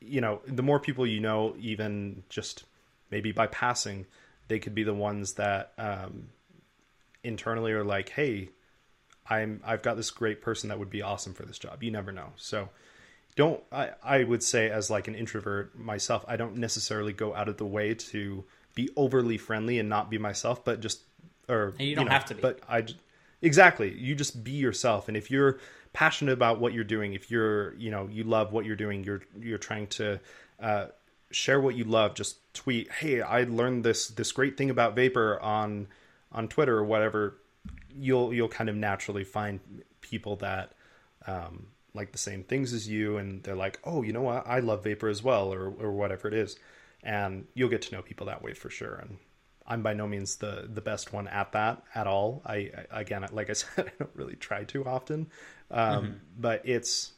you 0.00 0.20
know, 0.20 0.40
the 0.46 0.62
more 0.62 0.80
people 0.80 1.06
you 1.06 1.20
know, 1.20 1.54
even 1.58 2.22
just 2.28 2.64
maybe 3.10 3.32
by 3.32 3.46
passing, 3.46 4.06
they 4.48 4.58
could 4.58 4.74
be 4.74 4.84
the 4.84 4.94
ones 4.94 5.34
that 5.34 5.72
um, 5.78 6.28
internally 7.24 7.72
are 7.72 7.84
like, 7.84 8.10
hey, 8.10 8.50
I'm 9.28 9.60
I've 9.64 9.82
got 9.82 9.96
this 9.96 10.10
great 10.10 10.40
person 10.40 10.68
that 10.68 10.78
would 10.78 10.90
be 10.90 11.02
awesome 11.02 11.34
for 11.34 11.44
this 11.44 11.58
job. 11.58 11.82
You 11.82 11.90
never 11.90 12.12
know. 12.12 12.28
So 12.36 12.68
don't 13.34 13.62
I, 13.72 13.90
I 14.02 14.24
would 14.24 14.42
say 14.42 14.70
as 14.70 14.90
like 14.90 15.08
an 15.08 15.14
introvert 15.14 15.78
myself, 15.78 16.24
I 16.28 16.36
don't 16.36 16.56
necessarily 16.56 17.12
go 17.12 17.34
out 17.34 17.48
of 17.48 17.56
the 17.56 17.66
way 17.66 17.94
to 17.94 18.44
be 18.74 18.90
overly 18.96 19.38
friendly 19.38 19.78
and 19.78 19.88
not 19.88 20.10
be 20.10 20.18
myself, 20.18 20.64
but 20.64 20.80
just 20.80 21.00
or 21.48 21.74
And 21.78 21.88
you 21.88 21.96
don't 21.96 22.08
have 22.08 22.26
to 22.26 22.34
be. 22.34 22.42
But 22.42 22.60
I 22.68 22.86
exactly, 23.42 23.92
you 23.92 24.14
just 24.14 24.44
be 24.44 24.52
yourself 24.52 25.08
and 25.08 25.16
if 25.16 25.30
you're 25.30 25.58
passionate 25.96 26.32
about 26.32 26.60
what 26.60 26.74
you're 26.74 26.84
doing, 26.84 27.14
if 27.14 27.30
you're, 27.30 27.74
you 27.76 27.90
know, 27.90 28.06
you 28.12 28.22
love 28.22 28.52
what 28.52 28.66
you're 28.66 28.76
doing, 28.76 29.02
you're 29.02 29.22
you're 29.40 29.64
trying 29.70 29.86
to 29.86 30.20
uh 30.60 30.86
share 31.30 31.58
what 31.58 31.74
you 31.74 31.84
love, 31.84 32.14
just 32.14 32.36
tweet, 32.52 32.92
"Hey, 32.92 33.22
I 33.22 33.44
learned 33.44 33.82
this 33.82 34.08
this 34.08 34.30
great 34.30 34.58
thing 34.58 34.68
about 34.68 34.94
vapor 34.94 35.40
on 35.40 35.88
on 36.30 36.48
Twitter 36.48 36.76
or 36.76 36.84
whatever." 36.84 37.38
You'll 37.88 38.34
you'll 38.34 38.50
kind 38.58 38.68
of 38.68 38.76
naturally 38.76 39.24
find 39.24 39.58
people 40.02 40.36
that 40.36 40.72
um, 41.26 41.68
like 41.94 42.12
the 42.12 42.18
same 42.18 42.44
things 42.44 42.74
as 42.74 42.86
you, 42.86 43.16
and 43.16 43.42
they're 43.42 43.56
like, 43.56 43.80
"Oh, 43.82 44.02
you 44.02 44.12
know 44.12 44.22
what? 44.22 44.46
I 44.46 44.60
love 44.60 44.84
vapor 44.84 45.08
as 45.08 45.22
well," 45.22 45.50
or 45.52 45.64
or 45.68 45.92
whatever 45.92 46.28
it 46.28 46.34
is, 46.34 46.58
and 47.02 47.46
you'll 47.54 47.70
get 47.70 47.82
to 47.82 47.94
know 47.94 48.02
people 48.02 48.26
that 48.26 48.42
way 48.42 48.52
for 48.52 48.68
sure. 48.68 48.96
And 48.96 49.16
I'm 49.66 49.82
by 49.82 49.94
no 49.94 50.06
means 50.06 50.36
the 50.36 50.68
the 50.72 50.80
best 50.80 51.12
one 51.12 51.28
at 51.28 51.52
that 51.52 51.82
at 51.94 52.06
all. 52.06 52.42
I, 52.44 52.70
I 52.90 53.00
again, 53.00 53.26
like 53.32 53.50
I 53.50 53.52
said, 53.54 53.86
I 53.88 53.92
don't 53.98 54.14
really 54.14 54.36
try 54.36 54.64
too 54.64 54.84
often, 54.84 55.28
um, 55.70 56.20
but 56.38 56.62
it's 56.64 57.12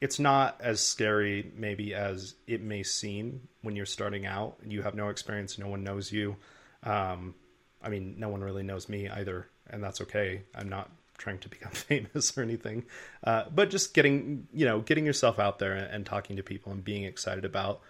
it's 0.00 0.18
not 0.18 0.60
as 0.60 0.80
scary 0.80 1.52
maybe 1.54 1.94
as 1.94 2.34
it 2.46 2.62
may 2.62 2.82
seem 2.82 3.48
when 3.62 3.76
you're 3.76 3.86
starting 3.86 4.26
out. 4.26 4.56
And 4.62 4.72
you 4.72 4.82
have 4.82 4.94
no 4.94 5.08
experience. 5.08 5.58
No 5.58 5.68
one 5.68 5.84
knows 5.84 6.10
you. 6.12 6.36
Um, 6.82 7.34
i 7.82 7.88
mean 7.88 8.16
no 8.18 8.28
one 8.28 8.42
really 8.42 8.62
knows 8.62 8.90
me 8.90 9.08
either 9.08 9.48
and 9.70 9.82
that's 9.82 10.00
okay. 10.02 10.42
I'm 10.54 10.68
not 10.68 10.90
trying 11.16 11.38
to 11.38 11.48
become 11.56 11.72
famous 11.72 12.36
or 12.36 12.42
anything. 12.42 12.84
Uh, 13.24 13.44
but 13.54 13.70
just 13.70 13.94
getting 13.94 14.48
you 14.52 14.66
know 14.66 14.80
getting 14.80 15.06
yourself 15.06 15.38
out 15.38 15.58
there 15.58 15.72
and, 15.72 15.94
and 15.94 16.06
talking 16.06 16.36
to 16.36 16.42
people 16.42 16.72
and 16.72 16.84
being 16.84 17.04
excited 17.04 17.44
about 17.44 17.80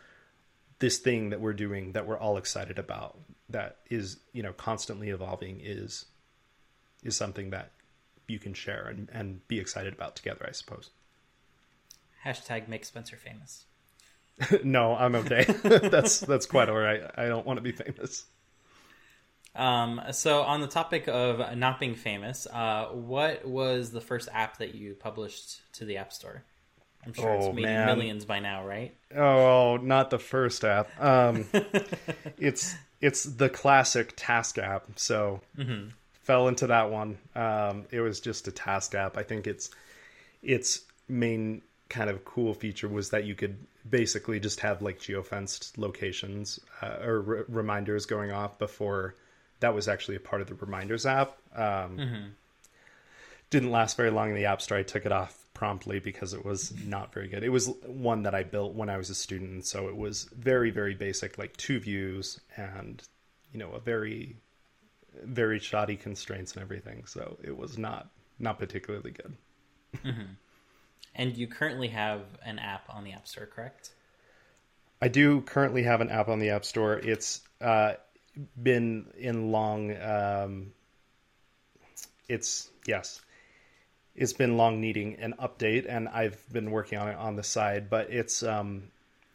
this 0.78 0.98
thing 0.98 1.30
that 1.30 1.40
we're 1.40 1.52
doing 1.52 1.92
that 1.92 2.06
we're 2.06 2.18
all 2.18 2.38
excited 2.38 2.78
about 2.78 3.18
that 3.50 3.78
is 3.90 4.18
you 4.32 4.42
know 4.42 4.52
constantly 4.52 5.10
evolving 5.10 5.60
is 5.62 6.06
is 7.02 7.16
something 7.16 7.50
that 7.50 7.70
you 8.28 8.38
can 8.38 8.54
share 8.54 8.86
and, 8.86 9.08
and 9.12 9.46
be 9.48 9.58
excited 9.58 9.92
about 9.92 10.16
together 10.16 10.44
i 10.48 10.52
suppose 10.52 10.90
Hashtag 12.24 12.68
make 12.68 12.84
Spencer 12.84 13.16
famous. 13.16 13.64
no, 14.64 14.94
I'm 14.94 15.14
okay. 15.16 15.44
that's 15.64 16.20
that's 16.20 16.46
quite 16.46 16.68
all 16.68 16.76
right. 16.76 17.02
I 17.16 17.26
don't 17.26 17.46
want 17.46 17.58
to 17.58 17.62
be 17.62 17.72
famous. 17.72 18.24
Um, 19.54 20.00
so 20.12 20.42
on 20.42 20.60
the 20.60 20.66
topic 20.68 21.08
of 21.08 21.56
not 21.56 21.80
being 21.80 21.94
famous, 21.94 22.46
uh, 22.46 22.86
what 22.92 23.44
was 23.46 23.90
the 23.90 24.00
first 24.00 24.28
app 24.32 24.58
that 24.58 24.74
you 24.74 24.94
published 24.94 25.60
to 25.74 25.84
the 25.84 25.96
App 25.96 26.12
Store? 26.12 26.44
I'm 27.04 27.12
sure 27.12 27.30
Oh, 27.30 27.48
it's 27.48 27.52
made 27.52 27.64
man. 27.64 27.86
millions 27.86 28.24
by 28.24 28.38
now, 28.38 28.64
right? 28.64 28.94
Oh, 29.16 29.76
not 29.78 30.10
the 30.10 30.18
first 30.18 30.64
app. 30.64 30.88
Um, 31.02 31.46
it's 32.38 32.74
it's 33.00 33.24
the 33.24 33.48
classic 33.48 34.12
task 34.16 34.58
app. 34.58 34.84
So 34.96 35.40
fell 36.22 36.48
into 36.48 36.66
that 36.68 36.90
one. 36.90 37.18
Um, 37.34 37.86
it 37.90 38.00
was 38.00 38.20
just 38.20 38.48
a 38.48 38.52
task 38.52 38.94
app. 38.94 39.16
I 39.16 39.22
think 39.22 39.46
its 39.46 39.70
its 40.42 40.82
main 41.08 41.62
kind 41.88 42.08
of 42.08 42.24
cool 42.24 42.54
feature 42.54 42.88
was 42.88 43.10
that 43.10 43.24
you 43.24 43.34
could 43.34 43.56
basically 43.88 44.38
just 44.38 44.60
have 44.60 44.80
like 44.82 44.98
geofenced 45.00 45.76
locations 45.76 46.60
uh, 46.82 46.98
or 47.02 47.20
re- 47.20 47.42
reminders 47.48 48.06
going 48.06 48.30
off 48.30 48.58
before 48.58 49.14
that 49.60 49.74
was 49.74 49.88
actually 49.88 50.16
a 50.16 50.20
part 50.20 50.40
of 50.40 50.48
the 50.48 50.54
reminders 50.54 51.04
app. 51.06 51.36
Um, 51.54 51.98
Didn't 53.50 53.70
last 53.72 53.96
very 53.96 54.10
long 54.10 54.28
in 54.30 54.36
the 54.36 54.44
app 54.46 54.62
store. 54.62 54.78
I 54.78 54.82
took 54.84 55.04
it 55.04 55.12
off 55.12 55.39
promptly 55.60 56.00
because 56.00 56.32
it 56.32 56.42
was 56.42 56.72
not 56.86 57.12
very 57.12 57.28
good. 57.28 57.44
It 57.44 57.50
was 57.50 57.66
one 57.84 58.22
that 58.22 58.34
I 58.34 58.44
built 58.44 58.72
when 58.72 58.88
I 58.88 58.96
was 58.96 59.10
a 59.10 59.14
student, 59.14 59.66
so 59.66 59.88
it 59.88 59.96
was 59.96 60.24
very 60.34 60.70
very 60.70 60.94
basic, 60.94 61.36
like 61.36 61.54
two 61.58 61.78
views 61.78 62.40
and 62.56 63.02
you 63.52 63.58
know 63.58 63.70
a 63.72 63.78
very 63.78 64.36
very 65.22 65.58
shoddy 65.58 65.96
constraints 65.96 66.54
and 66.54 66.62
everything. 66.62 67.04
So 67.04 67.36
it 67.42 67.54
was 67.54 67.76
not 67.76 68.08
not 68.38 68.58
particularly 68.58 69.10
good. 69.10 69.36
And 71.14 71.36
you 71.36 71.46
currently 71.46 71.88
have 71.88 72.22
an 72.42 72.58
app 72.58 72.84
on 72.88 73.04
the 73.04 73.12
App 73.12 73.28
Store, 73.28 73.44
correct? 73.44 73.90
I 75.02 75.08
do 75.08 75.42
currently 75.42 75.82
have 75.82 76.00
an 76.00 76.08
app 76.08 76.28
on 76.28 76.38
the 76.38 76.48
App 76.50 76.64
Store. 76.64 76.94
It's 76.94 77.42
uh, 77.60 77.94
been 78.62 79.08
in 79.18 79.52
long. 79.52 79.94
Um, 80.00 80.72
it's 82.28 82.70
yes, 82.86 83.20
it's 84.16 84.32
been 84.32 84.56
long 84.56 84.80
needing 84.80 85.14
an 85.16 85.34
update, 85.40 85.86
and 85.88 86.08
I've 86.08 86.40
been 86.52 86.70
working 86.70 86.98
on 86.98 87.08
it 87.08 87.16
on 87.16 87.36
the 87.36 87.42
side. 87.42 87.88
But 87.88 88.10
it's 88.10 88.42
um, 88.42 88.84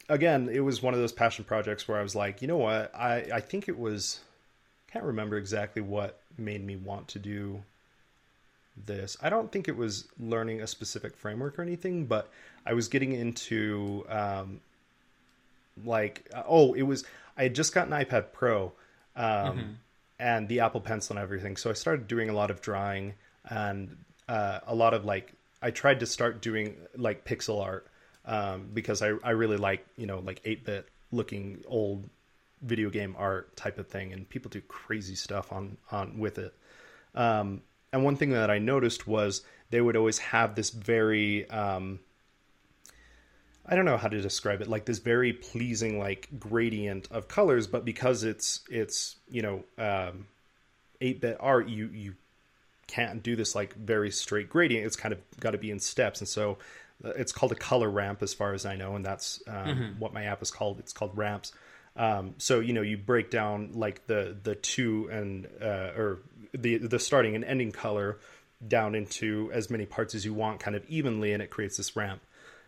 again, 0.10 0.50
it 0.52 0.60
was 0.60 0.82
one 0.82 0.94
of 0.94 1.00
those 1.00 1.12
passion 1.12 1.46
projects 1.46 1.88
where 1.88 2.00
I 2.00 2.04
was 2.04 2.16
like, 2.16 2.42
you 2.42 2.48
know 2.48 2.58
what, 2.58 2.94
I 2.96 3.26
I 3.34 3.40
think 3.40 3.68
it 3.68 3.78
was, 3.78 4.20
can't 4.92 5.06
remember 5.06 5.38
exactly 5.38 5.82
what 5.82 6.20
made 6.38 6.64
me 6.64 6.76
want 6.76 7.08
to 7.10 7.20
do 7.20 7.64
this. 8.86 9.18
I 9.22 9.30
don't 9.30 9.52
think 9.52 9.68
it 9.68 9.78
was 9.78 10.08
learning 10.20 10.62
a 10.62 10.68
specific 10.68 11.16
framework 11.16 11.58
or 11.58 11.62
anything, 11.62 12.06
but 12.06 12.30
I 12.66 12.74
was 12.74 12.88
getting 12.90 13.14
into 13.14 14.06
um, 14.10 14.60
like 15.84 16.30
oh, 16.48 16.74
it 16.74 16.84
was 16.84 17.06
I 17.38 17.44
had 17.44 17.56
just 17.56 17.74
got 17.74 17.88
an 17.88 17.94
iPad 17.94 18.34
Pro. 18.34 18.74
Um, 19.16 19.26
mm-hmm. 19.26 19.60
And 20.18 20.48
the 20.48 20.62
Apple 20.62 20.80
Pencil 20.80 21.18
and 21.18 21.24
everything. 21.24 21.58
So 21.58 21.70
I 21.70 21.74
started 21.74 22.08
doing 22.08 22.30
a 22.30 22.34
lot 22.34 22.50
of 22.50 22.62
drawing 22.62 23.16
and 23.50 23.98
uh, 24.28 24.60
a 24.68 24.76
lot 24.76 24.94
of 24.94 25.06
like 25.06 25.34
I 25.62 25.72
tried 25.72 26.00
to 26.02 26.06
start 26.06 26.42
doing 26.42 26.76
like 26.96 27.26
pixel 27.26 27.62
art 27.64 27.88
um, 28.26 28.70
because 28.74 29.02
I 29.02 29.14
I 29.24 29.32
really 29.32 29.58
like 29.58 29.86
you 29.98 30.06
know 30.06 30.20
like 30.20 30.42
eight 30.46 30.66
bit 30.66 30.88
looking 31.12 31.64
old 31.68 32.10
video 32.62 32.90
game 32.90 33.16
art 33.18 33.56
type 33.56 33.78
of 33.78 33.88
thing, 33.88 34.14
and 34.14 34.28
people 34.30 34.50
do 34.50 34.62
crazy 34.62 35.16
stuff 35.16 35.52
on 35.52 35.78
on 35.92 36.18
with 36.20 36.38
it. 36.38 36.54
Um, 37.14 37.62
and 37.94 38.04
one 38.04 38.18
thing 38.18 38.32
that 38.32 38.50
I 38.50 38.60
noticed 38.60 39.08
was 39.08 39.42
they 39.70 39.82
would 39.82 39.96
always 39.96 40.18
have 40.20 40.56
this 40.56 40.70
very 40.70 41.50
um, 41.50 42.00
I 43.66 43.76
don't 43.76 43.86
know 43.86 43.98
how 43.98 44.08
to 44.08 44.22
describe 44.22 44.62
it, 44.62 44.68
like 44.68 44.86
this 44.86 45.00
very 45.00 45.34
pleasing 45.34 45.98
like 45.98 46.28
gradient 46.40 47.08
of 47.12 47.28
colors, 47.28 47.66
but 47.68 47.84
because 47.84 48.24
it's 48.24 48.62
it's 48.70 49.16
you 49.28 49.42
know 49.42 49.64
um, 49.78 50.28
eight 51.02 51.22
bit 51.22 51.38
art, 51.40 51.68
you 51.68 51.88
you 51.88 52.16
can't 52.88 53.24
do 53.24 53.36
this 53.36 53.56
like 53.56 53.76
very 53.76 54.12
straight 54.12 54.50
gradient. 54.50 54.86
It's 54.86 54.96
kind 54.96 55.14
of 55.14 55.20
got 55.40 55.52
to 55.52 55.58
be 55.58 55.72
in 55.72 55.80
steps, 55.80 56.20
and 56.20 56.28
so 56.28 56.58
uh, 57.04 57.10
it's 57.10 57.32
called 57.32 57.52
a 57.52 57.56
color 57.56 57.90
ramp 57.90 58.22
as 58.24 58.34
far 58.34 58.54
as 58.54 58.66
I 58.66 58.76
know, 58.76 58.96
and 58.96 59.06
that's 59.06 59.42
um, 59.48 59.56
mm-hmm. 59.56 60.00
what 60.00 60.14
my 60.14 60.26
app 60.26 60.42
is 60.42 60.52
called. 60.52 60.80
It's 60.80 60.94
called 60.94 61.18
ramps. 61.18 61.52
Um, 61.98 62.36
so 62.38 62.60
you 62.60 62.74
know 62.74 62.82
you 62.82 62.98
break 62.98 63.32
down 63.32 63.72
like 63.74 64.06
the 64.08 64.36
the 64.44 64.56
two 64.56 65.10
and 65.12 65.48
uh, 65.62 65.92
or 65.96 66.20
the 66.54 66.78
the 66.78 67.00
starting 67.00 67.36
and 67.36 67.44
ending 67.44 67.72
color 67.72 68.20
down 68.66 68.96
into 68.96 69.50
as 69.54 69.70
many 69.70 69.86
parts 69.86 70.16
as 70.16 70.26
you 70.26 70.34
want, 70.34 70.60
kind 70.60 70.76
of 70.76 70.86
evenly, 70.88 71.34
and 71.34 71.42
it 71.42 71.50
creates 71.50 71.78
this 71.78 71.96
ramp. 71.96 72.22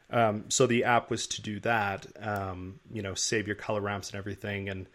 Um, 0.09 0.45
so 0.49 0.67
the 0.67 0.85
app 0.85 1.09
was 1.09 1.27
to 1.27 1.41
do 1.41 1.59
that, 1.61 2.05
um, 2.21 2.79
you 2.91 3.01
know, 3.01 3.13
save 3.13 3.45
your 3.45 3.57
color 3.57 3.81
ramps 3.81 4.09
and 4.09 4.17
everything, 4.17 4.69
and 4.69 4.87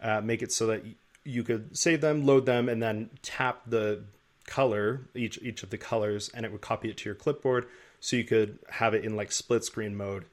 uh, 0.00 0.20
make 0.22 0.42
it 0.42 0.52
so 0.52 0.68
that 0.68 0.82
you 1.24 1.42
could 1.42 1.76
save 1.76 2.00
them, 2.00 2.24
load 2.24 2.46
them, 2.46 2.68
and 2.68 2.82
then 2.82 3.10
tap 3.22 3.62
the 3.66 4.04
color 4.46 5.02
each 5.14 5.38
each 5.42 5.62
of 5.62 5.70
the 5.70 5.78
colors, 5.78 6.30
and 6.34 6.46
it 6.46 6.52
would 6.52 6.60
copy 6.60 6.88
it 6.88 6.96
to 6.98 7.08
your 7.08 7.14
clipboard, 7.14 7.66
so 8.00 8.16
you 8.16 8.24
could 8.24 8.58
have 8.68 8.94
it 8.94 9.04
in 9.04 9.16
like 9.16 9.32
split 9.32 9.64
screen 9.64 9.96
mode, 9.96 10.24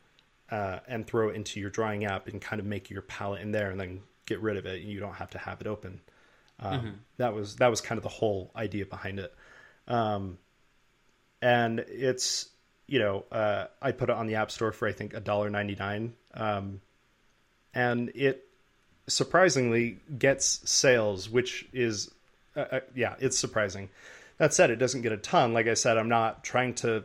uh, 0.51 0.79
and 0.87 1.05
throw 1.07 1.29
it 1.29 1.35
into 1.35 1.59
your 1.59 1.69
drawing 1.69 2.05
app 2.05 2.27
and 2.27 2.41
kind 2.41 2.59
of 2.59 2.65
make 2.65 2.89
your 2.89 3.01
palette 3.01 3.41
in 3.41 3.51
there, 3.51 3.71
and 3.71 3.79
then 3.79 4.01
get 4.25 4.39
rid 4.41 4.57
of 4.57 4.65
it. 4.65 4.81
You 4.81 4.99
don't 4.99 5.15
have 5.15 5.31
to 5.31 5.37
have 5.37 5.61
it 5.61 5.67
open. 5.67 6.01
Um, 6.59 6.79
mm-hmm. 6.79 6.89
That 7.17 7.33
was 7.33 7.57
that 7.57 7.67
was 7.67 7.81
kind 7.81 7.97
of 7.97 8.03
the 8.03 8.09
whole 8.09 8.51
idea 8.55 8.85
behind 8.85 9.19
it. 9.19 9.33
Um, 9.87 10.37
and 11.41 11.79
it's 11.79 12.49
you 12.87 12.99
know, 12.99 13.25
uh, 13.31 13.67
I 13.81 13.91
put 13.91 14.09
it 14.09 14.15
on 14.15 14.27
the 14.27 14.35
App 14.35 14.51
Store 14.51 14.71
for 14.71 14.87
I 14.87 14.91
think 14.91 15.13
a 15.13 15.19
dollar 15.19 15.49
ninety 15.49 15.75
nine, 15.75 16.13
um, 16.33 16.81
and 17.73 18.11
it 18.15 18.47
surprisingly 19.07 19.99
gets 20.17 20.69
sales, 20.69 21.29
which 21.29 21.67
is, 21.73 22.11
uh, 22.55 22.65
uh, 22.71 22.79
yeah, 22.95 23.15
it's 23.19 23.37
surprising. 23.37 23.89
That 24.37 24.53
said, 24.53 24.69
it 24.69 24.77
doesn't 24.77 25.01
get 25.01 25.11
a 25.11 25.17
ton. 25.17 25.53
Like 25.53 25.67
I 25.67 25.73
said, 25.73 25.97
I'm 25.97 26.09
not 26.09 26.43
trying 26.43 26.73
to 26.75 27.03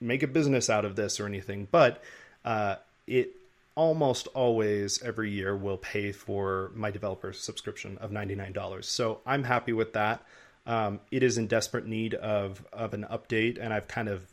make 0.00 0.22
a 0.22 0.26
business 0.26 0.68
out 0.68 0.84
of 0.84 0.96
this 0.96 1.20
or 1.20 1.26
anything, 1.26 1.68
but 1.70 2.02
uh, 2.44 2.76
it 3.06 3.30
almost 3.74 4.26
always 4.28 5.02
every 5.02 5.30
year 5.30 5.56
will 5.56 5.78
pay 5.78 6.12
for 6.12 6.70
my 6.74 6.90
developer 6.90 7.32
subscription 7.32 7.98
of 7.98 8.10
$99. 8.10 8.84
So 8.84 9.20
I'm 9.24 9.44
happy 9.44 9.72
with 9.72 9.92
that. 9.92 10.22
Um, 10.66 11.00
it 11.10 11.22
is 11.22 11.38
in 11.38 11.46
desperate 11.46 11.86
need 11.86 12.14
of 12.14 12.64
of 12.72 12.92
an 12.94 13.06
update, 13.10 13.58
and 13.60 13.72
I've 13.72 13.88
kind 13.88 14.08
of 14.08 14.24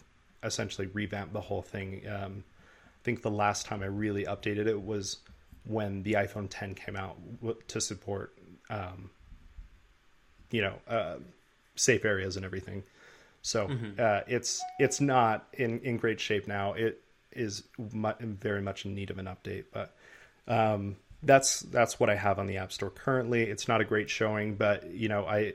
essentially 0.43 0.88
revamped 0.88 1.33
the 1.33 1.41
whole 1.41 1.61
thing. 1.61 2.03
Um, 2.07 2.43
I 2.67 3.03
think 3.03 3.21
the 3.21 3.31
last 3.31 3.65
time 3.65 3.81
I 3.81 3.88
really 3.88 4.25
updated 4.25 4.67
it 4.67 4.83
was 4.83 5.17
when 5.63 6.03
the 6.03 6.13
iPhone 6.13 6.47
10 6.49 6.75
came 6.75 6.95
out 6.95 7.17
to 7.67 7.81
support, 7.81 8.33
um, 8.69 9.09
you 10.51 10.61
know, 10.61 10.73
uh, 10.87 11.15
safe 11.75 12.05
areas 12.05 12.35
and 12.35 12.45
everything. 12.45 12.83
So 13.41 13.67
mm-hmm. 13.67 13.99
uh, 13.99 14.21
it's 14.27 14.61
it's 14.79 14.99
not 14.99 15.47
in, 15.53 15.79
in 15.79 15.97
great 15.97 16.19
shape 16.19 16.47
now. 16.47 16.73
It 16.73 17.01
is 17.31 17.63
mu- 17.77 18.13
very 18.19 18.61
much 18.61 18.85
in 18.85 18.95
need 18.95 19.09
of 19.09 19.19
an 19.19 19.25
update, 19.25 19.65
but 19.71 19.95
um, 20.47 20.97
that's 21.23 21.61
that's 21.61 21.99
what 21.99 22.09
I 22.09 22.15
have 22.15 22.39
on 22.39 22.47
the 22.47 22.57
App 22.57 22.71
Store 22.71 22.89
currently. 22.89 23.43
It's 23.43 23.67
not 23.67 23.81
a 23.81 23.85
great 23.85 24.09
showing, 24.09 24.55
but 24.55 24.89
you 24.91 25.07
know, 25.07 25.25
I 25.25 25.53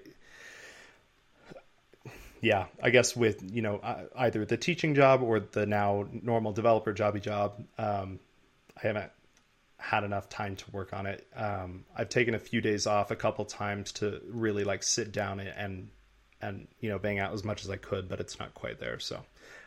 yeah, 2.40 2.66
I 2.82 2.90
guess 2.90 3.14
with 3.16 3.42
you 3.54 3.62
know 3.62 3.80
either 4.16 4.44
the 4.44 4.56
teaching 4.56 4.94
job 4.94 5.22
or 5.22 5.40
the 5.40 5.66
now 5.66 6.06
normal 6.12 6.52
developer 6.52 6.92
jobby 6.92 7.22
job, 7.22 7.62
um, 7.78 8.18
I 8.76 8.86
haven't 8.86 9.12
had 9.82 10.04
enough 10.04 10.28
time 10.28 10.54
to 10.56 10.70
work 10.70 10.92
on 10.92 11.06
it. 11.06 11.26
Um, 11.34 11.84
I've 11.96 12.08
taken 12.08 12.34
a 12.34 12.38
few 12.38 12.60
days 12.60 12.86
off 12.86 13.10
a 13.10 13.16
couple 13.16 13.44
times 13.44 13.90
to 13.92 14.20
really 14.28 14.64
like 14.64 14.82
sit 14.82 15.12
down 15.12 15.40
and 15.40 15.88
and 16.40 16.68
you 16.80 16.88
know 16.88 16.98
bang 16.98 17.18
out 17.18 17.32
as 17.32 17.44
much 17.44 17.64
as 17.64 17.70
I 17.70 17.76
could, 17.76 18.08
but 18.08 18.20
it's 18.20 18.38
not 18.38 18.54
quite 18.54 18.78
there. 18.78 18.98
So 19.00 19.20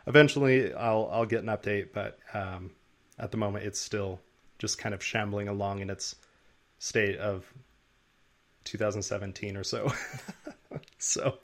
eventually 0.08 0.74
I'll 0.74 1.10
I'll 1.12 1.26
get 1.26 1.44
an 1.44 1.50
update, 1.50 1.90
but 1.94 2.18
um, 2.34 2.72
at 3.20 3.32
the 3.32 3.38
moment 3.38 3.66
it's 3.66 3.80
still 3.80 4.20
just 4.58 4.78
kind 4.78 4.96
of 4.96 5.04
shambling 5.04 5.50
along 5.50 5.82
in 5.82 5.90
its 5.90 6.16
state 6.80 7.18
of 7.18 7.46
2017 8.64 9.58
or 9.58 9.64
so. 9.64 9.92
so 10.98 11.40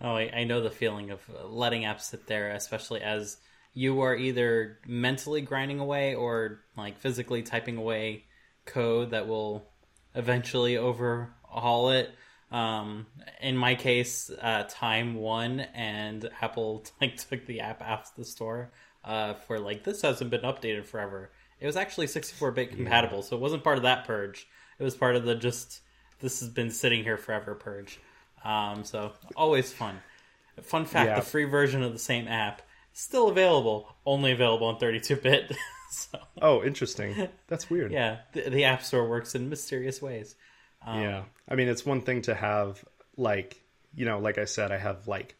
Oh, 0.00 0.14
I, 0.14 0.30
I 0.32 0.44
know 0.44 0.60
the 0.60 0.70
feeling 0.70 1.10
of 1.10 1.20
letting 1.44 1.82
apps 1.82 2.02
sit 2.02 2.26
there, 2.26 2.50
especially 2.50 3.00
as 3.00 3.38
you 3.78 4.00
are 4.00 4.16
either 4.16 4.76
mentally 4.88 5.40
grinding 5.40 5.78
away 5.78 6.12
or 6.16 6.58
like 6.76 6.98
physically 6.98 7.44
typing 7.44 7.76
away 7.76 8.24
code 8.64 9.12
that 9.12 9.28
will 9.28 9.64
eventually 10.16 10.76
overhaul 10.76 11.90
it. 11.90 12.10
Um, 12.50 13.06
in 13.40 13.56
my 13.56 13.76
case, 13.76 14.32
uh, 14.42 14.64
time 14.68 15.14
won, 15.14 15.60
and 15.60 16.28
Apple 16.42 16.86
like 17.00 17.18
took 17.18 17.46
the 17.46 17.60
app 17.60 17.80
off 17.80 18.16
the 18.16 18.24
store 18.24 18.72
uh, 19.04 19.34
for 19.34 19.60
like 19.60 19.84
this 19.84 20.02
hasn't 20.02 20.30
been 20.30 20.40
updated 20.40 20.84
forever. 20.84 21.30
It 21.60 21.66
was 21.66 21.76
actually 21.76 22.06
64-bit 22.06 22.72
compatible, 22.72 23.18
yeah. 23.18 23.24
so 23.24 23.36
it 23.36 23.40
wasn't 23.40 23.62
part 23.62 23.76
of 23.76 23.84
that 23.84 24.06
purge. 24.06 24.48
It 24.80 24.82
was 24.82 24.96
part 24.96 25.14
of 25.14 25.24
the 25.24 25.36
just 25.36 25.82
this 26.18 26.40
has 26.40 26.48
been 26.48 26.72
sitting 26.72 27.04
here 27.04 27.16
forever 27.16 27.54
purge. 27.54 28.00
Um, 28.44 28.82
so 28.82 29.12
always 29.36 29.72
fun. 29.72 30.00
Fun 30.62 30.84
fact: 30.84 31.10
yeah. 31.10 31.20
the 31.20 31.24
free 31.24 31.44
version 31.44 31.84
of 31.84 31.92
the 31.92 31.98
same 32.00 32.26
app 32.26 32.62
still 32.98 33.28
available, 33.28 33.88
only 34.04 34.32
available 34.32 34.68
in 34.70 34.76
32-bit. 34.76 35.56
so, 35.90 36.18
oh, 36.42 36.64
interesting. 36.64 37.28
That's 37.46 37.70
weird. 37.70 37.92
yeah, 37.92 38.18
the, 38.32 38.50
the, 38.50 38.64
App 38.64 38.82
Store 38.82 39.08
works 39.08 39.34
in 39.34 39.48
mysterious 39.48 40.02
ways. 40.02 40.34
Um, 40.84 41.00
yeah, 41.00 41.22
I 41.48 41.54
mean, 41.54 41.68
it's 41.68 41.86
one 41.86 42.02
thing 42.02 42.22
to 42.22 42.34
have 42.34 42.84
like 43.16 43.60
you 43.94 44.04
know, 44.04 44.18
like 44.18 44.38
I 44.38 44.44
said, 44.44 44.70
I 44.70 44.78
have 44.78 45.08
like 45.08 45.34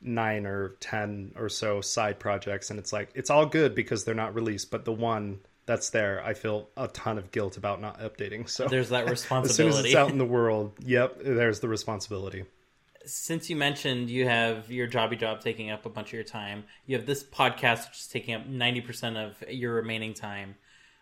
nine 0.00 0.46
or 0.46 0.70
ten 0.80 1.32
or 1.36 1.48
so 1.48 1.80
side 1.80 2.18
projects, 2.18 2.70
and 2.70 2.78
it's 2.78 2.92
like 2.92 3.10
it's 3.14 3.30
all 3.30 3.46
good 3.46 3.74
because 3.74 4.04
they're 4.04 4.14
not 4.14 4.34
released, 4.34 4.70
but 4.70 4.84
the 4.84 4.92
one 4.92 5.40
that's 5.66 5.90
there, 5.90 6.22
I 6.24 6.34
feel 6.34 6.68
a 6.76 6.88
ton 6.88 7.16
of 7.16 7.30
guilt 7.30 7.56
about 7.56 7.80
not 7.80 8.00
updating. 8.00 8.48
So 8.48 8.66
there's 8.66 8.88
that 8.88 9.08
responsibility. 9.08 9.68
as 9.68 9.74
soon 9.74 9.84
as 9.84 9.84
it's 9.84 9.94
out 9.94 10.10
in 10.10 10.18
the 10.18 10.24
world, 10.24 10.72
yep, 10.80 11.18
there's 11.22 11.60
the 11.60 11.68
responsibility. 11.68 12.44
Since 13.06 13.48
you 13.48 13.56
mentioned 13.56 14.10
you 14.10 14.26
have 14.26 14.70
your 14.70 14.86
jobby 14.86 15.18
job 15.18 15.40
taking 15.40 15.70
up 15.70 15.86
a 15.86 15.88
bunch 15.88 16.08
of 16.08 16.12
your 16.12 16.24
time, 16.24 16.64
you 16.86 16.96
have 16.96 17.06
this 17.06 17.24
podcast 17.24 17.88
which 17.88 17.98
is 17.98 18.06
taking 18.06 18.34
up 18.34 18.46
ninety 18.46 18.80
percent 18.80 19.16
of 19.16 19.42
your 19.48 19.74
remaining 19.74 20.14
time. 20.14 20.56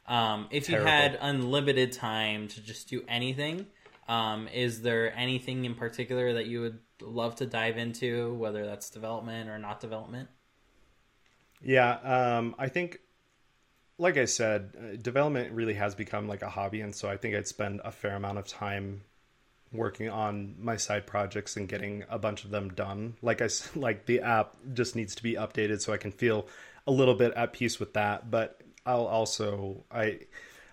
Um, 0.06 0.48
if 0.50 0.66
Terrible. 0.66 0.86
you 0.86 0.90
had 0.90 1.18
unlimited 1.20 1.92
time 1.92 2.48
to 2.48 2.62
just 2.62 2.88
do 2.88 3.02
anything, 3.08 3.66
um, 4.08 4.48
is 4.48 4.80
there 4.82 5.14
anything 5.16 5.64
in 5.64 5.74
particular 5.74 6.32
that 6.34 6.46
you 6.46 6.60
would 6.62 6.78
love 7.02 7.36
to 7.36 7.46
dive 7.46 7.76
into, 7.76 8.32
whether 8.34 8.64
that's 8.64 8.90
development 8.90 9.50
or 9.50 9.58
not 9.58 9.80
development? 9.80 10.28
Yeah, 11.62 11.92
um, 12.38 12.54
I 12.58 12.68
think 12.68 13.00
like 13.98 14.16
I 14.16 14.24
said, 14.26 14.74
uh, 14.78 14.96
development 14.96 15.52
really 15.52 15.74
has 15.74 15.94
become 15.94 16.28
like 16.28 16.42
a 16.42 16.48
hobby, 16.48 16.80
and 16.80 16.94
so 16.94 17.08
I 17.08 17.16
think 17.16 17.34
I'd 17.34 17.48
spend 17.48 17.80
a 17.84 17.90
fair 17.90 18.14
amount 18.14 18.38
of 18.38 18.46
time 18.46 19.02
working 19.72 20.08
on 20.08 20.54
my 20.58 20.76
side 20.76 21.06
projects 21.06 21.56
and 21.56 21.68
getting 21.68 22.04
a 22.08 22.18
bunch 22.18 22.44
of 22.44 22.50
them 22.50 22.70
done. 22.70 23.14
Like 23.22 23.42
I 23.42 23.48
like 23.74 24.06
the 24.06 24.20
app 24.20 24.56
just 24.72 24.96
needs 24.96 25.14
to 25.16 25.22
be 25.22 25.34
updated 25.34 25.80
so 25.80 25.92
I 25.92 25.98
can 25.98 26.12
feel 26.12 26.46
a 26.86 26.92
little 26.92 27.14
bit 27.14 27.32
at 27.34 27.52
peace 27.52 27.78
with 27.78 27.94
that. 27.94 28.30
But 28.30 28.60
I'll 28.86 29.06
also 29.06 29.84
I 29.90 30.20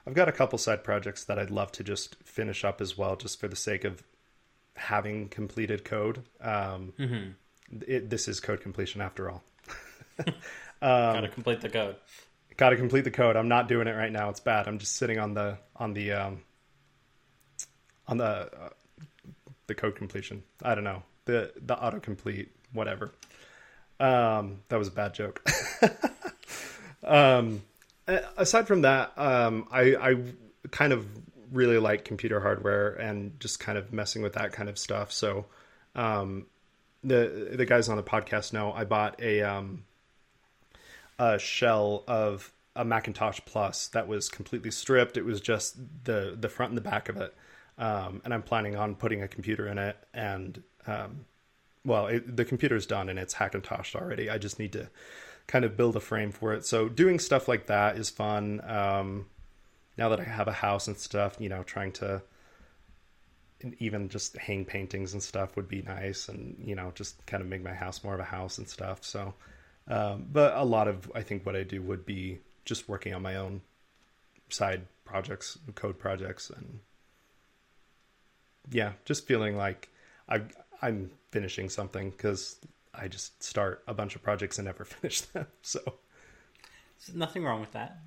I've 0.07 0.13
got 0.13 0.29
a 0.29 0.31
couple 0.31 0.57
side 0.57 0.83
projects 0.83 1.25
that 1.25 1.39
I'd 1.39 1.51
love 1.51 1.71
to 1.73 1.83
just 1.83 2.15
finish 2.23 2.63
up 2.63 2.79
as 2.79 2.97
well, 2.97 3.15
just 3.15 3.39
for 3.39 3.47
the 3.47 3.55
sake 3.55 3.83
of 3.83 4.03
having 4.75 5.29
completed 5.29 5.83
code. 5.83 6.21
Um, 6.41 6.93
it, 7.87 8.09
this 8.09 8.27
is 8.27 8.39
code 8.39 8.61
completion 8.61 9.01
after 9.01 9.31
all. 9.31 9.43
Gotta 11.13 11.29
complete 11.29 11.61
the 11.61 11.69
code. 11.69 11.95
Got 12.57 12.69
to 12.69 12.77
complete 12.77 13.03
the 13.03 13.11
code. 13.11 13.35
I'm 13.35 13.49
not 13.49 13.67
doing 13.67 13.87
it 13.87 13.91
right 13.91 14.11
now. 14.11 14.29
It's 14.29 14.39
bad. 14.39 14.67
I'm 14.67 14.77
just 14.77 14.95
sitting 14.95 15.19
on 15.19 15.33
the 15.33 15.57
on 15.75 15.93
the 15.93 16.13
um, 16.13 16.41
on 18.07 18.17
the 18.17 18.25
uh, 18.25 18.69
the 19.67 19.75
code 19.75 19.95
completion. 19.95 20.43
I 20.61 20.75
don't 20.75 20.83
know 20.83 21.03
the 21.25 21.51
the 21.55 21.75
autocomplete 21.75 22.47
whatever. 22.71 23.11
Um, 23.99 24.61
that 24.69 24.77
was 24.77 24.87
a 24.87 24.91
bad 24.91 25.13
joke. 25.13 25.47
um, 27.03 27.61
aside 28.07 28.67
from 28.67 28.81
that, 28.81 29.17
um, 29.17 29.67
I 29.71 29.95
I 29.95 30.15
kind 30.71 30.93
of 30.93 31.07
really 31.51 31.77
like 31.77 32.05
computer 32.05 32.39
hardware 32.39 32.89
and 32.93 33.39
just 33.39 33.59
kind 33.59 33.77
of 33.77 33.93
messing 33.93 34.21
with 34.21 34.33
that 34.33 34.51
kind 34.51 34.69
of 34.69 34.77
stuff. 34.77 35.11
So, 35.11 35.45
um, 35.95 36.47
the 37.03 37.51
the 37.53 37.65
guys 37.65 37.89
on 37.89 37.97
the 37.97 38.03
podcast 38.03 38.53
know 38.53 38.71
I 38.71 38.83
bought 38.83 39.21
a 39.21 39.41
um 39.41 39.83
a 41.17 41.39
shell 41.39 42.03
of 42.07 42.51
a 42.75 42.83
Macintosh 42.83 43.39
Plus 43.45 43.87
that 43.89 44.07
was 44.07 44.27
completely 44.27 44.71
stripped. 44.71 45.15
It 45.15 45.23
was 45.25 45.39
just 45.39 45.77
the 46.03 46.35
the 46.37 46.49
front 46.49 46.71
and 46.71 46.77
the 46.77 46.81
back 46.81 47.07
of 47.09 47.17
it, 47.17 47.33
um, 47.77 48.21
and 48.23 48.33
I'm 48.33 48.43
planning 48.43 48.75
on 48.75 48.95
putting 48.95 49.21
a 49.23 49.27
computer 49.27 49.67
in 49.67 49.77
it. 49.77 49.97
And 50.13 50.61
um, 50.87 51.25
well, 51.83 52.07
it, 52.07 52.35
the 52.35 52.45
computer's 52.45 52.85
done 52.85 53.09
and 53.09 53.19
it's 53.19 53.33
Hackintoshed 53.33 53.95
already. 53.95 54.29
I 54.29 54.37
just 54.37 54.59
need 54.59 54.73
to 54.73 54.89
kind 55.47 55.65
of 55.65 55.77
build 55.77 55.95
a 55.95 55.99
frame 55.99 56.31
for 56.31 56.53
it. 56.53 56.65
So 56.65 56.89
doing 56.89 57.19
stuff 57.19 57.47
like 57.47 57.67
that 57.67 57.97
is 57.97 58.09
fun. 58.09 58.61
Um, 58.65 59.27
now 59.97 60.09
that 60.09 60.19
I 60.19 60.23
have 60.23 60.47
a 60.47 60.53
house 60.53 60.87
and 60.87 60.97
stuff, 60.97 61.37
you 61.39 61.49
know, 61.49 61.63
trying 61.63 61.91
to 61.93 62.21
even 63.79 64.09
just 64.09 64.35
hang 64.37 64.65
paintings 64.65 65.13
and 65.13 65.23
stuff 65.23 65.55
would 65.55 65.67
be 65.67 65.81
nice, 65.81 66.27
and 66.27 66.61
you 66.63 66.75
know, 66.75 66.91
just 66.93 67.25
kind 67.25 67.41
of 67.41 67.47
make 67.47 67.63
my 67.63 67.73
house 67.73 68.03
more 68.03 68.13
of 68.13 68.19
a 68.19 68.25
house 68.25 68.57
and 68.57 68.67
stuff. 68.67 69.03
So. 69.03 69.33
Um, 69.87 70.25
but 70.31 70.55
a 70.55 70.63
lot 70.63 70.87
of 70.87 71.11
I 71.13 71.21
think 71.21 71.45
what 71.45 71.55
I 71.55 71.63
do 71.63 71.81
would 71.81 72.05
be 72.05 72.39
just 72.65 72.89
working 72.89 73.13
on 73.13 73.21
my 73.21 73.35
own 73.35 73.61
side 74.49 74.87
projects, 75.05 75.57
code 75.75 75.99
projects, 75.99 76.49
and 76.49 76.79
yeah, 78.71 78.93
just 79.05 79.27
feeling 79.27 79.57
like 79.57 79.89
I 80.29 80.41
I'm 80.81 81.11
finishing 81.31 81.69
something 81.69 82.11
because 82.11 82.57
I 82.93 83.07
just 83.07 83.41
start 83.43 83.83
a 83.87 83.93
bunch 83.93 84.15
of 84.15 84.23
projects 84.23 84.57
and 84.57 84.65
never 84.65 84.85
finish 84.85 85.21
them. 85.21 85.47
So 85.61 85.81
There's 87.05 87.15
nothing 87.15 87.43
wrong 87.43 87.59
with 87.59 87.71
that. 87.73 87.99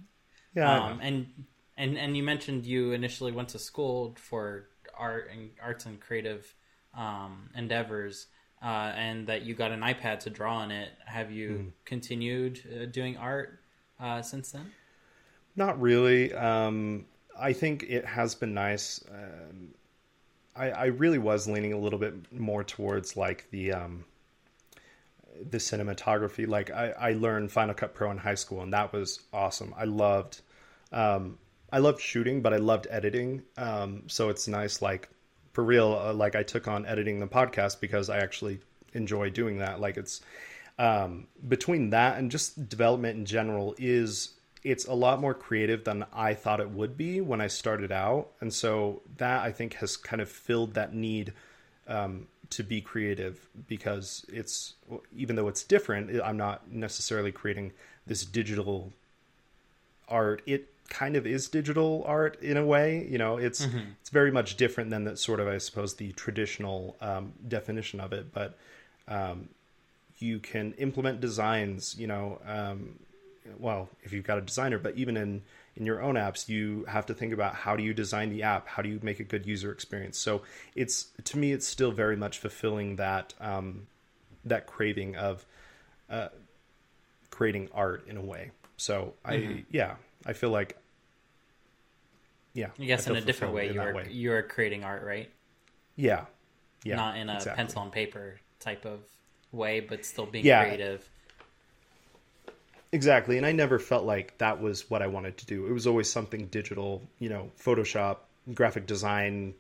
yeah, 0.55 0.89
um, 0.89 1.01
and 1.03 1.29
and 1.77 1.99
and 1.99 2.17
you 2.17 2.23
mentioned 2.25 2.67
you 2.67 2.93
initially 2.93 3.33
went 3.33 3.51
to 3.51 3.59
school 3.59 4.17
for 4.19 4.69
art 4.97 5.31
and 5.33 5.51
arts 5.63 5.87
and 5.87 6.01
creative 6.01 6.55
um, 6.95 7.51
endeavors, 7.57 8.29
uh, 8.63 8.93
and 8.97 9.27
that 9.29 9.43
you 9.43 9.55
got 9.55 9.73
an 9.73 9.81
iPad 9.83 10.21
to 10.21 10.31
draw 10.31 10.59
on 10.59 10.71
it. 10.73 10.91
Have 11.07 11.33
you 11.33 11.63
Hmm. 11.63 11.69
continued 11.85 12.61
uh, 12.83 12.87
doing 12.87 13.17
art 13.17 13.61
uh, 14.01 14.23
since 14.23 14.53
then? 14.53 14.73
Not 15.57 15.81
really. 15.81 16.33
Um, 16.35 17.07
I 17.39 17.53
think 17.53 17.85
it 17.85 18.05
has 18.05 18.35
been 18.35 18.55
nice. 18.55 19.05
Um, 19.11 19.75
I, 20.59 20.71
I 20.71 20.85
really 20.87 21.19
was 21.19 21.49
leaning 21.49 21.73
a 21.73 21.79
little 21.79 21.99
bit 21.99 22.33
more 22.33 22.65
towards 22.65 23.17
like 23.17 23.47
the 23.51 23.73
um, 23.73 24.05
the 25.51 25.59
cinematography. 25.59 26.49
Like 26.49 26.71
I, 26.71 26.91
I 26.91 27.13
learned 27.13 27.53
Final 27.53 27.75
Cut 27.75 27.95
Pro 27.95 28.11
in 28.11 28.19
high 28.19 28.35
school, 28.35 28.63
and 28.63 28.73
that 28.73 28.93
was 28.93 29.21
awesome. 29.33 29.75
I 29.77 29.85
loved 29.85 30.41
um, 30.93 31.39
I 31.73 31.79
loved 31.79 32.01
shooting, 32.01 32.43
but 32.43 32.53
I 32.53 32.57
loved 32.57 32.87
editing. 32.91 33.43
Um, 33.57 34.05
so 34.07 34.31
it's 34.31 34.49
nice, 34.49 34.83
like 34.83 35.09
for 35.53 35.63
real. 35.63 35.95
Uh, 35.95 36.13
like 36.13 36.35
I 36.35 36.43
took 36.43 36.67
on 36.67 36.87
editing 36.87 37.21
the 37.21 37.29
podcast 37.29 37.81
because 37.81 38.11
I 38.11 38.19
actually 38.19 38.61
enjoy 38.95 39.31
doing 39.31 39.59
that. 39.59 39.81
Like 39.81 39.97
it's 39.97 40.21
um, 40.79 41.27
between 41.47 41.91
that 41.91 42.19
and 42.19 42.31
just 42.31 42.69
development 42.69 43.19
in 43.19 43.27
general 43.27 43.75
is 43.79 44.31
it's 44.65 44.87
a 44.87 44.95
lot 44.95 45.21
more 45.21 45.35
creative 45.35 45.85
than 45.85 46.05
I 46.13 46.35
thought 46.35 46.61
it 46.61 46.71
would 46.71 46.97
be 46.97 47.21
when 47.21 47.41
I 47.41 47.47
started 47.47 47.93
out, 47.93 48.29
and 48.41 48.53
so 48.53 49.03
that 49.19 49.43
I 49.43 49.53
think 49.53 49.75
has 49.75 49.97
kind 49.97 50.21
of 50.21 50.29
filled 50.29 50.75
that 50.75 50.95
need 50.95 51.33
um, 51.87 52.27
to 52.51 52.63
be 52.63 52.81
creative 52.81 53.47
because 53.69 54.25
it's 54.29 54.75
even 55.17 55.37
though 55.37 55.49
it's 55.49 55.63
different, 55.63 56.11
I'm 56.23 56.37
not 56.37 56.71
necessarily 56.71 57.33
creating 57.33 57.73
this 58.07 58.25
digital 58.25 58.93
art. 60.09 60.43
It 60.47 60.69
kind 60.89 61.17
of 61.17 61.27
is 61.27 61.49
digital 61.49 62.03
art 62.07 62.41
in 62.43 62.57
a 62.57 62.65
way. 62.65 63.07
You 63.11 63.19
know, 63.19 63.37
it's 63.37 63.61
it's 64.01 64.11
very 64.11 64.31
much 64.31 64.57
different 64.57 64.91
than 64.91 65.05
that 65.05 65.19
sort 65.19 65.41
of 65.41 65.49
I 65.49 65.59
suppose 65.59 65.95
the 65.95 66.13
traditional 66.13 66.97
um, 67.01 67.33
definition 67.47 68.01
of 68.01 68.13
it, 68.13 68.33
but 68.33 68.57
um, 69.07 69.49
you 70.19 70.39
can 70.39 70.73
implement 70.75 71.21
designs. 71.21 71.97
You 71.99 72.07
know, 72.07 72.41
um, 72.47 72.99
well, 73.59 73.89
if 74.03 74.13
you've 74.13 74.25
got 74.25 74.39
a 74.39 74.41
designer, 74.43 74.79
but 74.79 74.97
even 74.97 75.17
in 75.17 75.43
in 75.77 75.87
your 75.87 76.03
own 76.03 76.17
apps, 76.17 76.49
you 76.49 76.85
have 76.89 77.07
to 77.07 77.15
think 77.15 77.33
about 77.33 77.55
how 77.55 77.77
do 77.77 77.83
you 77.83 77.95
design 77.95 78.31
the 78.31 78.43
app, 78.43 78.67
how 78.67 78.83
do 78.83 78.89
you 78.89 78.99
make 79.03 79.21
a 79.21 79.25
good 79.25 79.47
user 79.47 79.71
experience. 79.71 80.19
So 80.19 80.43
it's 80.75 81.07
to 81.25 81.39
me, 81.39 81.53
it's 81.53 81.67
still 81.67 81.93
very 81.93 82.17
much 82.17 82.39
fulfilling 82.39 82.97
that 82.97 83.35
um, 83.41 83.87
that 84.45 84.67
craving 84.67 85.17
of 85.17 85.47
uh, 86.11 86.29
creating 87.31 87.69
art 87.75 88.07
in 88.09 88.17
a 88.17 88.23
way. 88.23 88.51
So 88.77 89.15
I 89.25 89.65
yeah, 89.71 89.97
I 90.27 90.33
feel 90.33 90.51
like 90.51 90.77
yeah, 92.55 92.71
I 92.81 92.85
guess 92.85 93.07
I 93.07 93.11
in 93.11 93.17
a 93.17 93.21
different 93.21 93.55
way, 93.55 93.73
you 93.73 93.81
are 93.81 94.03
you 94.05 94.33
are 94.33 94.43
creating 94.43 94.85
art, 94.85 95.05
right? 95.05 95.31
Yeah, 95.97 96.25
yeah, 96.85 96.97
Not 96.97 97.17
in 97.17 97.29
a 97.29 97.35
exactly. 97.35 97.57
pencil 97.57 97.83
and 97.83 97.93
paper 97.93 98.41
type 98.61 98.85
of 98.85 99.01
way, 99.53 99.81
but 99.81 100.05
still 100.05 100.27
being 100.27 100.45
Yeah. 100.45 100.65
creative. 100.65 101.09
Exactly. 102.93 103.37
And 103.37 103.45
I 103.45 103.53
never 103.53 103.79
felt 103.79 104.05
like 104.05 104.39
that 104.39 104.61
was 104.61 104.89
what 104.89 105.03
I 105.03 105.07
wanted 105.09 105.37
to 105.39 105.47
do. 105.47 105.67
It 105.67 105.73
was 105.73 105.87
always 105.87 106.11
something 106.11 106.47
digital, 106.47 107.03
you 107.19 107.29
know, 107.29 107.51
Photoshop, 107.63 108.19
graphic 108.55 108.87
design, 108.87 109.55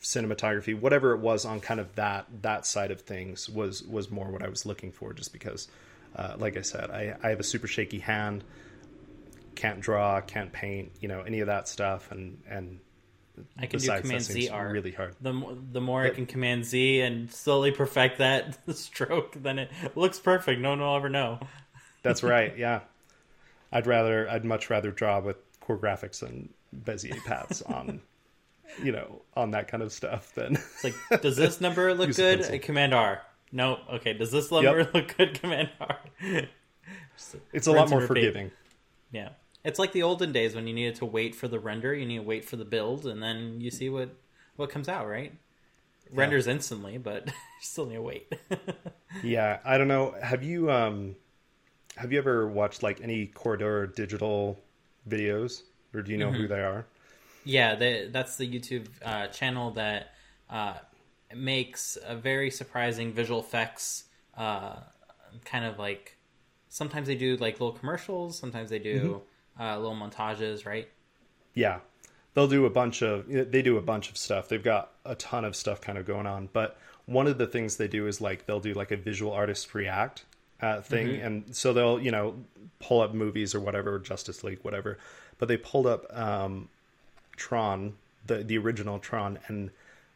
cinematography, 0.00 0.78
whatever 0.78 1.12
it 1.12 1.20
was 1.20 1.44
on 1.44 1.60
kind 1.60 1.80
of 1.80 1.94
that 1.96 2.26
that 2.42 2.66
side 2.66 2.90
of 2.90 3.00
things 3.00 3.48
was 3.48 3.82
was 3.82 4.10
more 4.10 4.30
what 4.30 4.42
I 4.42 4.48
was 4.48 4.64
looking 4.66 4.92
for 4.92 5.12
just 5.12 5.32
because 5.32 5.68
uh, 6.14 6.36
like 6.38 6.56
I 6.56 6.62
said, 6.62 6.90
I, 6.90 7.16
I 7.22 7.30
have 7.30 7.40
a 7.40 7.44
super 7.44 7.66
shaky 7.66 7.98
hand, 7.98 8.44
can't 9.56 9.80
draw, 9.80 10.20
can't 10.20 10.52
paint, 10.52 10.92
you 11.00 11.08
know, 11.08 11.22
any 11.22 11.40
of 11.40 11.48
that 11.48 11.68
stuff 11.68 12.12
and 12.12 12.40
and 12.48 12.78
I 13.58 13.62
can 13.66 13.80
do 13.80 13.86
besides, 13.86 14.02
that 14.02 14.02
Command 14.02 14.22
Z 14.22 14.48
art. 14.50 14.72
really 14.72 14.92
hard. 14.92 15.16
The 15.20 15.32
mo- 15.32 15.58
the 15.72 15.80
more 15.80 16.04
I 16.04 16.10
can 16.10 16.26
Command 16.26 16.64
Z 16.64 17.00
and 17.00 17.32
slowly 17.32 17.72
perfect 17.72 18.18
that 18.18 18.56
stroke, 18.76 19.34
then 19.42 19.58
it 19.58 19.70
looks 19.96 20.20
perfect. 20.20 20.60
No 20.60 20.70
one 20.70 20.80
will 20.80 20.94
ever 20.94 21.08
know. 21.08 21.40
That's 22.04 22.22
right. 22.22 22.56
Yeah. 22.56 22.80
I'd 23.72 23.88
rather 23.88 24.30
I'd 24.30 24.44
much 24.44 24.70
rather 24.70 24.92
draw 24.92 25.18
with 25.20 25.36
core 25.60 25.78
graphics 25.78 26.22
and 26.22 26.48
Bezier 26.84 27.22
paths 27.24 27.62
on 27.62 28.00
you 28.82 28.92
know, 28.92 29.22
on 29.36 29.52
that 29.52 29.68
kind 29.68 29.82
of 29.82 29.92
stuff 29.92 30.34
than 30.34 30.54
It's 30.56 30.84
like, 30.84 31.22
does 31.22 31.36
this 31.36 31.60
number 31.60 31.92
look 31.94 32.14
good? 32.14 32.62
Command 32.62 32.94
R. 32.94 33.22
No. 33.52 33.78
Okay. 33.94 34.12
Does 34.14 34.30
this 34.30 34.50
number 34.50 34.88
look 34.94 35.16
good? 35.16 35.40
Command 35.40 35.70
R. 35.80 35.98
it's 37.52 37.66
a 37.66 37.72
lot 37.72 37.90
more 37.90 38.00
forgiving. 38.00 38.50
Yeah. 39.12 39.30
It's 39.64 39.78
like 39.78 39.92
the 39.92 40.02
olden 40.02 40.32
days 40.32 40.54
when 40.54 40.66
you 40.66 40.74
needed 40.74 40.96
to 40.96 41.06
wait 41.06 41.34
for 41.34 41.48
the 41.48 41.58
render, 41.58 41.94
you 41.94 42.04
need 42.04 42.18
to 42.18 42.22
wait 42.22 42.44
for 42.44 42.56
the 42.56 42.66
build, 42.66 43.06
and 43.06 43.22
then 43.22 43.60
you 43.60 43.70
see 43.70 43.88
what 43.88 44.10
what 44.56 44.68
comes 44.68 44.88
out, 44.88 45.08
right? 45.08 45.32
Renders 46.12 46.46
instantly, 46.46 46.98
but 46.98 47.26
you 47.26 47.32
still 47.62 47.86
need 47.86 47.96
to 47.96 48.02
wait. 48.02 48.32
Yeah, 49.22 49.60
I 49.64 49.78
don't 49.78 49.86
know. 49.86 50.12
Have 50.20 50.42
you 50.42 50.72
um 50.72 51.14
have 51.96 52.12
you 52.12 52.18
ever 52.18 52.48
watched 52.48 52.82
like 52.82 53.00
any 53.00 53.26
Corridor 53.26 53.86
digital 53.86 54.60
videos 55.08 55.62
or 55.94 56.02
do 56.02 56.12
you 56.12 56.18
know 56.18 56.30
Mm-hmm. 56.30 56.42
who 56.42 56.48
they 56.48 56.60
are? 56.62 56.86
yeah, 57.44 57.74
the, 57.74 58.08
that's 58.10 58.36
the 58.36 58.48
YouTube 58.50 58.86
uh, 59.04 59.26
channel 59.28 59.70
that 59.72 60.14
uh, 60.50 60.74
makes 61.34 61.98
a 62.06 62.16
very 62.16 62.50
surprising 62.50 63.12
visual 63.12 63.40
effects. 63.40 64.04
Uh, 64.36 64.76
kind 65.44 65.64
of 65.64 65.78
like 65.78 66.16
sometimes 66.68 67.06
they 67.06 67.14
do 67.16 67.36
like 67.36 67.54
little 67.60 67.72
commercials, 67.72 68.38
sometimes 68.38 68.70
they 68.70 68.78
do 68.78 69.22
uh, 69.60 69.78
little 69.78 69.96
montages, 69.96 70.66
right? 70.66 70.88
Yeah. 71.54 71.80
They'll 72.34 72.48
do 72.48 72.66
a 72.66 72.70
bunch 72.70 73.02
of 73.02 73.28
they 73.28 73.62
do 73.62 73.76
a 73.76 73.82
bunch 73.82 74.10
of 74.10 74.16
stuff. 74.16 74.48
They've 74.48 74.62
got 74.62 74.90
a 75.04 75.14
ton 75.14 75.44
of 75.44 75.54
stuff 75.54 75.80
kind 75.80 75.96
of 75.98 76.04
going 76.04 76.26
on, 76.26 76.48
but 76.52 76.76
one 77.06 77.26
of 77.28 77.38
the 77.38 77.46
things 77.46 77.76
they 77.76 77.86
do 77.86 78.06
is 78.08 78.20
like 78.20 78.46
they'll 78.46 78.58
do 78.60 78.74
like 78.74 78.90
a 78.90 78.96
visual 78.96 79.32
artist 79.32 79.72
react 79.74 80.24
uh, 80.64 80.80
thing, 80.80 81.20
and 81.20 81.54
so 81.54 81.72
they'll 81.72 82.00
you 82.00 82.10
know 82.10 82.36
pull 82.78 83.02
up 83.02 83.12
movies 83.12 83.54
or 83.54 83.60
whatever, 83.60 83.98
Justice 83.98 84.42
League, 84.42 84.60
whatever. 84.62 84.98
But 85.38 85.48
they 85.48 85.56
pulled 85.56 85.86
up 85.86 86.06
um, 86.16 86.68
Tron, 87.36 87.94
the 88.26 88.36
the 88.36 88.56
original 88.58 88.98
Tron, 88.98 89.38
and 89.48 89.70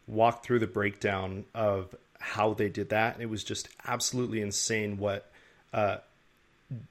walked 0.06 0.46
through 0.46 0.60
the 0.60 0.66
breakdown 0.66 1.44
of 1.54 1.94
how 2.18 2.54
they 2.54 2.68
did 2.68 2.88
that. 2.88 3.20
It 3.20 3.26
was 3.26 3.44
just 3.44 3.68
absolutely 3.86 4.40
insane 4.40 4.96
what 4.96 5.30
uh, 5.72 5.98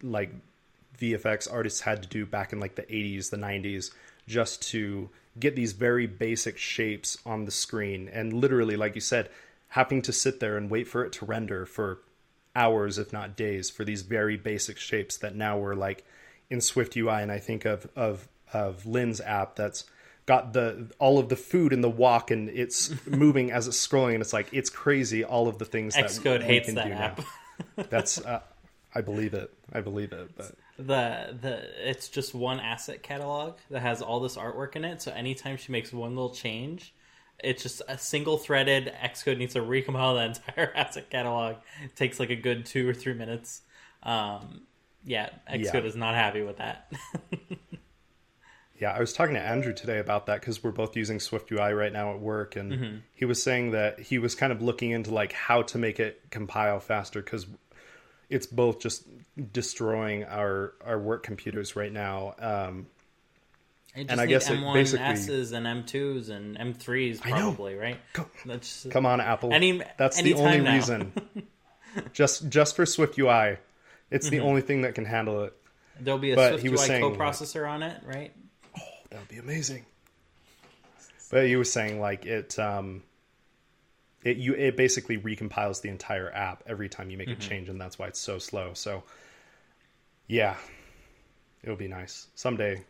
like 0.03 0.32
VFX 0.99 1.51
artists 1.51 1.82
had 1.82 2.03
to 2.03 2.10
do 2.10 2.26
back 2.26 2.53
in 2.53 2.60
like 2.60 2.76
the 2.76 2.84
80s, 2.84 3.30
the 3.30 3.38
90s, 3.38 3.91
just 4.28 4.62
to 4.70 5.10
get 5.39 5.55
these 5.55 5.74
very 5.74 6.08
basic 6.08 6.58
shapes 6.58 7.18
on 7.26 7.45
the 7.45 7.51
screen. 7.51 8.10
And 8.12 8.34
literally, 8.34 8.76
like 8.76 8.95
you 8.95 9.01
said, 9.01 9.30
having 9.70 10.01
to 10.03 10.14
sit 10.14 10.39
there 10.39 10.58
and 10.58 10.70
wait 10.70 10.88
for 10.88 11.03
it 11.03 11.12
to 11.14 11.26
render 11.26 11.66
for 11.66 11.99
hours, 12.58 12.97
if 12.97 13.14
not 13.14 13.38
days, 13.38 13.70
for 13.70 13.86
these 13.86 14.01
very 14.01 14.36
basic 14.36 14.78
shapes 14.78 15.18
that 15.18 15.36
now 15.36 15.58
we're 15.58 15.76
like 15.76 16.03
in 16.49 16.60
Swift 16.60 16.97
UI. 16.97 17.22
And 17.22 17.32
I 17.32 17.39
think 17.39 17.66
of 17.66 17.88
of 17.95 18.28
of 18.53 18.86
Lynn's 18.86 19.22
app 19.22 19.55
that's 19.55 19.86
got 20.26 20.53
the 20.53 20.91
all 20.99 21.20
of 21.20 21.30
the 21.30 21.36
food 21.36 21.72
in 21.72 21.82
the 21.82 21.89
walk 21.89 22.32
and 22.32 22.49
it's 22.49 22.93
moving 23.08 23.51
as 23.51 23.68
it's 23.68 23.88
scrolling 23.88 24.14
and 24.14 24.22
it's 24.22 24.34
like 24.34 24.47
it's 24.51 24.70
crazy 24.70 25.24
all 25.24 25.47
of 25.47 25.58
the 25.58 25.66
things 25.66 25.95
Xcode 25.95 26.24
that 26.39 26.43
hates 26.43 26.66
can 26.66 26.76
that 26.76 26.88
do 26.88 26.93
app. 26.93 27.18
now. 27.20 27.84
That's 27.89 28.20
uh, 28.20 28.41
I 28.93 29.01
believe 29.01 29.34
it. 29.34 29.53
I 29.72 29.82
believe 29.82 30.12
it. 30.12 30.36
But 30.36 30.55
the 30.78 31.38
the 31.39 31.89
it's 31.89 32.10
just 32.10 32.34
one 32.36 32.60
asset 32.60 33.03
catalog 33.03 33.58
that 33.70 33.82
has 33.82 34.01
all 34.01 34.20
this 34.20 34.36
artwork 34.36 34.76
in 34.76 34.86
it. 34.86 35.01
So 35.01 35.12
anytime 35.12 35.58
she 35.58 35.72
makes 35.72 35.91
one 35.91 36.16
little 36.16 36.34
change, 36.34 36.93
it's 37.43 37.63
just 37.63 37.81
a 37.88 37.97
single 37.97 38.38
threaded 38.38 38.93
Xcode 39.01 39.38
needs 39.38 39.53
to 39.53 39.61
recompile 39.61 40.15
the 40.15 40.25
entire 40.49 40.71
asset 40.75 41.09
catalog. 41.09 41.57
It 41.83 41.95
takes 41.95 42.19
like 42.19 42.29
a 42.29 42.35
good 42.35 42.65
two 42.65 42.88
or 42.88 42.93
three 42.93 43.13
minutes. 43.13 43.61
Um, 44.03 44.61
yeah, 45.03 45.29
Xcode 45.51 45.73
yeah. 45.73 45.81
is 45.81 45.95
not 45.95 46.15
happy 46.15 46.41
with 46.41 46.57
that. 46.57 46.91
yeah, 48.79 48.91
I 48.91 48.99
was 48.99 49.13
talking 49.13 49.35
to 49.35 49.41
Andrew 49.41 49.73
today 49.73 49.99
about 49.99 50.25
that 50.25 50.41
because 50.41 50.63
we're 50.63 50.71
both 50.71 50.95
using 50.95 51.19
Swift 51.19 51.51
UI 51.51 51.73
right 51.73 51.93
now 51.93 52.13
at 52.13 52.19
work, 52.19 52.55
and 52.55 52.71
mm-hmm. 52.71 52.97
he 53.13 53.25
was 53.25 53.41
saying 53.41 53.71
that 53.71 53.99
he 53.99 54.19
was 54.19 54.35
kind 54.35 54.51
of 54.51 54.61
looking 54.61 54.91
into 54.91 55.13
like 55.13 55.31
how 55.31 55.61
to 55.63 55.77
make 55.77 55.99
it 55.99 56.21
compile 56.29 56.79
faster 56.79 57.21
because 57.21 57.47
it's 58.29 58.45
both 58.45 58.79
just 58.79 59.07
destroying 59.51 60.25
our 60.25 60.73
our 60.85 60.99
work 60.99 61.23
computers 61.23 61.75
right 61.75 61.91
now. 61.91 62.35
Um, 62.39 62.88
and 63.98 64.22
I 64.22 64.26
guess 64.26 64.50
M1 64.50 64.74
basically 64.74 65.06
S's 65.06 65.52
and 65.52 65.66
M2s 65.66 66.30
and 66.30 66.58
M3s 66.58 67.20
probably, 67.22 67.76
right? 67.76 67.98
Come, 68.14 68.28
just, 68.60 68.91
come 68.91 69.06
on, 69.06 69.20
Apple. 69.20 69.52
Any, 69.54 69.82
That's 69.98 70.22
the 70.22 70.36
only 70.36 70.62
now. 70.62 70.76
reason. 70.76 71.14
just 72.14 72.50
just 72.50 72.76
for 72.76 72.86
Swift 72.86 73.18
UI, 73.18 73.58
it's 74.12 74.28
mm-hmm. 74.28 74.36
the 74.36 74.41
only 74.41 74.62
thing 74.62 74.82
that 74.84 74.95
can 74.95 75.06
handle 75.06 75.43
it. 75.43 75.54
There'll 76.00 76.20
be 76.20 76.32
a 76.32 76.36
but 76.36 76.60
Swift 76.60 76.66
UI 76.66 76.78
saying, 76.78 77.04
coprocessor 77.04 77.68
on 77.68 77.84
it, 77.84 78.02
right? 78.06 78.32
Oh, 78.78 78.82
that 79.10 79.20
would 79.20 79.30
be 79.30 79.38
amazing. 79.38 79.86
But 81.32 81.48
he 81.48 81.56
was 81.56 81.72
saying 81.72 82.00
like 82.00 82.26
it 82.26 82.58
um 82.60 83.04
it 84.24 84.38
you 84.38 84.54
it 84.54 84.78
basically 84.78 85.18
recompiles 85.18 85.82
the 85.82 85.89
entire 85.89 86.32
app 86.32 86.64
every 86.68 86.88
time 86.88 87.10
you 87.10 87.18
make 87.18 87.30
mm-hmm. 87.30 87.41
a 87.41 87.43
change 87.43 87.70
and 87.70 87.82
that's 87.82 87.98
why 87.98 88.08
it's 88.08 88.20
so 88.20 88.38
slow. 88.38 88.74
So 88.74 89.04
yeah. 90.28 90.56
It'll 91.64 91.76
be 91.76 91.88
nice. 91.88 92.28
Someday 92.36 92.84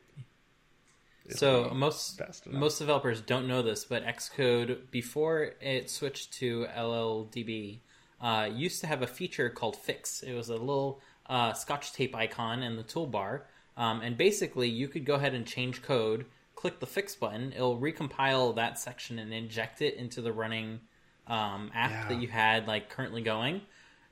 so 1.30 1.71
most 1.73 2.21
most 2.47 2.80
developers 2.80 3.21
don't 3.21 3.47
know 3.47 3.61
this, 3.61 3.86
but 3.86 4.05
Xcode 4.05 4.91
before 4.91 5.51
it 5.61 5.89
switched 5.89 6.34
to 6.34 6.67
LLDB 6.75 7.80
uh, 8.21 8.49
used 8.51 8.82
to 8.82 8.88
have 8.88 9.01
a 9.01 9.07
feature 9.07 9.49
called 9.49 9.75
Fix. 9.75 10.23
It 10.23 10.34
was 10.34 10.49
a 10.49 10.55
little 10.55 11.01
uh, 11.28 11.53
Scotch 11.53 11.93
tape 11.93 12.15
icon 12.15 12.63
in 12.63 12.78
the 12.78 12.84
toolbar, 12.84 13.41
um, 13.75 14.01
and 14.01 14.17
basically 14.17 14.69
you 14.69 14.88
could 14.88 15.05
go 15.05 15.15
ahead 15.15 15.34
and 15.34 15.45
change 15.45 15.82
code, 15.82 16.25
click 16.55 16.80
the 16.80 16.88
Fix 16.88 17.15
button, 17.15 17.53
it'll 17.53 17.80
recompile 17.80 18.55
that 18.55 18.80
section 18.80 19.19
and 19.19 19.34
inject 19.34 19.82
it 19.82 19.95
into 19.95 20.21
the 20.21 20.32
running 20.32 20.80
um, 21.28 21.71
app 21.73 21.91
yeah. 21.91 22.07
that 22.07 22.21
you 22.21 22.28
had 22.28 22.67
like 22.67 22.89
currently 22.89 23.21
going. 23.21 23.61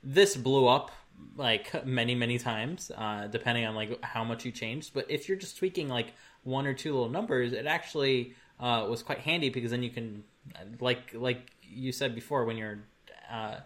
This 0.04 0.36
blew 0.36 0.68
up 0.68 0.92
like 1.36 1.84
many 1.86 2.14
many 2.14 2.38
times, 2.38 2.90
uh, 2.96 3.26
depending 3.26 3.64
on 3.64 3.74
like 3.74 4.02
how 4.04 4.24
much 4.24 4.44
you 4.44 4.52
changed. 4.52 4.92
But 4.94 5.10
if 5.10 5.28
you're 5.28 5.38
just 5.38 5.58
tweaking 5.58 5.88
like 5.88 6.12
one 6.46 6.66
or 6.66 6.74
two 6.74 6.92
little 6.92 7.10
numbers, 7.10 7.52
it 7.52 7.66
actually 7.66 8.34
uh, 8.60 8.86
was 8.88 9.02
quite 9.02 9.18
handy 9.18 9.50
because 9.50 9.70
then 9.70 9.82
you 9.82 9.90
can, 9.90 10.24
like 10.80 11.12
like 11.14 11.50
you 11.62 11.92
said 11.92 12.14
before, 12.14 12.44
when 12.44 12.56
you're 12.56 12.78
uh, 13.30 13.56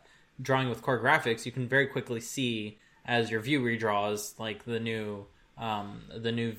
drawing 0.41 0.69
with 0.69 0.83
core 0.83 1.01
graphics, 1.01 1.47
you 1.47 1.53
can 1.53 1.69
very 1.69 1.87
quickly 1.87 2.21
see 2.21 2.79
as 3.05 3.31
your 3.31 3.41
view 3.41 3.61
redraws 3.61 4.39
like 4.39 4.65
the 4.65 4.81
new 4.81 5.27
um, 5.59 6.03
the 6.17 6.33
new 6.33 6.55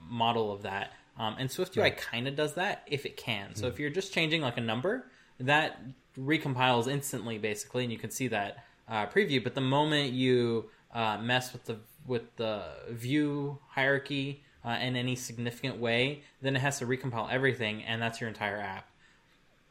model 0.00 0.52
of 0.52 0.62
that. 0.62 0.92
Um, 1.18 1.36
and 1.38 1.48
SwiftUI 1.48 1.82
right. 1.82 1.96
kind 1.96 2.26
of 2.26 2.36
does 2.36 2.54
that 2.54 2.84
if 2.86 3.04
it 3.04 3.16
can. 3.16 3.54
So 3.54 3.66
mm. 3.66 3.68
if 3.68 3.78
you're 3.78 3.90
just 3.90 4.12
changing 4.14 4.40
like 4.40 4.56
a 4.56 4.62
number, 4.62 5.10
that 5.40 5.80
recompiles 6.18 6.88
instantly 6.88 7.38
basically, 7.38 7.84
and 7.84 7.92
you 7.92 7.98
can 7.98 8.10
see 8.10 8.28
that 8.28 8.64
uh, 8.88 9.06
preview. 9.06 9.42
But 9.42 9.54
the 9.54 9.60
moment 9.60 10.12
you 10.12 10.70
uh, 10.92 11.18
mess 11.18 11.52
with 11.52 11.64
the 11.64 11.78
with 12.06 12.34
the 12.36 12.64
view 12.90 13.58
hierarchy 13.68 14.42
uh, 14.64 14.78
in 14.80 14.96
any 14.96 15.16
significant 15.16 15.78
way, 15.78 16.22
then 16.40 16.56
it 16.56 16.60
has 16.60 16.78
to 16.78 16.86
recompile 16.86 17.30
everything, 17.30 17.82
and 17.82 18.00
that's 18.00 18.20
your 18.20 18.28
entire 18.28 18.58
app. 18.58 18.88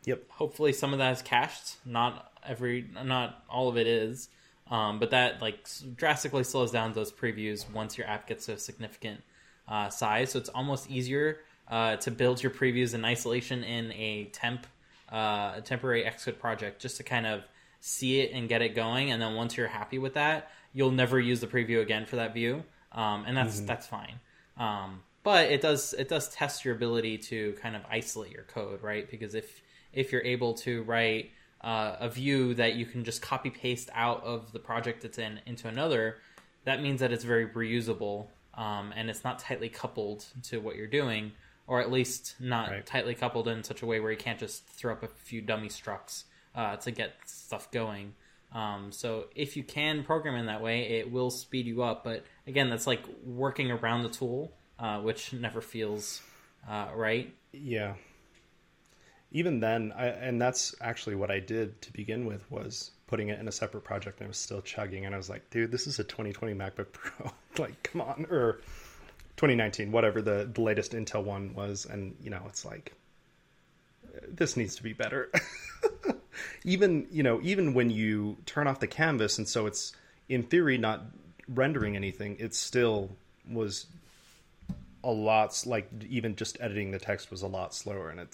Yep. 0.05 0.29
Hopefully, 0.29 0.73
some 0.73 0.93
of 0.93 0.99
that 0.99 1.11
is 1.13 1.21
cached. 1.21 1.77
Not 1.85 2.31
every, 2.47 2.87
not 3.03 3.43
all 3.49 3.69
of 3.69 3.77
it 3.77 3.87
is, 3.87 4.29
um, 4.69 4.99
but 4.99 5.11
that 5.11 5.41
like 5.41 5.67
drastically 5.95 6.43
slows 6.43 6.71
down 6.71 6.93
those 6.93 7.11
previews 7.11 7.69
once 7.71 7.97
your 7.97 8.07
app 8.07 8.27
gets 8.27 8.47
to 8.47 8.53
a 8.53 8.57
significant 8.57 9.21
uh, 9.67 9.89
size. 9.89 10.31
So 10.31 10.39
it's 10.39 10.49
almost 10.49 10.89
easier 10.89 11.39
uh, 11.69 11.97
to 11.97 12.11
build 12.11 12.41
your 12.41 12.51
previews 12.51 12.93
in 12.93 13.05
isolation 13.05 13.63
in 13.63 13.91
a 13.91 14.25
temp, 14.33 14.65
uh, 15.11 15.53
a 15.57 15.61
temporary 15.63 16.03
Xcode 16.03 16.39
project, 16.39 16.81
just 16.81 16.97
to 16.97 17.03
kind 17.03 17.27
of 17.27 17.43
see 17.79 18.21
it 18.21 18.31
and 18.33 18.49
get 18.49 18.61
it 18.61 18.75
going. 18.75 19.11
And 19.11 19.21
then 19.21 19.35
once 19.35 19.55
you're 19.55 19.67
happy 19.67 19.99
with 19.99 20.15
that, 20.15 20.51
you'll 20.73 20.91
never 20.91 21.19
use 21.19 21.39
the 21.39 21.47
preview 21.47 21.81
again 21.81 22.05
for 22.05 22.15
that 22.17 22.33
view, 22.33 22.63
um, 22.91 23.25
and 23.27 23.37
that's 23.37 23.57
mm-hmm. 23.57 23.67
that's 23.67 23.87
fine. 23.87 24.19
Um, 24.57 25.01
but 25.23 25.51
it 25.51 25.61
does 25.61 25.93
it 25.93 26.09
does 26.09 26.29
test 26.29 26.65
your 26.65 26.75
ability 26.75 27.17
to 27.17 27.53
kind 27.61 27.75
of 27.75 27.83
isolate 27.89 28.31
your 28.31 28.43
code, 28.43 28.81
right? 28.81 29.09
Because 29.09 29.35
if 29.35 29.61
if 29.93 30.11
you're 30.11 30.23
able 30.23 30.53
to 30.55 30.83
write 30.83 31.31
uh, 31.61 31.95
a 31.99 32.09
view 32.09 32.53
that 32.55 32.75
you 32.75 32.85
can 32.85 33.03
just 33.03 33.21
copy 33.21 33.49
paste 33.49 33.89
out 33.93 34.23
of 34.23 34.51
the 34.51 34.59
project 34.59 35.05
it's 35.05 35.17
in 35.17 35.39
into 35.45 35.67
another, 35.67 36.17
that 36.65 36.81
means 36.81 37.01
that 37.01 37.11
it's 37.11 37.23
very 37.23 37.47
reusable 37.47 38.27
um, 38.55 38.93
and 38.95 39.09
it's 39.09 39.23
not 39.23 39.39
tightly 39.39 39.69
coupled 39.69 40.25
to 40.43 40.59
what 40.59 40.75
you're 40.75 40.87
doing, 40.87 41.31
or 41.67 41.81
at 41.81 41.91
least 41.91 42.35
not 42.39 42.69
right. 42.69 42.85
tightly 42.85 43.15
coupled 43.15 43.47
in 43.47 43.63
such 43.63 43.81
a 43.81 43.85
way 43.85 43.99
where 43.99 44.11
you 44.11 44.17
can't 44.17 44.39
just 44.39 44.67
throw 44.67 44.93
up 44.93 45.03
a 45.03 45.07
few 45.07 45.41
dummy 45.41 45.69
structs 45.69 46.23
uh, 46.55 46.75
to 46.77 46.91
get 46.91 47.13
stuff 47.25 47.71
going. 47.71 48.13
Um, 48.53 48.91
so 48.91 49.25
if 49.35 49.55
you 49.55 49.63
can 49.63 50.03
program 50.03 50.35
in 50.35 50.47
that 50.47 50.61
way, 50.61 50.81
it 50.99 51.11
will 51.11 51.29
speed 51.29 51.65
you 51.65 51.83
up. 51.83 52.03
But 52.03 52.25
again, 52.51 52.69
that's 52.69 52.85
like 52.85 53.03
working 53.25 53.71
around 53.71 54.03
the 54.03 54.09
tool, 54.09 54.51
uh, 54.77 54.99
which 54.99 55.31
never 55.31 55.61
feels 55.61 56.21
uh, 56.69 56.89
right. 56.93 57.33
Yeah. 57.53 57.93
Even 59.31 59.61
then, 59.61 59.93
I, 59.95 60.07
and 60.07 60.41
that's 60.41 60.75
actually 60.81 61.15
what 61.15 61.31
I 61.31 61.39
did 61.39 61.81
to 61.83 61.93
begin 61.93 62.25
with 62.25 62.49
was 62.51 62.91
putting 63.07 63.29
it 63.29 63.39
in 63.39 63.47
a 63.47 63.51
separate 63.51 63.85
project. 63.85 64.19
And 64.19 64.25
I 64.25 64.27
was 64.27 64.37
still 64.37 64.61
chugging, 64.61 65.05
and 65.05 65.15
I 65.15 65.17
was 65.17 65.29
like, 65.29 65.49
"Dude, 65.49 65.71
this 65.71 65.87
is 65.87 65.99
a 65.99 66.03
2020 66.03 66.53
MacBook 66.53 66.91
Pro. 66.91 67.31
like, 67.57 67.81
come 67.83 68.01
on!" 68.01 68.27
Or 68.29 68.59
2019, 69.37 69.93
whatever 69.93 70.21
the, 70.21 70.49
the 70.53 70.61
latest 70.61 70.91
Intel 70.91 71.23
one 71.23 71.53
was, 71.53 71.85
and 71.85 72.13
you 72.21 72.29
know, 72.29 72.43
it's 72.47 72.65
like 72.65 72.93
this 74.27 74.57
needs 74.57 74.75
to 74.75 74.83
be 74.83 74.91
better. 74.91 75.31
even 76.65 77.07
you 77.11 77.23
know 77.23 77.39
even 77.43 77.73
when 77.73 77.89
you 77.89 78.37
turn 78.45 78.67
off 78.67 78.79
the 78.79 78.87
canvas 78.87 79.37
and 79.37 79.47
so 79.47 79.65
it's 79.65 79.93
in 80.29 80.43
theory 80.43 80.77
not 80.77 81.03
rendering 81.47 81.95
anything 81.95 82.35
it 82.39 82.53
still 82.53 83.09
was 83.49 83.87
a 85.03 85.11
lot 85.11 85.61
like 85.65 85.89
even 86.09 86.35
just 86.35 86.57
editing 86.59 86.91
the 86.91 86.99
text 86.99 87.31
was 87.31 87.41
a 87.41 87.47
lot 87.47 87.73
slower 87.73 88.09
and 88.09 88.19
it 88.19 88.29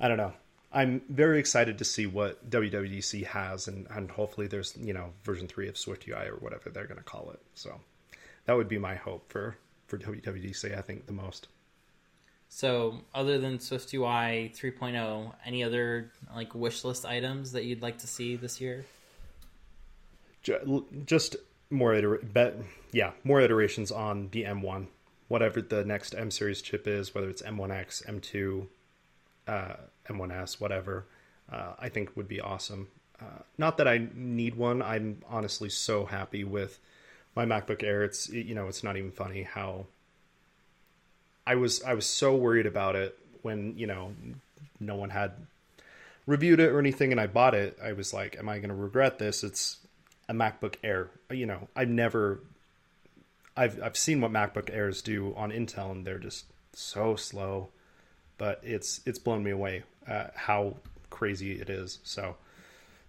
i 0.00 0.08
don't 0.08 0.18
know 0.18 0.32
i'm 0.72 1.00
very 1.08 1.38
excited 1.38 1.78
to 1.78 1.84
see 1.84 2.06
what 2.06 2.48
wwdc 2.50 3.24
has 3.24 3.68
and, 3.68 3.86
and 3.90 4.10
hopefully 4.10 4.46
there's 4.46 4.76
you 4.76 4.92
know 4.92 5.10
version 5.24 5.48
3 5.48 5.68
of 5.68 5.78
swift 5.78 6.06
ui 6.06 6.14
or 6.14 6.36
whatever 6.36 6.70
they're 6.70 6.86
going 6.86 6.98
to 6.98 7.04
call 7.04 7.30
it 7.30 7.40
so 7.54 7.80
that 8.44 8.56
would 8.56 8.68
be 8.68 8.78
my 8.78 8.94
hope 8.94 9.30
for 9.30 9.56
for 9.86 9.98
wwdc 9.98 10.76
i 10.76 10.82
think 10.82 11.06
the 11.06 11.12
most 11.12 11.48
so, 12.48 13.00
other 13.14 13.38
than 13.38 13.58
SwiftUI 13.58 14.56
3.0, 14.56 15.32
any 15.44 15.64
other 15.64 16.10
like 16.34 16.54
wish 16.54 16.84
list 16.84 17.04
items 17.04 17.52
that 17.52 17.64
you'd 17.64 17.82
like 17.82 17.98
to 17.98 18.06
see 18.06 18.36
this 18.36 18.60
year? 18.60 18.84
Just 21.04 21.36
more 21.70 21.94
iter- 21.94 22.18
bet, 22.18 22.56
yeah, 22.92 23.12
more 23.24 23.40
iterations 23.40 23.90
on 23.90 24.28
the 24.32 24.44
M1, 24.44 24.86
whatever 25.28 25.60
the 25.60 25.84
next 25.84 26.14
M 26.14 26.30
series 26.30 26.62
chip 26.62 26.86
is, 26.86 27.14
whether 27.14 27.28
it's 27.28 27.42
M1X, 27.42 28.06
M2, 28.06 28.66
uh, 29.48 29.76
M1S, 30.08 30.60
whatever. 30.60 31.06
Uh, 31.50 31.74
I 31.78 31.88
think 31.88 32.16
would 32.16 32.28
be 32.28 32.40
awesome. 32.40 32.88
Uh, 33.20 33.42
not 33.56 33.78
that 33.78 33.88
I 33.88 34.08
need 34.14 34.56
one. 34.56 34.82
I'm 34.82 35.22
honestly 35.28 35.70
so 35.70 36.04
happy 36.04 36.44
with 36.44 36.78
my 37.34 37.44
MacBook 37.46 37.82
Air. 37.82 38.02
It's 38.02 38.28
you 38.28 38.54
know 38.54 38.66
it's 38.66 38.82
not 38.82 38.96
even 38.96 39.12
funny 39.12 39.42
how 39.42 39.86
I 41.46 41.54
was 41.54 41.82
I 41.82 41.94
was 41.94 42.06
so 42.06 42.34
worried 42.34 42.66
about 42.66 42.96
it 42.96 43.18
when 43.42 43.78
you 43.78 43.86
know 43.86 44.12
no 44.80 44.96
one 44.96 45.10
had 45.10 45.32
reviewed 46.26 46.60
it 46.60 46.70
or 46.70 46.78
anything 46.78 47.12
and 47.12 47.20
I 47.20 47.26
bought 47.26 47.54
it, 47.54 47.78
I 47.82 47.92
was 47.92 48.12
like, 48.12 48.36
am 48.36 48.48
I 48.48 48.58
going 48.58 48.68
to 48.68 48.74
regret 48.74 49.18
this? 49.18 49.44
It's 49.44 49.78
a 50.28 50.34
MacBook 50.34 50.76
Air. 50.82 51.10
You 51.30 51.46
know, 51.46 51.68
I've 51.74 51.88
never 51.88 52.40
I've 53.56 53.82
I've 53.82 53.96
seen 53.96 54.20
what 54.20 54.32
MacBook 54.32 54.70
Airs 54.72 55.02
do 55.02 55.34
on 55.36 55.50
Intel 55.50 55.90
and 55.90 56.06
they're 56.06 56.18
just 56.18 56.46
so 56.72 57.16
slow, 57.16 57.68
but 58.38 58.60
it's 58.62 59.00
it's 59.06 59.18
blown 59.18 59.42
me 59.42 59.50
away 59.50 59.84
uh, 60.08 60.28
how 60.34 60.76
crazy 61.10 61.60
it 61.60 61.70
is. 61.70 61.98
So 62.02 62.36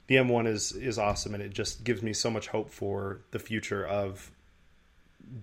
the 0.07 0.15
M1 0.15 0.47
is 0.47 0.71
is 0.71 0.97
awesome 0.97 1.33
and 1.33 1.43
it 1.43 1.53
just 1.53 1.83
gives 1.83 2.01
me 2.01 2.13
so 2.13 2.29
much 2.29 2.47
hope 2.47 2.69
for 2.69 3.19
the 3.31 3.39
future 3.39 3.85
of 3.85 4.31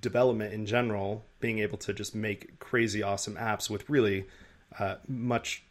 development 0.00 0.52
in 0.52 0.66
general, 0.66 1.24
being 1.40 1.58
able 1.58 1.78
to 1.78 1.92
just 1.92 2.14
make 2.14 2.58
crazy 2.58 3.02
awesome 3.02 3.36
apps 3.36 3.68
with 3.68 3.88
really 3.88 4.24
uh, 4.78 4.96
much 5.06 5.62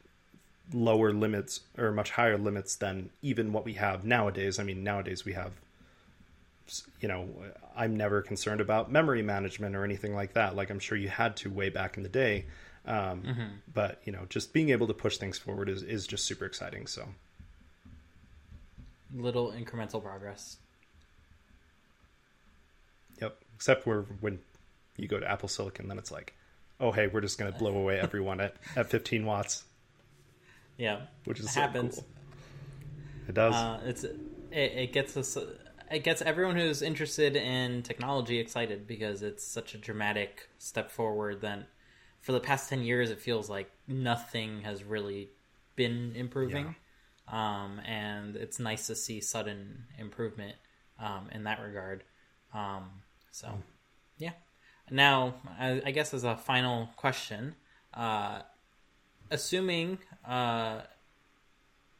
lower 0.71 1.11
limits 1.11 1.61
or 1.77 1.91
much 1.91 2.11
higher 2.11 2.37
limits 2.37 2.75
than 2.75 3.09
even 3.21 3.51
what 3.51 3.65
we 3.65 3.73
have 3.73 4.05
nowadays. 4.05 4.59
I 4.59 4.63
mean, 4.63 4.83
nowadays 4.83 5.25
we 5.25 5.33
have, 5.33 5.53
you 6.99 7.07
know, 7.07 7.29
I'm 7.75 7.95
never 7.95 8.21
concerned 8.21 8.61
about 8.61 8.91
memory 8.91 9.21
management 9.21 9.75
or 9.75 9.83
anything 9.83 10.15
like 10.15 10.33
that. 10.33 10.55
Like 10.55 10.69
I'm 10.69 10.79
sure 10.79 10.97
you 10.97 11.09
had 11.09 11.35
to 11.37 11.49
way 11.49 11.69
back 11.69 11.97
in 11.97 12.03
the 12.03 12.09
day. 12.09 12.45
Um, 12.85 13.21
mm-hmm. 13.21 13.43
But 13.73 14.01
you 14.05 14.11
know, 14.11 14.25
just 14.29 14.53
being 14.53 14.69
able 14.69 14.87
to 14.87 14.93
push 14.93 15.17
things 15.17 15.37
forward 15.37 15.69
is 15.69 15.83
is 15.83 16.07
just 16.07 16.25
super 16.25 16.45
exciting. 16.45 16.87
So 16.87 17.07
little 19.15 19.51
incremental 19.51 20.01
progress. 20.01 20.57
Yep. 23.21 23.37
Except 23.55 23.85
where 23.85 24.01
when 24.19 24.39
you 24.97 25.07
go 25.07 25.19
to 25.19 25.29
Apple 25.29 25.49
Silicon, 25.49 25.87
then 25.87 25.97
it's 25.97 26.11
like, 26.11 26.33
oh 26.79 26.91
hey, 26.91 27.07
we're 27.07 27.21
just 27.21 27.37
going 27.37 27.51
to 27.53 27.57
blow 27.57 27.75
away 27.75 27.99
everyone 27.99 28.41
at 28.41 28.55
at 28.75 28.89
15 28.89 29.25
watts. 29.25 29.63
Yeah, 30.77 31.01
which 31.25 31.39
is 31.39 31.45
it 31.45 31.49
so 31.49 31.61
happens. 31.61 31.95
Cool. 31.95 32.05
It 33.29 33.35
does. 33.35 33.53
Uh, 33.53 33.79
it's 33.85 34.03
it, 34.03 34.17
it 34.51 34.93
gets 34.93 35.15
us. 35.15 35.37
It 35.93 36.03
gets 36.03 36.23
everyone 36.23 36.55
who's 36.55 36.81
interested 36.81 37.35
in 37.35 37.83
technology 37.83 38.39
excited 38.39 38.87
because 38.87 39.21
it's 39.21 39.43
such 39.45 39.75
a 39.75 39.77
dramatic 39.77 40.49
step 40.57 40.89
forward. 40.89 41.39
Then, 41.39 41.65
for 42.19 42.31
the 42.31 42.39
past 42.39 42.67
ten 42.69 42.81
years, 42.81 43.11
it 43.11 43.19
feels 43.19 43.47
like 43.49 43.69
nothing 43.87 44.61
has 44.61 44.83
really 44.83 45.29
been 45.75 46.13
improving, 46.15 46.75
yeah. 47.31 47.63
um, 47.63 47.79
and 47.81 48.35
it's 48.35 48.59
nice 48.59 48.87
to 48.87 48.95
see 48.95 49.21
sudden 49.21 49.85
improvement 49.99 50.55
um, 50.99 51.29
in 51.31 51.43
that 51.43 51.61
regard. 51.61 52.03
Um, 52.53 52.89
so, 53.31 53.49
yeah. 54.17 54.33
Now, 54.89 55.35
I, 55.59 55.81
I, 55.85 55.91
guess 55.91 56.13
as 56.13 56.23
a 56.23 56.35
final 56.37 56.89
question, 56.95 57.55
uh, 57.93 58.41
assuming 59.31 59.97
uh, 60.27 60.81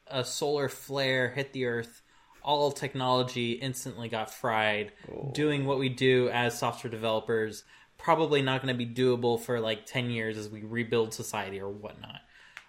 a 0.08 0.24
solar 0.24 0.70
flare 0.70 1.30
hit 1.30 1.54
the 1.54 1.66
Earth, 1.66 2.03
all 2.44 2.72
technology 2.72 3.54
instantly 3.54 4.10
got 4.10 4.32
fried. 4.32 4.91
Oh. 5.12 5.32
Doing 5.34 5.66
what 5.66 5.80
we 5.80 5.89
do 5.89 6.30
as 6.30 6.58
software 6.58 6.91
developers 6.91 7.64
probably 7.98 8.41
not 8.41 8.62
going 8.62 8.74
to 8.74 8.78
be 8.78 8.91
doable 8.91 9.39
for 9.39 9.60
like 9.60 9.86
ten 9.86 10.10
years 10.10 10.38
as 10.38 10.50
we 10.50 10.62
rebuild 10.62 11.14
society 11.14 11.60
or 11.60 11.70
whatnot. 11.70 12.22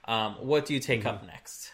Um, 0.07 0.35
what 0.41 0.66
do 0.66 0.75
you 0.75 0.81
take 0.81 1.05
mm. 1.05 1.07
up 1.07 1.27
next? 1.27 1.72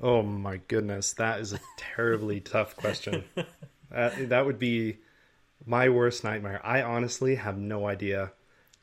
Oh 0.00 0.22
my 0.22 0.58
goodness, 0.68 1.14
that 1.14 1.40
is 1.40 1.52
a 1.52 1.60
terribly 1.76 2.40
tough 2.40 2.76
question. 2.76 3.24
That, 3.90 4.28
that 4.28 4.46
would 4.46 4.58
be 4.58 4.98
my 5.66 5.88
worst 5.88 6.22
nightmare. 6.22 6.60
I 6.64 6.82
honestly 6.82 7.36
have 7.36 7.56
no 7.56 7.86
idea. 7.86 8.32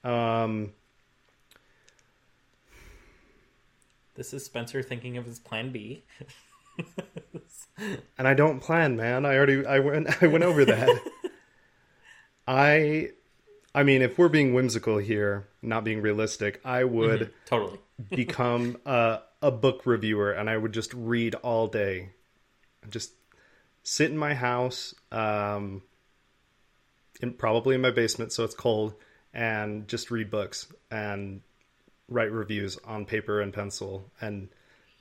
Um, 0.03 0.73
This 4.15 4.33
is 4.33 4.45
Spencer 4.45 4.81
thinking 4.81 5.17
of 5.17 5.25
his 5.25 5.39
plan 5.39 5.71
B. 5.71 6.05
and 7.77 8.27
I 8.27 8.33
don't 8.33 8.59
plan, 8.59 8.95
man. 8.95 9.25
I 9.25 9.35
already 9.35 9.65
I 9.65 9.79
went 9.79 10.23
I 10.23 10.27
went 10.27 10.43
over 10.43 10.65
that. 10.65 11.01
I 12.47 13.09
I 13.73 13.83
mean, 13.83 14.01
if 14.01 14.17
we're 14.17 14.29
being 14.29 14.53
whimsical 14.53 14.97
here, 14.97 15.47
not 15.61 15.83
being 15.83 16.01
realistic, 16.01 16.61
I 16.63 16.83
would 16.83 17.21
mm-hmm. 17.21 17.31
totally 17.45 17.79
become 18.09 18.77
a 18.85 19.19
a 19.41 19.51
book 19.51 19.85
reviewer 19.85 20.31
and 20.31 20.49
I 20.49 20.57
would 20.57 20.73
just 20.73 20.93
read 20.93 21.35
all 21.35 21.67
day. 21.67 22.09
Just 22.89 23.11
sit 23.83 24.11
in 24.11 24.17
my 24.17 24.33
house, 24.33 24.93
um, 25.11 25.81
in, 27.21 27.33
probably 27.33 27.75
in 27.75 27.81
my 27.81 27.91
basement, 27.91 28.31
so 28.31 28.43
it's 28.43 28.55
cold, 28.55 28.93
and 29.33 29.87
just 29.87 30.11
read 30.11 30.29
books 30.29 30.67
and 30.91 31.41
write 32.07 32.31
reviews 32.31 32.77
on 32.85 33.05
paper 33.05 33.41
and 33.41 33.53
pencil 33.53 34.11
and 34.21 34.49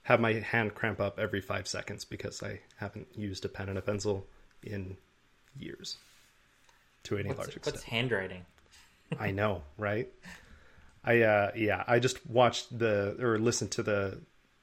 have 0.04 0.20
my 0.20 0.34
hand 0.34 0.74
cramp 0.74 1.00
up 1.00 1.18
every 1.18 1.40
five 1.40 1.66
seconds 1.66 2.04
because 2.04 2.42
I 2.42 2.60
haven't 2.76 3.08
used 3.14 3.44
a 3.44 3.48
pen 3.48 3.68
and 3.68 3.78
a 3.78 3.82
pencil 3.82 4.26
in 4.62 4.96
years 5.58 5.96
to 7.04 7.16
any 7.16 7.28
what's, 7.28 7.38
large 7.38 7.56
extent. 7.56 7.76
What's 7.76 7.84
handwriting? 7.84 8.46
I 9.18 9.30
know, 9.30 9.62
right? 9.76 10.08
I 11.04 11.22
uh 11.22 11.50
yeah, 11.54 11.84
I 11.86 11.98
just 11.98 12.24
watched 12.26 12.78
the 12.78 13.16
or 13.20 13.38
listened 13.38 13.70
to 13.72 13.82
the 13.82 14.20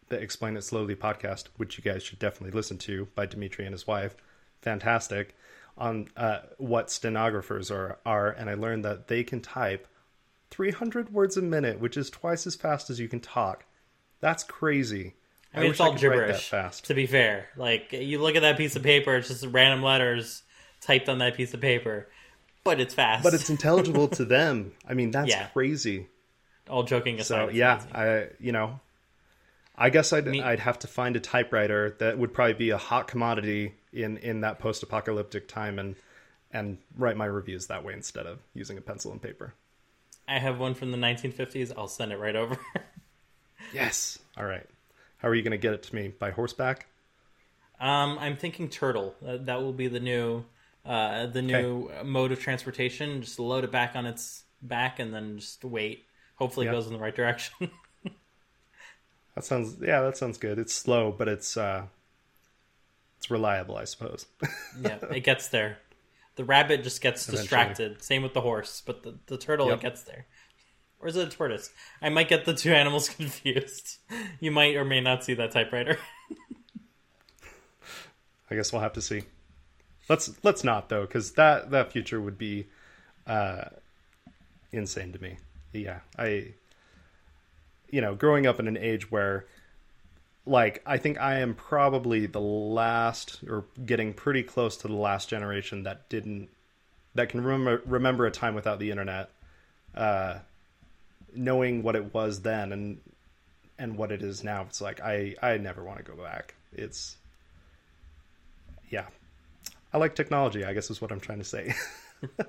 the 0.09 0.19
Explain 0.19 0.57
It 0.57 0.63
Slowly 0.63 0.95
podcast, 0.95 1.45
which 1.57 1.77
you 1.77 1.83
guys 1.83 2.03
should 2.03 2.19
definitely 2.19 2.55
listen 2.55 2.77
to 2.79 3.07
by 3.15 3.25
Dimitri 3.25 3.65
and 3.65 3.73
his 3.73 3.87
wife. 3.87 4.15
Fantastic 4.61 5.35
on 5.77 6.07
uh, 6.17 6.39
what 6.57 6.91
stenographers 6.91 7.71
are 7.71 7.99
are, 8.05 8.29
and 8.29 8.49
I 8.49 8.55
learned 8.55 8.85
that 8.85 9.07
they 9.07 9.23
can 9.23 9.41
type 9.41 9.87
300 10.51 11.13
words 11.13 11.37
a 11.37 11.41
minute, 11.41 11.79
which 11.79 11.97
is 11.97 12.09
twice 12.09 12.45
as 12.45 12.55
fast 12.55 12.89
as 12.89 12.99
you 12.99 13.07
can 13.07 13.21
talk. 13.21 13.65
That's 14.19 14.43
crazy. 14.43 15.15
I 15.53 15.59
mean, 15.59 15.67
I 15.67 15.69
it's 15.71 15.79
all 15.79 15.93
gibberish. 15.93 16.47
fast. 16.47 16.85
To 16.85 16.93
be 16.93 17.07
fair, 17.07 17.47
like 17.57 17.91
you 17.91 18.19
look 18.19 18.35
at 18.35 18.41
that 18.41 18.57
piece 18.57 18.75
of 18.75 18.83
paper, 18.83 19.15
it's 19.15 19.27
just 19.27 19.45
random 19.45 19.83
letters 19.83 20.43
typed 20.79 21.09
on 21.09 21.19
that 21.19 21.35
piece 21.35 21.53
of 21.53 21.61
paper, 21.61 22.07
but 22.63 22.79
it's 22.79 22.93
fast. 22.93 23.23
But 23.23 23.33
it's 23.33 23.49
intelligible 23.49 24.07
to 24.09 24.25
them. 24.25 24.71
I 24.87 24.93
mean, 24.93 25.11
that's 25.11 25.29
yeah. 25.29 25.47
crazy. 25.47 26.07
All 26.69 26.83
joking 26.83 27.19
aside. 27.19 27.49
So 27.49 27.49
yeah, 27.49 27.81
I 27.93 28.27
you 28.39 28.53
know, 28.53 28.79
I 29.77 29.89
guess 29.89 30.13
I'd 30.13 30.25
Me- 30.25 30.41
I'd 30.41 30.59
have 30.59 30.79
to 30.79 30.87
find 30.87 31.15
a 31.15 31.19
typewriter 31.19 31.95
that 31.99 32.17
would 32.17 32.33
probably 32.33 32.53
be 32.53 32.69
a 32.69 32.77
hot 32.77 33.07
commodity 33.07 33.73
in 33.91 34.17
in 34.17 34.41
that 34.41 34.59
post 34.59 34.83
apocalyptic 34.83 35.47
time 35.47 35.79
and 35.79 35.95
and 36.53 36.77
write 36.97 37.17
my 37.17 37.25
reviews 37.25 37.67
that 37.67 37.83
way 37.83 37.93
instead 37.93 38.25
of 38.25 38.39
using 38.53 38.77
a 38.77 38.81
pencil 38.81 39.11
and 39.11 39.21
paper. 39.21 39.53
I 40.27 40.39
have 40.39 40.59
one 40.59 40.75
from 40.75 40.91
the 40.91 40.97
1950s. 40.97 41.73
I'll 41.77 41.87
send 41.87 42.11
it 42.11 42.19
right 42.19 42.35
over. 42.35 42.57
yes. 43.73 44.17
All 44.37 44.45
right. 44.45 44.65
How 45.21 45.27
are 45.27 45.35
you 45.35 45.43
going 45.43 45.51
to 45.51 45.57
get 45.57 45.73
it 45.73 45.83
to 45.83 45.95
me 45.95 46.13
by 46.17 46.31
horseback? 46.31 46.87
Um, 47.79 48.17
I'm 48.19 48.35
thinking 48.35 48.69
turtle. 48.69 49.15
Uh, 49.25 49.37
that 49.41 49.61
will 49.61 49.73
be 49.73 49.87
the 49.87 49.99
new, 49.99 50.45
uh, 50.85 51.27
the 51.27 51.41
new 51.41 51.89
okay. 51.91 52.03
mode 52.03 52.31
of 52.31 52.39
transportation. 52.39 53.21
Just 53.21 53.39
load 53.39 53.63
it 53.63 53.71
back 53.71 53.95
on 53.95 54.05
its 54.05 54.43
back 54.61 54.99
and 54.99 55.13
then 55.13 55.37
just 55.37 55.63
wait. 55.63 56.05
Hopefully, 56.35 56.65
yep. 56.65 56.73
it 56.73 56.77
goes 56.77 56.87
in 56.87 56.93
the 56.93 56.99
right 56.99 57.15
direction. 57.15 57.69
that 59.35 59.43
sounds 59.43 59.77
yeah, 59.79 60.01
that 60.01 60.17
sounds 60.17 60.39
good. 60.39 60.57
It's 60.57 60.73
slow, 60.73 61.13
but 61.15 61.27
it's 61.27 61.55
uh, 61.55 61.83
it's 63.17 63.29
reliable, 63.29 63.77
I 63.77 63.83
suppose. 63.83 64.25
yeah, 64.81 64.97
it 65.11 65.23
gets 65.23 65.49
there. 65.49 65.77
The 66.35 66.45
rabbit 66.45 66.83
just 66.83 67.01
gets 67.01 67.27
Eventually. 67.27 67.43
distracted. 67.43 68.03
Same 68.03 68.23
with 68.23 68.33
the 68.33 68.41
horse, 68.41 68.81
but 68.83 69.03
the, 69.03 69.19
the 69.27 69.37
turtle 69.37 69.67
yep. 69.67 69.77
it 69.77 69.81
gets 69.81 70.01
there. 70.01 70.25
Or 71.01 71.07
is 71.07 71.15
it 71.15 71.27
a 71.27 71.31
tortoise? 71.31 71.71
I 72.01 72.09
might 72.09 72.29
get 72.29 72.45
the 72.45 72.53
two 72.53 72.73
animals 72.73 73.09
confused. 73.15 73.97
You 74.39 74.51
might 74.51 74.75
or 74.75 74.85
may 74.85 75.01
not 75.01 75.23
see 75.23 75.33
that 75.33 75.51
typewriter. 75.51 75.97
I 78.49 78.55
guess 78.55 78.71
we'll 78.71 78.81
have 78.81 78.93
to 78.93 79.01
see. 79.01 79.23
Let's 80.09 80.31
let's 80.43 80.63
not 80.63 80.89
though, 80.89 81.01
because 81.01 81.31
that 81.33 81.71
that 81.71 81.91
future 81.91 82.19
would 82.19 82.37
be 82.37 82.67
uh, 83.25 83.65
insane 84.71 85.13
to 85.13 85.21
me. 85.21 85.37
Yeah, 85.73 85.99
I 86.17 86.53
you 87.89 88.01
know, 88.01 88.15
growing 88.15 88.45
up 88.45 88.59
in 88.59 88.67
an 88.67 88.77
age 88.77 89.09
where 89.09 89.45
like 90.45 90.81
I 90.85 90.97
think 90.97 91.19
I 91.19 91.39
am 91.39 91.53
probably 91.53 92.25
the 92.25 92.41
last 92.41 93.39
or 93.47 93.65
getting 93.85 94.13
pretty 94.13 94.43
close 94.43 94.77
to 94.77 94.87
the 94.87 94.95
last 94.95 95.29
generation 95.29 95.83
that 95.83 96.09
didn't 96.09 96.49
that 97.15 97.29
can 97.29 97.41
remember 97.43 97.81
remember 97.85 98.25
a 98.25 98.31
time 98.31 98.55
without 98.55 98.79
the 98.79 98.89
internet 98.89 99.29
uh 99.93 100.39
knowing 101.35 101.83
what 101.83 101.95
it 101.95 102.13
was 102.13 102.41
then 102.41 102.71
and 102.71 102.99
and 103.79 103.97
what 103.97 104.11
it 104.11 104.21
is 104.21 104.43
now 104.43 104.61
it's 104.63 104.81
like 104.81 105.01
I 105.01 105.35
I 105.41 105.57
never 105.57 105.83
want 105.83 105.97
to 105.97 106.03
go 106.03 106.21
back 106.21 106.55
it's 106.73 107.17
yeah 108.89 109.07
I 109.93 109.97
like 109.97 110.15
technology 110.15 110.65
I 110.65 110.73
guess 110.73 110.89
is 110.89 111.01
what 111.01 111.11
I'm 111.11 111.19
trying 111.19 111.39
to 111.39 111.45
say 111.45 111.73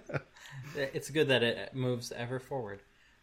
it's 0.77 1.11
good 1.11 1.29
that 1.29 1.43
it 1.43 1.75
moves 1.75 2.13
ever 2.13 2.39
forward 2.39 2.81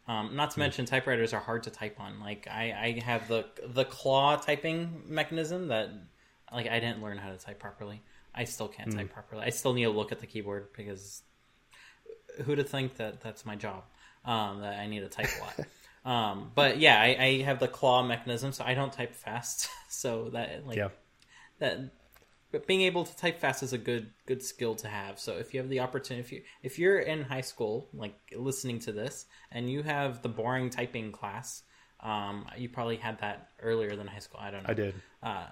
um, 0.10 0.36
not 0.36 0.50
to 0.52 0.56
hmm. 0.56 0.62
mention, 0.62 0.86
typewriters 0.86 1.34
are 1.34 1.40
hard 1.40 1.64
to 1.64 1.70
type 1.70 2.00
on. 2.00 2.20
Like 2.20 2.48
I, 2.52 2.98
I 2.98 3.04
have 3.06 3.28
the 3.28 3.46
the 3.64 3.86
claw 3.86 4.38
typing 4.38 5.04
mechanism 5.08 5.68
that, 5.68 5.92
like, 6.52 6.68
I 6.68 6.80
didn't 6.80 7.04
learn 7.04 7.20
how 7.20 7.30
to 7.30 7.38
type 7.38 7.60
properly. 7.60 8.02
I 8.34 8.46
still 8.46 8.68
can't 8.68 8.90
mm. 8.90 8.96
type 8.96 9.14
properly. 9.14 9.44
I 9.44 9.50
still 9.50 9.74
need 9.74 9.84
to 9.84 9.92
look 9.92 10.12
at 10.12 10.20
the 10.20 10.26
keyboard 10.26 10.70
because 10.76 11.22
who 12.44 12.56
to 12.56 12.64
think 12.64 12.98
that 12.98 13.22
that's 13.22 13.46
my 13.46 13.56
job? 13.56 13.84
Um, 14.26 14.62
that 14.62 14.78
I 14.80 14.88
need 14.88 15.00
to 15.02 15.10
type 15.10 15.30
a 15.38 15.42
lot. 15.42 15.68
Um, 16.06 16.52
but 16.56 16.80
yeah, 16.80 17.00
I, 17.00 17.18
I 17.20 17.42
have 17.42 17.60
the 17.60 17.68
claw 17.68 18.02
mechanism, 18.04 18.54
so 18.54 18.64
I 18.64 18.74
don't 18.74 18.92
type 18.92 19.14
fast. 19.14 19.68
so 19.90 20.30
that 20.30 20.66
like 20.66 20.78
Yeah. 20.78 20.90
that 21.60 21.78
but 22.52 22.66
being 22.66 22.82
able 22.82 23.04
to 23.04 23.16
type 23.18 23.40
fast 23.40 23.62
is 23.64 23.74
a 23.74 23.78
good 23.78 24.10
good 24.26 24.42
skill 24.42 24.76
to 24.76 24.88
have 24.88 25.20
so 25.20 25.34
if 25.38 25.54
you 25.54 25.60
have 25.60 25.70
the 25.70 25.82
opportunity 25.82 26.22
if 26.26 26.32
you 26.32 26.42
if 26.64 26.80
you're 26.80 27.00
in 27.00 27.24
high 27.24 27.42
school 27.42 27.90
like 27.94 28.16
listening 28.36 28.80
to 28.80 28.92
this 28.92 29.26
and 29.52 29.70
you 29.70 29.84
have 29.84 30.22
the 30.22 30.30
boring 30.30 30.70
typing 30.70 31.12
class 31.12 31.64
um, 32.00 32.46
you 32.58 32.70
probably 32.70 32.96
had 32.96 33.20
that 33.20 33.50
earlier 33.62 33.96
than 33.96 34.08
high 34.08 34.20
school 34.20 34.40
i 34.42 34.50
don't 34.50 34.64
know 34.64 34.70
I 34.72 34.74
did. 34.74 34.96
uh, 35.22 35.46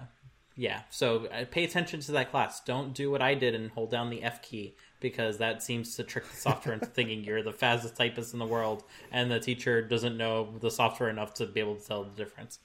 yeah 0.56 0.80
so 0.90 1.26
uh, 1.26 1.44
pay 1.50 1.64
attention 1.64 2.00
to 2.00 2.12
that 2.12 2.30
class 2.30 2.60
don't 2.64 2.94
do 2.94 3.10
what 3.10 3.22
i 3.22 3.34
did 3.34 3.54
and 3.54 3.70
hold 3.70 3.90
down 3.90 4.10
the 4.10 4.22
f 4.22 4.40
key 4.42 4.74
because 5.00 5.38
that 5.38 5.62
seems 5.62 5.96
to 5.96 6.04
trick 6.04 6.28
the 6.28 6.36
software 6.36 6.74
into 6.74 6.86
thinking 6.86 7.24
you're 7.24 7.42
the 7.42 7.52
fastest 7.52 7.96
typist 7.96 8.32
in 8.32 8.38
the 8.38 8.46
world 8.46 8.84
and 9.12 9.30
the 9.30 9.40
teacher 9.40 9.80
doesn't 9.82 10.16
know 10.16 10.54
the 10.60 10.70
software 10.70 11.08
enough 11.08 11.34
to 11.34 11.46
be 11.46 11.60
able 11.60 11.76
to 11.76 11.86
tell 11.86 12.04
the 12.04 12.10
difference 12.10 12.58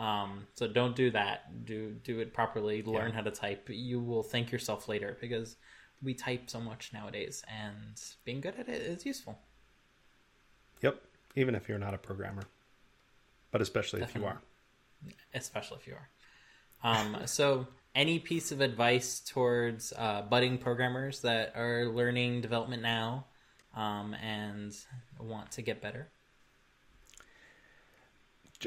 um, 0.00 0.46
so 0.54 0.66
don't 0.66 0.96
do 0.96 1.10
that. 1.10 1.66
Do 1.66 1.90
do 2.02 2.20
it 2.20 2.32
properly. 2.32 2.82
Learn 2.82 3.12
how 3.12 3.20
to 3.20 3.30
type. 3.30 3.68
You 3.68 4.00
will 4.00 4.22
thank 4.22 4.50
yourself 4.50 4.88
later 4.88 5.18
because 5.20 5.56
we 6.02 6.14
type 6.14 6.48
so 6.48 6.58
much 6.58 6.90
nowadays, 6.94 7.44
and 7.46 8.00
being 8.24 8.40
good 8.40 8.54
at 8.58 8.68
it 8.68 8.80
is 8.80 9.04
useful. 9.04 9.38
Yep. 10.80 11.02
Even 11.36 11.54
if 11.54 11.68
you're 11.68 11.78
not 11.78 11.92
a 11.92 11.98
programmer, 11.98 12.44
but 13.50 13.60
especially 13.60 14.00
if 14.00 14.14
you 14.14 14.24
are. 14.24 14.40
especially 15.34 15.76
if 15.76 15.86
you 15.86 15.94
are. 15.94 16.08
Um, 16.82 17.18
so, 17.26 17.66
any 17.94 18.18
piece 18.18 18.52
of 18.52 18.60
advice 18.60 19.20
towards 19.20 19.92
uh, 19.96 20.22
budding 20.22 20.58
programmers 20.58 21.20
that 21.22 21.52
are 21.56 21.86
learning 21.86 22.40
development 22.40 22.82
now 22.82 23.26
um, 23.74 24.14
and 24.14 24.76
want 25.18 25.52
to 25.52 25.62
get 25.62 25.80
better? 25.80 26.08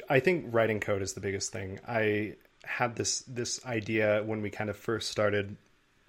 I 0.09 0.19
think 0.19 0.47
writing 0.49 0.79
code 0.79 1.01
is 1.01 1.13
the 1.13 1.21
biggest 1.21 1.51
thing. 1.51 1.79
I 1.87 2.35
had 2.63 2.95
this 2.95 3.19
this 3.21 3.63
idea 3.65 4.23
when 4.23 4.41
we 4.41 4.49
kind 4.49 4.69
of 4.69 4.77
first 4.77 5.09
started 5.09 5.55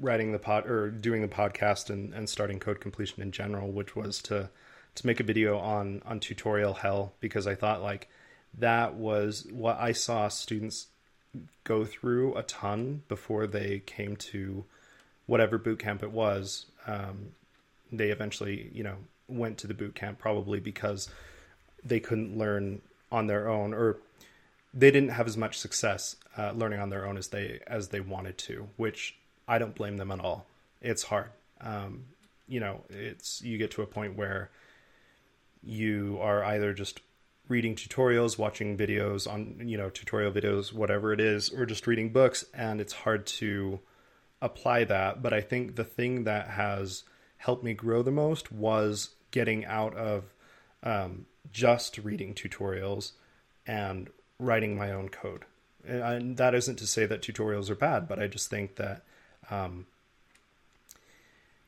writing 0.01 0.33
the 0.33 0.39
pod 0.39 0.67
or 0.67 0.91
doing 0.91 1.23
the 1.23 1.29
podcast 1.29 1.91
and, 1.91 2.15
and 2.15 2.29
starting 2.29 2.59
code 2.59 2.81
completion 2.81 3.23
in 3.23 3.31
general, 3.31 3.71
which 3.71 3.95
was 3.95 4.23
to 4.23 4.49
to 4.95 5.07
make 5.07 5.21
a 5.21 5.25
video 5.25 5.59
on 5.59 6.03
on 6.07 6.21
tutorial 6.21 6.75
hell 6.75 7.12
because 7.21 7.47
I 7.47 7.55
thought 7.55 7.83
like 7.83 8.09
that 8.59 8.95
was 8.95 9.47
what 9.51 9.79
I 9.79 9.93
saw 9.93 10.29
students 10.29 10.87
go 11.64 11.85
through 11.85 12.35
a 12.37 12.43
ton 12.43 13.03
before 13.09 13.47
they 13.47 13.82
came 13.87 14.16
to 14.16 14.64
whatever 15.26 15.59
boot 15.59 15.78
camp 15.78 16.03
it 16.03 16.11
was. 16.11 16.66
Um, 16.87 17.32
they 17.91 18.11
eventually, 18.11 18.70
you 18.72 18.82
know, 18.82 18.97
went 19.28 19.59
to 19.59 19.66
the 19.66 19.74
boot 19.74 19.95
camp 19.95 20.18
probably 20.18 20.61
because 20.61 21.09
they 21.85 22.01
couldn't 22.01 22.37
learn 22.37 22.80
on 23.11 23.26
their 23.26 23.49
own 23.49 23.72
or 23.72 23.99
they 24.72 24.91
didn't 24.91 25.11
have 25.11 25.26
as 25.26 25.37
much 25.37 25.59
success 25.59 26.16
uh, 26.37 26.53
learning 26.53 26.80
on 26.80 26.91
their 26.91 27.07
own 27.07 27.16
as 27.16 27.28
they 27.28 27.61
as 27.66 27.89
they 27.89 28.01
wanted 28.01 28.37
to 28.37 28.68
which 28.76 29.14
i 29.47 29.59
don't 29.59 29.74
blame 29.74 29.97
them 29.97 30.11
at 30.11 30.20
all 30.20 30.47
it's 30.82 31.05
hard 31.05 31.30
um, 31.61 32.05
you 32.49 32.61
know 32.61 32.80
it's 32.91 33.41
you 33.43 33.57
get 33.57 33.70
to 33.70 33.82
a 33.82 33.87
point 33.87 34.16
where 34.16 34.51
you 35.62 36.18
are 36.20 36.45
either 36.45 36.74
just 36.74 37.01
reading 37.49 37.75
tutorials 37.75 38.39
watching 38.39 38.77
videos 38.77 39.31
on 39.31 39.69
you 39.69 39.77
know 39.77 39.91
tutorial 39.91 40.33
videos 40.33 40.73
whatever 40.73 41.13
it 41.13 41.21
is 41.21 41.51
or 41.51 41.67
just 41.67 41.87
reading 41.87 42.11
books 42.11 42.45
and 42.55 42.81
it's 42.81 42.93
hard 42.93 43.27
to 43.27 43.79
apply 44.41 44.85
that 44.85 45.23
but 45.23 45.33
i 45.33 45.41
think 45.41 45.77
the 45.77 45.85
thing 45.85 46.25
that 46.25 46.49
has 46.49 47.05
helped 47.37 47.63
me 47.63 47.75
grow 47.75 48.03
the 48.03 48.11
most 48.11 48.51
was 48.51 49.11
getting 49.31 49.67
out 49.67 49.95
of 49.95 50.33
um, 50.83 51.27
just 51.53 51.99
reading 51.99 52.35
tutorials 52.35 53.13
and 53.67 54.09
writing 54.39 54.77
my 54.77 54.93
own 54.93 55.09
code. 55.09 55.45
And, 55.87 56.37
that 56.39 56.55
isn't 56.55 56.77
to 56.77 56.87
say 56.87 57.05
that 57.05 57.21
tutorials 57.21 57.69
are 57.69 57.75
bad, 57.75 58.09
but 58.09 58.19
I 58.19 58.27
just 58.27 58.49
think 58.49 58.77
that 58.77 59.03
um, 59.51 59.87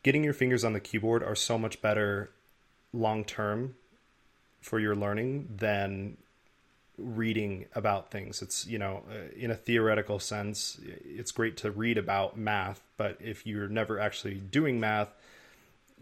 getting 0.03 0.25
your 0.25 0.33
fingers 0.33 0.65
on 0.65 0.73
the 0.73 0.81
keyboard 0.81 1.23
are 1.23 1.35
so 1.35 1.59
much 1.59 1.83
better 1.83 2.31
long 2.93 3.25
term 3.25 3.75
for 4.67 4.81
your 4.81 4.97
learning 4.97 5.49
than 5.59 6.17
reading 6.99 7.67
about 7.77 8.11
things. 8.11 8.43
It's, 8.43 8.67
you 8.67 8.79
know, 8.79 9.05
uh, 9.09 9.33
in 9.37 9.53
a 9.53 9.55
theoretical 9.55 10.19
sense, 10.19 10.81
it's 11.05 11.31
great 11.31 11.59
to 11.59 11.71
read 11.71 11.99
about 11.99 12.37
math, 12.37 12.83
but 12.97 13.17
if 13.21 13.47
you're 13.47 13.69
never 13.69 14.01
actually 14.01 14.35
doing 14.35 14.81
math, 14.81 15.15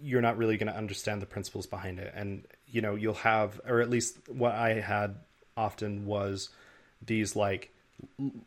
you're 0.03 0.23
not 0.23 0.39
really 0.39 0.57
going 0.57 0.73
to 0.73 0.79
understand 0.79 1.21
the 1.21 1.27
principles 1.27 1.67
behind 1.67 1.99
it. 1.99 2.11
And, 2.17 2.45
you 2.67 2.81
know, 2.81 2.95
you'll 2.95 3.13
have, 3.15 3.61
or 3.69 3.83
at 3.83 3.91
least 3.91 4.17
what 4.31 4.53
I 4.53 4.81
had 4.81 5.17
often 5.59 6.07
was 6.07 6.49
these 7.05 7.37
like 7.37 7.71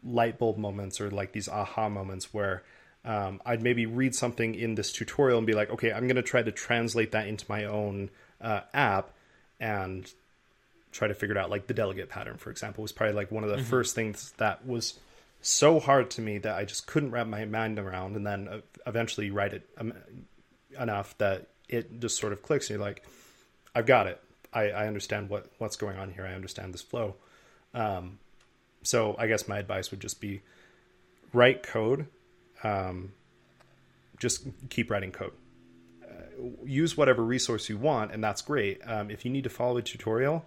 light 0.03 0.39
bulb 0.39 0.57
moments 0.57 0.99
or 0.99 1.11
like 1.11 1.31
these 1.31 1.47
aha 1.47 1.89
moments 1.89 2.33
where 2.33 2.63
um, 3.05 3.39
I'd 3.45 3.61
maybe 3.61 3.85
read 3.85 4.15
something 4.15 4.55
in 4.55 4.73
this 4.73 4.91
tutorial 4.91 5.37
and 5.37 5.45
be 5.45 5.53
like, 5.53 5.69
okay, 5.69 5.91
I'm 5.91 6.07
going 6.07 6.15
to 6.15 6.23
try 6.23 6.41
to 6.41 6.51
translate 6.51 7.11
that 7.11 7.27
into 7.27 7.45
my 7.47 7.65
own 7.65 8.09
uh, 8.41 8.61
app 8.73 9.11
and 9.59 10.11
try 10.91 11.07
to 11.07 11.13
figure 11.13 11.35
it 11.35 11.39
out. 11.39 11.49
Like 11.49 11.67
the 11.67 11.73
delegate 11.73 12.09
pattern, 12.09 12.37
for 12.37 12.49
example, 12.49 12.81
was 12.81 12.91
probably 12.91 13.15
like 13.15 13.31
one 13.31 13.43
of 13.43 13.49
the 13.49 13.57
mm-hmm. 13.57 13.65
first 13.65 13.95
things 13.95 14.33
that 14.37 14.65
was 14.65 14.99
so 15.41 15.79
hard 15.79 16.09
to 16.11 16.21
me 16.21 16.39
that 16.39 16.55
I 16.55 16.65
just 16.65 16.87
couldn't 16.87 17.11
wrap 17.11 17.27
my 17.27 17.45
mind 17.45 17.79
around 17.79 18.15
and 18.15 18.25
then 18.25 18.63
eventually 18.85 19.29
write 19.29 19.53
it 19.53 19.69
um, 19.77 19.93
enough 20.79 21.17
that 21.19 21.47
it 21.69 21.99
just 21.99 22.17
sort 22.17 22.33
of 22.33 22.41
clicks 22.41 22.69
and 22.69 22.77
you're 22.77 22.85
like, 22.85 23.05
I've 23.75 23.85
got 23.85 24.07
it. 24.07 24.21
I, 24.53 24.69
I 24.69 24.87
understand 24.87 25.29
what, 25.29 25.51
what's 25.57 25.75
going 25.75 25.97
on 25.97 26.11
here. 26.11 26.25
I 26.25 26.33
understand 26.33 26.73
this 26.73 26.81
flow. 26.81 27.15
Um, 27.73 28.19
so 28.83 29.15
I 29.19 29.27
guess 29.27 29.47
my 29.47 29.59
advice 29.59 29.91
would 29.91 29.99
just 29.99 30.19
be 30.19 30.41
write 31.33 31.63
code. 31.63 32.07
Um, 32.63 33.13
just 34.19 34.47
keep 34.69 34.89
writing 34.89 35.11
code. 35.11 35.33
Use 36.65 36.95
whatever 36.95 37.23
resource 37.23 37.69
you 37.69 37.77
want, 37.77 38.11
and 38.11 38.23
that's 38.23 38.41
great. 38.41 38.81
Um, 38.85 39.09
if 39.09 39.25
you 39.25 39.31
need 39.31 39.43
to 39.45 39.49
follow 39.49 39.77
a 39.77 39.81
tutorial 39.81 40.45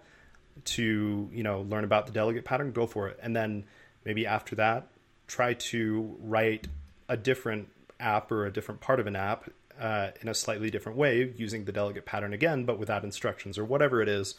to 0.63 1.29
you 1.33 1.43
know 1.43 1.61
learn 1.61 1.83
about 1.83 2.05
the 2.05 2.11
delegate 2.11 2.45
pattern, 2.45 2.71
go 2.71 2.87
for 2.87 3.07
it. 3.07 3.19
And 3.21 3.35
then 3.35 3.65
maybe 4.05 4.25
after 4.25 4.55
that, 4.55 4.87
try 5.27 5.53
to 5.53 6.17
write 6.21 6.67
a 7.09 7.17
different 7.17 7.69
app 7.99 8.31
or 8.31 8.45
a 8.45 8.51
different 8.51 8.81
part 8.81 8.99
of 8.99 9.07
an 9.07 9.15
app 9.15 9.49
uh, 9.79 10.11
in 10.21 10.27
a 10.27 10.33
slightly 10.33 10.69
different 10.69 10.97
way 10.97 11.33
using 11.37 11.65
the 11.65 11.71
delegate 11.71 12.05
pattern 12.05 12.33
again, 12.33 12.65
but 12.65 12.79
without 12.79 13.03
instructions 13.03 13.57
or 13.57 13.65
whatever 13.65 14.01
it 14.01 14.07
is. 14.07 14.35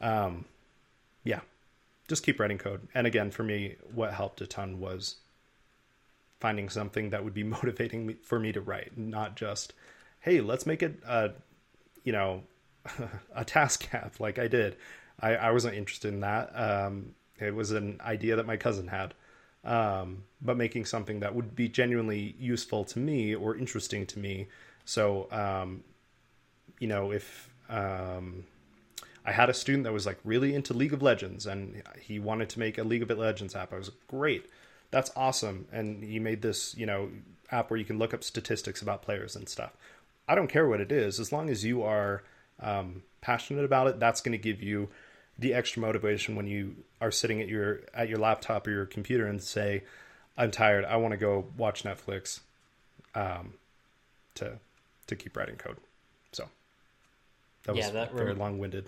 Um, 0.00 0.44
yeah, 1.24 1.40
just 2.08 2.24
keep 2.24 2.40
writing 2.40 2.58
code. 2.58 2.88
And 2.94 3.06
again, 3.06 3.30
for 3.30 3.42
me, 3.42 3.76
what 3.94 4.12
helped 4.12 4.40
a 4.40 4.46
ton 4.46 4.80
was 4.80 5.16
finding 6.40 6.68
something 6.68 7.10
that 7.10 7.24
would 7.24 7.34
be 7.34 7.44
motivating 7.56 8.06
me, 8.06 8.16
for 8.22 8.38
me 8.38 8.52
to 8.52 8.60
write, 8.60 8.98
not 8.98 9.36
just, 9.36 9.72
hey, 10.22 10.40
let's 10.40 10.66
make 10.66 10.82
it, 10.82 11.00
a, 11.06 11.30
you 12.02 12.12
know, 12.12 12.42
a 13.34 13.44
task 13.44 13.92
app 13.92 14.18
like 14.18 14.38
I 14.38 14.48
did. 14.48 14.76
I, 15.20 15.36
I 15.36 15.50
wasn't 15.52 15.76
interested 15.76 16.12
in 16.12 16.20
that. 16.20 16.50
Um, 16.54 17.14
it 17.38 17.54
was 17.54 17.70
an 17.70 18.00
idea 18.04 18.36
that 18.36 18.46
my 18.46 18.56
cousin 18.56 18.88
had. 18.88 19.14
Um, 19.64 20.24
but 20.40 20.56
making 20.56 20.86
something 20.86 21.20
that 21.20 21.36
would 21.36 21.54
be 21.54 21.68
genuinely 21.68 22.34
useful 22.36 22.84
to 22.86 22.98
me 22.98 23.32
or 23.32 23.56
interesting 23.56 24.06
to 24.06 24.18
me 24.18 24.48
so, 24.84 25.28
um, 25.30 25.84
you 26.78 26.88
know, 26.88 27.12
if 27.12 27.48
um, 27.68 28.44
I 29.24 29.32
had 29.32 29.50
a 29.50 29.54
student 29.54 29.84
that 29.84 29.92
was 29.92 30.06
like 30.06 30.18
really 30.24 30.54
into 30.54 30.74
League 30.74 30.92
of 30.92 31.02
Legends 31.02 31.46
and 31.46 31.82
he 32.00 32.18
wanted 32.18 32.48
to 32.50 32.58
make 32.58 32.78
a 32.78 32.84
League 32.84 33.02
of 33.02 33.10
Legends 33.16 33.54
app, 33.54 33.72
I 33.72 33.76
was 33.76 33.88
like, 33.88 34.06
great, 34.08 34.46
that's 34.90 35.10
awesome. 35.16 35.66
And 35.72 36.02
he 36.02 36.18
made 36.18 36.42
this, 36.42 36.76
you 36.76 36.86
know, 36.86 37.10
app 37.50 37.70
where 37.70 37.78
you 37.78 37.84
can 37.84 37.98
look 37.98 38.14
up 38.14 38.24
statistics 38.24 38.82
about 38.82 39.02
players 39.02 39.36
and 39.36 39.48
stuff. 39.48 39.76
I 40.32 40.34
don't 40.34 40.48
care 40.48 40.66
what 40.66 40.80
it 40.80 40.90
is, 40.90 41.20
as 41.20 41.30
long 41.30 41.50
as 41.50 41.62
you 41.62 41.82
are 41.82 42.22
um, 42.58 43.02
passionate 43.20 43.66
about 43.66 43.88
it. 43.88 44.00
That's 44.00 44.22
going 44.22 44.32
to 44.32 44.38
give 44.38 44.62
you 44.62 44.88
the 45.38 45.52
extra 45.52 45.82
motivation 45.82 46.36
when 46.36 46.46
you 46.46 46.76
are 47.02 47.10
sitting 47.10 47.42
at 47.42 47.48
your 47.48 47.80
at 47.92 48.08
your 48.08 48.18
laptop 48.18 48.66
or 48.66 48.70
your 48.70 48.86
computer 48.86 49.26
and 49.26 49.42
say, 49.42 49.84
"I'm 50.38 50.50
tired. 50.50 50.86
I 50.86 50.96
want 50.96 51.12
to 51.12 51.18
go 51.18 51.44
watch 51.58 51.84
Netflix." 51.84 52.40
Um, 53.14 53.52
to 54.36 54.58
to 55.08 55.16
keep 55.16 55.36
writing 55.36 55.56
code. 55.56 55.76
So 56.32 56.48
that 57.64 57.74
was 57.74 57.84
yeah, 57.84 57.90
that 57.90 58.14
very 58.14 58.28
rem- 58.28 58.38
long 58.38 58.58
winded. 58.58 58.86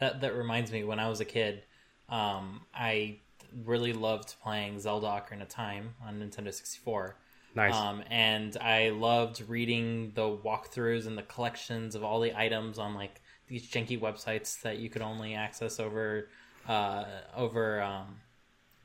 That 0.00 0.20
that 0.22 0.34
reminds 0.34 0.72
me 0.72 0.82
when 0.82 0.98
I 0.98 1.08
was 1.08 1.20
a 1.20 1.24
kid, 1.24 1.62
um, 2.08 2.62
I 2.74 3.18
really 3.64 3.92
loved 3.92 4.34
playing 4.42 4.80
Zelda 4.80 5.06
Ocarina 5.06 5.42
of 5.42 5.48
Time 5.48 5.94
on 6.04 6.18
Nintendo 6.18 6.52
64. 6.52 7.14
Nice. 7.56 7.74
Um, 7.74 8.02
and 8.10 8.54
I 8.58 8.90
loved 8.90 9.42
reading 9.48 10.12
the 10.14 10.24
walkthroughs 10.24 11.06
and 11.06 11.16
the 11.16 11.22
collections 11.22 11.94
of 11.94 12.04
all 12.04 12.20
the 12.20 12.38
items 12.38 12.78
on 12.78 12.94
like 12.94 13.22
these 13.48 13.68
janky 13.68 13.98
websites 13.98 14.60
that 14.60 14.78
you 14.78 14.90
could 14.90 15.00
only 15.00 15.34
access 15.34 15.80
over 15.80 16.28
uh, 16.68 17.04
over 17.34 17.80
um, 17.80 18.16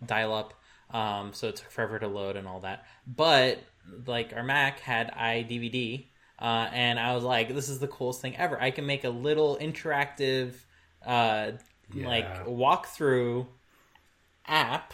dial 0.05 0.33
up. 0.33 0.53
Um, 0.91 1.33
so 1.33 1.49
it 1.49 1.57
took 1.57 1.69
forever 1.69 1.99
to 1.99 2.07
load 2.07 2.37
and 2.37 2.47
all 2.47 2.61
that. 2.61 2.85
But 3.05 3.59
like 4.05 4.31
our 4.33 4.43
Mac 4.43 4.79
had 4.79 5.11
iDVD, 5.13 6.05
uh, 6.39 6.69
and 6.71 6.97
I 6.97 7.13
was 7.13 7.25
like, 7.25 7.53
"This 7.53 7.67
is 7.67 7.79
the 7.79 7.87
coolest 7.89 8.21
thing 8.21 8.37
ever! 8.37 8.61
I 8.61 8.71
can 8.71 8.85
make 8.85 9.03
a 9.03 9.09
little 9.09 9.57
interactive 9.57 10.53
uh, 11.05 11.51
like 11.93 12.45
walkthrough 12.45 13.47
app 14.47 14.93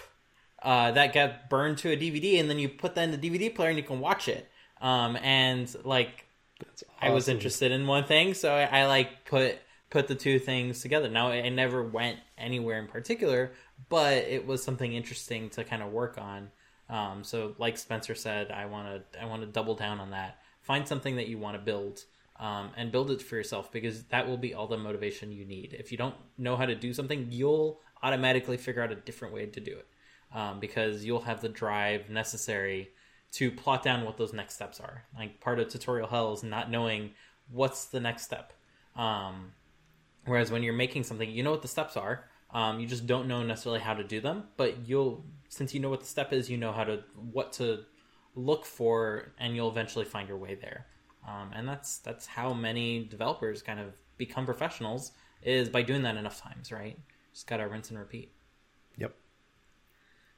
uh, 0.62 0.92
that 0.92 1.14
got 1.14 1.50
burned 1.50 1.78
to 1.80 1.92
a 1.92 1.98
DVD, 1.98 2.40
and 2.40 2.50
then 2.50 2.60
you 2.60 2.70
put 2.70 2.96
that 2.96 3.04
in 3.04 3.12
the 3.12 3.18
DVD 3.18 3.54
player 3.54 3.70
and 3.70 3.78
you 3.78 3.84
can 3.84 4.00
watch 4.00 4.28
it. 4.28 4.50
Um, 4.82 5.18
and 5.18 5.74
like 5.84 6.26
That's 6.60 6.84
I 7.02 7.10
was 7.10 7.28
interested 7.28 7.72
in 7.72 7.88
one 7.88 8.06
thing, 8.06 8.34
so 8.34 8.54
I, 8.54 8.82
I 8.82 8.86
like 8.88 9.26
put 9.26 9.60
put 9.90 10.08
the 10.08 10.16
two 10.16 10.40
things 10.40 10.82
together. 10.82 11.10
Now 11.10 11.30
I 11.30 11.50
never 11.50 11.84
went 11.84 12.20
anywhere 12.38 12.80
in 12.80 12.88
particular, 12.88 13.52
but 13.90 14.18
it 14.18 14.46
was 14.46 14.64
something 14.64 14.94
interesting 14.94 15.50
to 15.52 15.64
kind 15.64 15.82
of 15.82 15.92
work 15.92 16.18
on. 16.18 16.50
Um, 16.90 17.24
so, 17.24 17.54
like 17.58 17.78
Spencer 17.78 18.16
said, 18.16 18.52
I 18.52 18.66
want 18.66 19.12
to 19.12 19.22
I 19.22 19.26
want 19.26 19.42
to 19.42 19.48
double 19.48 19.76
down 19.76 20.00
on 20.00 20.12
that. 20.12 20.40
Find 20.62 20.88
something 20.88 21.16
that 21.18 21.28
you 21.28 21.38
want 21.38 21.56
to 21.56 21.62
build, 21.64 22.04
um, 22.40 22.72
and 22.76 22.92
build 22.92 23.12
it 23.12 23.22
for 23.22 23.36
yourself 23.36 23.72
because 23.72 24.04
that 24.06 24.28
will 24.28 24.38
be 24.38 24.54
all 24.54 24.68
the 24.68 24.78
motivation 24.78 25.32
you 25.32 25.46
need. 25.46 25.76
If 25.78 25.92
you 25.92 25.98
don't 25.98 26.16
know 26.38 26.56
how 26.56 26.66
to 26.66 26.76
do 26.76 26.94
something, 26.94 27.28
you'll 27.30 27.80
automatically 28.04 28.58
figure 28.58 28.82
out 28.82 28.92
a 28.92 28.96
different 28.96 29.34
way 29.34 29.46
to 29.46 29.60
do 29.60 29.72
it 29.72 29.88
um, 30.34 30.60
because 30.60 31.04
you'll 31.06 31.22
have 31.22 31.42
the 31.42 31.50
drive 31.50 32.10
necessary 32.10 32.90
to 33.34 33.52
plot 33.52 33.84
down 33.84 34.06
what 34.06 34.18
those 34.18 34.34
next 34.34 34.56
steps 34.56 34.80
are. 34.80 35.04
Like 35.18 35.40
part 35.40 35.60
of 35.60 35.68
tutorial 35.70 36.08
hell 36.08 36.34
is 36.34 36.44
not 36.44 36.72
knowing 36.72 37.12
what's 37.52 37.86
the 37.86 38.00
next 38.00 38.24
step. 38.24 38.54
Um, 38.96 39.54
whereas 40.26 40.52
when 40.52 40.64
you're 40.64 40.74
making 40.74 41.04
something, 41.04 41.30
you 41.30 41.44
know 41.44 41.52
what 41.52 41.62
the 41.62 41.68
steps 41.68 41.98
are. 41.98 42.26
Um, 42.52 42.80
you 42.80 42.88
just 42.88 43.06
don't 43.06 43.28
know 43.28 43.44
necessarily 43.44 43.82
how 43.82 43.94
to 43.94 44.04
do 44.04 44.22
them, 44.22 44.46
but 44.56 44.88
you'll 44.88 45.26
since 45.50 45.74
you 45.74 45.80
know 45.80 45.90
what 45.90 46.00
the 46.00 46.06
step 46.06 46.34
is, 46.34 46.50
you 46.50 46.58
know 46.58 46.72
how 46.72 46.84
to 46.84 47.04
what 47.32 47.54
to 47.54 47.82
look 48.36 48.66
for, 48.66 49.34
and 49.40 49.56
you'll 49.56 49.70
eventually 49.70 50.06
find 50.06 50.28
your 50.28 50.38
way 50.38 50.56
there. 50.56 50.86
Um, 51.28 51.52
and 51.54 51.68
that's 51.68 51.98
that's 51.98 52.26
how 52.26 52.54
many 52.54 53.04
developers 53.04 53.62
kind 53.62 53.80
of 53.80 53.94
become 54.18 54.46
professionals 54.46 55.12
is 55.44 55.70
by 55.70 55.82
doing 55.82 56.04
that 56.04 56.16
enough 56.16 56.42
times, 56.42 56.72
right? 56.72 56.98
Just 57.34 57.48
gotta 57.48 57.68
rinse 57.68 57.90
and 57.90 58.00
repeat. 58.00 58.32
Yep. 58.98 59.14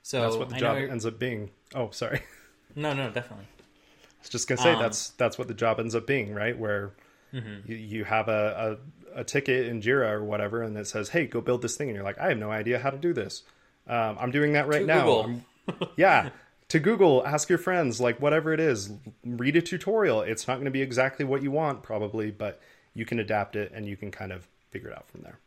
So 0.01 0.21
That's 0.21 0.35
what 0.37 0.49
the 0.49 0.55
I 0.55 0.59
job 0.59 0.77
ends 0.77 1.05
up 1.05 1.19
being. 1.19 1.51
Oh, 1.75 1.91
sorry. 1.91 2.21
no, 2.75 2.93
no, 2.93 3.09
definitely. 3.11 3.45
I 3.45 4.21
was 4.21 4.29
just 4.29 4.47
gonna 4.47 4.61
say 4.61 4.73
Um, 4.73 4.79
that's 4.79 5.09
that's 5.11 5.37
what 5.37 5.47
the 5.47 5.53
job 5.53 5.79
ends 5.79 5.95
up 5.95 6.07
being, 6.07 6.33
right? 6.33 6.57
Where 6.57 6.91
you, 7.31 7.75
you 7.75 8.03
have 8.05 8.27
a, 8.27 8.77
a 9.15 9.19
a 9.21 9.23
ticket 9.23 9.67
in 9.67 9.81
Jira 9.81 10.11
or 10.11 10.23
whatever, 10.23 10.61
and 10.63 10.77
it 10.77 10.87
says, 10.87 11.09
"Hey, 11.09 11.25
go 11.25 11.41
build 11.41 11.61
this 11.61 11.77
thing," 11.77 11.89
and 11.89 11.95
you're 11.95 12.03
like, 12.03 12.17
"I 12.19 12.29
have 12.29 12.37
no 12.37 12.51
idea 12.51 12.79
how 12.79 12.89
to 12.89 12.97
do 12.97 13.13
this." 13.13 13.43
Um, 13.87 14.17
I'm 14.19 14.31
doing 14.31 14.53
that 14.53 14.67
right 14.67 14.85
now. 14.85 15.41
Yeah, 15.97 16.29
to 16.69 16.79
Google, 16.79 17.23
ask 17.27 17.47
your 17.47 17.59
friends, 17.59 18.01
like 18.01 18.19
whatever 18.19 18.53
it 18.53 18.59
is, 18.59 18.91
read 19.23 19.55
a 19.55 19.61
tutorial. 19.61 20.21
It's 20.21 20.47
not 20.47 20.55
going 20.55 20.65
to 20.65 20.71
be 20.71 20.81
exactly 20.81 21.23
what 21.23 21.43
you 21.43 21.51
want, 21.51 21.83
probably, 21.83 22.31
but 22.31 22.59
you 22.95 23.05
can 23.05 23.19
adapt 23.19 23.55
it 23.55 23.71
and 23.71 23.85
you 23.87 23.95
can 23.95 24.09
kind 24.09 24.31
of 24.31 24.47
figure 24.71 24.89
it 24.89 24.97
out 24.97 25.07
from 25.09 25.21
there. 25.21 25.37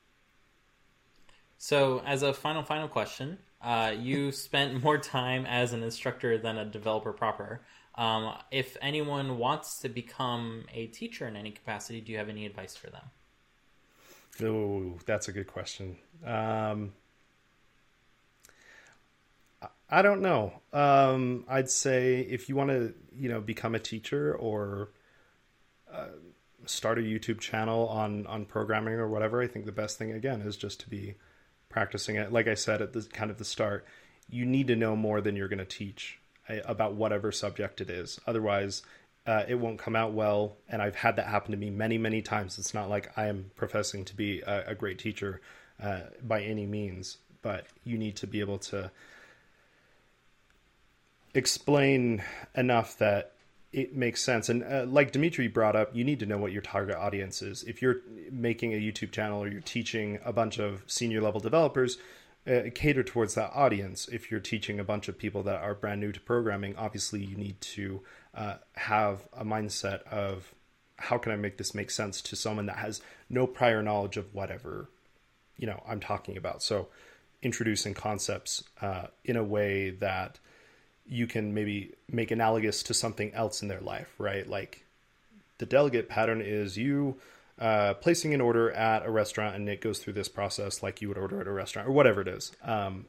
So, 1.59 2.03
as 2.05 2.23
a 2.23 2.33
final, 2.33 2.63
final 2.63 2.89
question, 2.89 3.39
uh, 3.63 3.95
you 3.97 4.33
spent 4.33 4.83
more 4.83 4.99
time 4.99 5.47
as 5.47 5.73
an 5.73 5.83
instructor 5.83 6.39
than 6.39 6.59
a 6.59 6.65
developer 6.65 7.13
proper. 7.13 7.63
Um, 7.95 8.35
if 8.51 8.77
anyone 8.81 9.39
wants 9.39 9.79
to 9.81 9.89
become 9.89 10.65
a 10.73 10.87
teacher 10.87 11.27
in 11.29 11.37
any 11.37 11.51
capacity, 11.51 12.01
do 12.01 12.13
you 12.13 12.19
have 12.19 12.29
any 12.29 12.47
advice 12.47 12.75
for 12.75 12.89
them? 12.91 13.11
Oh, 14.43 14.99
that's 15.05 15.29
a 15.29 15.33
good 15.33 15.47
question. 15.47 15.99
Um, 16.25 16.95
I- 19.91 20.03
don't 20.03 20.23
know. 20.23 20.55
Um, 20.73 21.45
I'd 21.49 21.69
say 21.69 22.21
if 22.21 22.49
you 22.49 22.57
want 22.57 22.71
to, 22.71 22.95
you 23.15 23.29
know, 23.29 23.41
become 23.43 23.75
a 23.75 23.79
teacher 23.79 24.35
or 24.35 24.89
uh, 25.93 26.09
start 26.65 26.99
a 26.99 27.03
YouTube 27.03 27.41
channel 27.41 27.89
on 27.89 28.27
on 28.27 28.47
programming 28.47 28.95
or 28.95 29.09
whatever, 29.09 29.43
I 29.43 29.47
think 29.47 29.67
the 29.67 29.73
best 29.73 29.99
thing 29.99 30.13
again 30.13 30.41
is 30.41 30.57
just 30.57 30.81
to 30.81 30.89
be 30.89 31.17
practicing 31.73 32.17
it. 32.17 32.33
Like 32.33 32.47
I 32.47 32.55
said 32.55 32.81
at 32.81 32.93
the 32.93 33.03
kind 33.03 33.31
of 33.31 33.39
the 33.39 33.45
start, 33.45 33.85
you 34.31 34.45
need 34.45 34.69
to 34.69 34.77
know 34.77 34.95
more 34.95 35.21
than 35.21 35.35
you're 35.35 35.49
going 35.49 35.59
to 35.59 35.65
teach 35.65 36.19
uh, 36.49 36.57
about 36.65 36.95
whatever 36.95 37.33
subject 37.33 37.81
it 37.81 37.91
is. 37.91 38.21
Otherwise, 38.27 38.83
uh, 39.27 39.45
it 39.49 39.57
won't 39.57 39.79
come 39.79 39.97
out 39.97 40.13
well. 40.13 40.57
And 40.69 40.81
I've 40.83 40.95
had 40.95 41.17
that 41.17 41.27
happen 41.27 41.53
to 41.53 41.57
me 41.57 41.71
many, 41.71 41.99
many 41.99 42.23
times. 42.23 42.59
It's 42.59 42.75
not 42.75 42.89
like 42.89 43.13
I 43.17 43.27
am 43.27 43.51
professing 43.57 44.05
to 44.07 44.17
be 44.17 44.41
a, 44.41 44.69
a 44.69 44.75
great 44.75 44.99
teacher 44.99 45.41
uh, 45.83 46.01
by 46.23 46.43
any 46.43 46.67
means, 46.67 47.19
but 47.41 47.67
you 47.85 47.99
need 47.99 48.17
to 48.17 48.27
be 48.27 48.41
able 48.41 48.59
to 48.59 48.91
explain 51.35 52.23
enough 52.55 52.99
that 52.99 53.33
it 53.73 53.95
makes 53.95 54.23
sense. 54.23 54.49
And 54.49 54.63
uh, 54.63 54.85
like 54.87 55.13
Dimitri 55.13 55.49
brought 55.49 55.77
up, 55.77 55.95
you 55.95 56.05
need 56.05 56.21
to 56.21 56.27
know 56.27 56.39
what 56.39 56.53
your 56.53 56.63
target 56.63 56.97
audience 56.97 57.43
is. 57.43 57.63
If 57.63 57.81
you're 57.81 58.03
making 58.31 58.75
a 58.75 58.77
YouTube 58.77 59.13
channel 59.13 59.43
or 59.43 59.49
you're 59.49 59.61
teaching 59.61 60.19
a 60.25 60.33
bunch 60.33 60.59
of 60.59 60.83
senior 60.87 61.21
level 61.21 61.41
developers, 61.41 61.99
uh, 62.47 62.63
cater 62.75 63.03
towards 63.03 63.35
that 63.35 63.53
audience. 63.55 64.09
If 64.09 64.31
you're 64.31 64.41
teaching 64.41 64.81
a 64.81 64.85
bunch 64.85 65.09
of 65.09 65.17
people 65.17 65.45
that 65.45 65.63
are 65.63 65.75
brand 65.75 66.01
new 66.01 66.13
to 66.13 66.21
programming, 66.21 66.75
obviously 66.77 67.25
you 67.25 67.37
need 67.37 67.61
to 67.61 68.01
uh, 68.35 68.55
have 68.75 69.23
a 69.33 69.45
mindset 69.45 70.03
of 70.05 70.53
how 70.97 71.19
can 71.19 71.33
I 71.33 71.37
make 71.37 71.57
this 71.57 71.75
make 71.75 71.91
sense 71.91 72.21
to 72.23 72.37
someone 72.37 72.67
that 72.67 72.77
has 72.77 73.01
no 73.31 73.47
prior 73.47 73.83
knowledge 73.83 74.17
of 74.17 74.35
whatever 74.35 74.89
you 75.57 75.67
know 75.67 75.83
I'm 75.87 76.01
talking 76.01 76.37
about. 76.37 76.63
So 76.63 76.89
introducing 77.43 77.95
concepts 77.95 78.65
uh, 78.81 79.07
in 79.25 79.37
a 79.37 79.45
way 79.45 79.91
that 79.91 80.39
you 81.07 81.27
can 81.27 81.53
maybe 81.55 81.93
make 82.09 82.31
analogous 82.31 82.83
to 82.85 82.95
something 82.95 83.33
else 83.35 83.63
in 83.63 83.69
their 83.69 83.81
life, 83.81 84.13
right? 84.19 84.47
Like 84.49 84.85
the 85.59 85.67
delegate 85.67 86.09
pattern 86.09 86.41
is 86.41 86.77
you 86.77 87.17
uh, 87.59 87.95
placing 87.95 88.33
an 88.35 88.41
order 88.41 88.71
at 88.73 89.05
a 89.05 89.11
restaurant 89.11 89.55
and 89.57 89.69
it 89.69 89.81
goes 89.81 89.99
through 89.99 90.15
this 90.15 90.29
process 90.29 90.83
like 90.83 91.01
you 91.03 91.09
would 91.09 91.19
order 91.19 91.41
at 91.41 91.47
a 91.47 91.53
restaurant 91.53 91.89
or 91.89 91.93
whatever 91.93 92.21
it 92.23 92.29
is. 92.29 92.53
Um, 92.65 93.07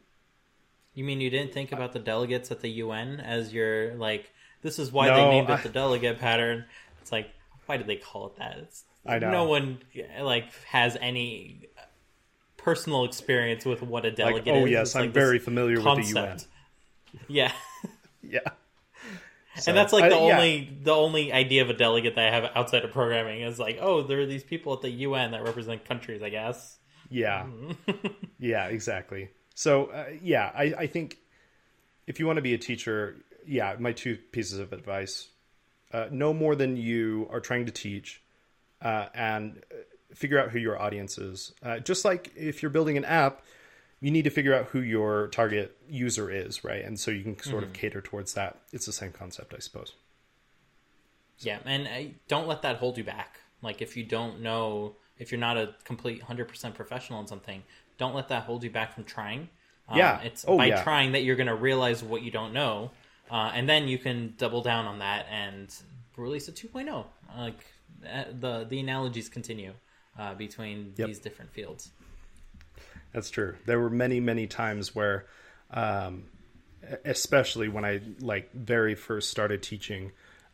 You 0.93 1.03
mean 1.03 1.21
you 1.21 1.29
didn't 1.29 1.53
think 1.53 1.71
about 1.71 1.93
the 1.93 1.99
delegates 1.99 2.51
at 2.51 2.59
the 2.61 2.69
UN 2.69 3.19
as 3.19 3.53
your 3.53 3.93
like? 3.95 4.31
This 4.61 4.79
is 4.79 4.91
why 4.91 5.07
No, 5.07 5.15
they 5.15 5.29
named 5.29 5.49
I- 5.49 5.55
it 5.59 5.63
the 5.63 5.69
delegate 5.69 6.19
pattern. 6.19 6.65
It's 7.01 7.11
like 7.11 7.29
why 7.65 7.77
did 7.77 7.87
they 7.87 7.95
call 7.95 8.27
it 8.27 8.35
that? 8.37 8.57
It's, 8.59 8.83
I 9.05 9.19
know. 9.19 9.31
no 9.31 9.43
one 9.45 9.79
like 10.21 10.53
has 10.65 10.97
any 10.99 11.67
personal 12.57 13.05
experience 13.05 13.65
with 13.65 13.81
what 13.81 14.05
a 14.05 14.09
like, 14.09 14.15
delegate 14.17 14.53
oh 14.55 14.65
is. 14.65 14.71
yes, 14.71 14.87
It's 14.89 14.95
I'm 14.95 15.01
like 15.05 15.13
very 15.13 15.39
familiar 15.39 15.75
with 15.75 15.83
the 15.83 15.89
UN. 15.89 16.25
concept. 16.27 16.47
Yeah. 18.23 18.39
Yeah. 19.55 19.61
and 19.67 19.77
that's 19.77 19.93
like 19.93 20.05
I- 20.05 20.09
the 20.09 20.15
yeah. 20.15 20.35
only 20.35 20.77
the 20.81 20.93
only 20.93 21.31
idea 21.31 21.61
of 21.61 21.69
a 21.69 21.73
delegate 21.73 22.15
that 22.15 22.27
I 22.27 22.35
have 22.35 22.51
outside 22.55 22.83
of 22.83 22.91
programming 22.91 23.41
is 23.41 23.59
like, 23.59 23.77
oh, 23.81 24.01
there 24.03 24.19
are 24.19 24.25
these 24.25 24.43
people 24.43 24.73
at 24.73 24.81
the 24.81 24.89
UN 24.89 25.31
that 25.31 25.43
represent 25.43 25.85
countries, 25.85 26.23
I 26.23 26.29
guess. 26.29 26.77
Yeah. 27.09 27.43
Mm-hmm. 27.43 28.07
yeah, 28.39 28.67
exactly. 28.67 29.29
So, 29.55 29.85
uh, 29.85 30.05
yeah, 30.21 30.51
I, 30.55 30.73
I 30.79 30.87
think 30.87 31.17
if 32.07 32.19
you 32.19 32.25
want 32.25 32.37
to 32.37 32.41
be 32.41 32.53
a 32.53 32.57
teacher, 32.57 33.17
yeah, 33.45 33.75
my 33.77 33.91
two 33.91 34.17
pieces 34.31 34.57
of 34.57 34.73
advice 34.73 35.27
uh, 35.91 36.07
know 36.11 36.33
more 36.33 36.55
than 36.55 36.75
you 36.75 37.27
are 37.31 37.39
trying 37.39 37.67
to 37.67 37.71
teach 37.71 38.23
uh, 38.81 39.07
and 39.13 39.61
uh, 39.71 39.75
figure 40.15 40.39
out 40.39 40.49
who 40.49 40.59
your 40.59 40.81
audience 40.81 41.17
is. 41.17 41.53
Uh, 41.61 41.79
just 41.79 42.03
like 42.03 42.31
if 42.35 42.63
you're 42.63 42.71
building 42.71 42.97
an 42.97 43.05
app, 43.05 43.43
you 44.03 44.11
need 44.11 44.23
to 44.25 44.29
figure 44.29 44.53
out 44.53 44.65
who 44.67 44.81
your 44.81 45.27
target 45.29 45.75
user 45.87 46.29
is, 46.29 46.63
right? 46.63 46.83
And 46.83 46.99
so 46.99 47.09
you 47.09 47.23
can 47.23 47.39
sort 47.41 47.63
Mm-hmm. 47.63 47.71
of 47.71 47.73
cater 47.73 48.01
towards 48.01 48.33
that. 48.33 48.59
It's 48.73 48.85
the 48.85 48.91
same 48.91 49.11
concept, 49.13 49.53
I 49.55 49.59
suppose. 49.59 49.93
Yeah, 51.39 51.59
and 51.65 51.87
uh, 51.87 52.11
don't 52.27 52.47
let 52.47 52.61
that 52.61 52.77
hold 52.77 52.97
you 52.97 53.03
back. 53.03 53.39
Like 53.61 53.81
if 53.81 53.95
you 53.97 54.03
don't 54.03 54.41
know, 54.41 54.95
if 55.17 55.31
you're 55.31 55.39
not 55.39 55.57
a 55.57 55.73
complete 55.85 56.21
hundred 56.21 56.47
percent 56.49 56.75
professional 56.75 57.19
in 57.21 57.27
something, 57.27 57.63
don't 57.97 58.13
let 58.13 58.27
that 58.29 58.43
hold 58.43 58.63
you 58.63 58.69
back 58.69 58.93
from 58.93 59.03
trying. 59.05 59.49
Um, 59.89 59.97
Yeah. 59.99 60.19
it's 60.21 60.45
Oh, 60.47 60.57
by 60.57 60.67
yeah. 60.67 60.83
trying 60.83 61.13
that 61.13 61.23
you're 61.23 61.35
going 61.35 61.47
to 61.47 61.55
realize 61.55 62.03
what 62.03 62.21
you 62.23 62.31
don't 62.31 62.53
know, 62.53 62.91
uh, 63.31 63.51
and 63.53 63.67
then 63.67 63.87
you 63.87 63.97
can 63.97 64.33
double 64.37 64.61
down 64.61 64.85
on 64.85 64.99
that 64.99 65.27
and 65.29 65.73
release 66.17 66.47
a 66.47 66.51
2.0. 66.51 67.05
Like 67.37 67.65
uh, 68.05 68.25
the 68.39 68.65
the 68.69 68.79
analogies 68.79 69.29
continue 69.29 69.73
uh, 70.19 70.33
between 70.35 70.93
Yep. 70.97 71.07
these 71.07 71.19
different 71.19 71.51
fields. 71.51 71.91
That's 73.13 73.29
true. 73.29 73.55
There 73.65 73.79
were 73.79 73.89
many, 73.89 74.19
many 74.19 74.47
times 74.47 74.93
where, 74.95 75.25
um, 75.71 76.25
especially 77.05 77.69
when 77.69 77.85
I 77.85 78.01
like 78.19 78.51
very 78.53 78.95
first 78.95 79.29
started 79.29 79.61
teaching, 79.63 80.11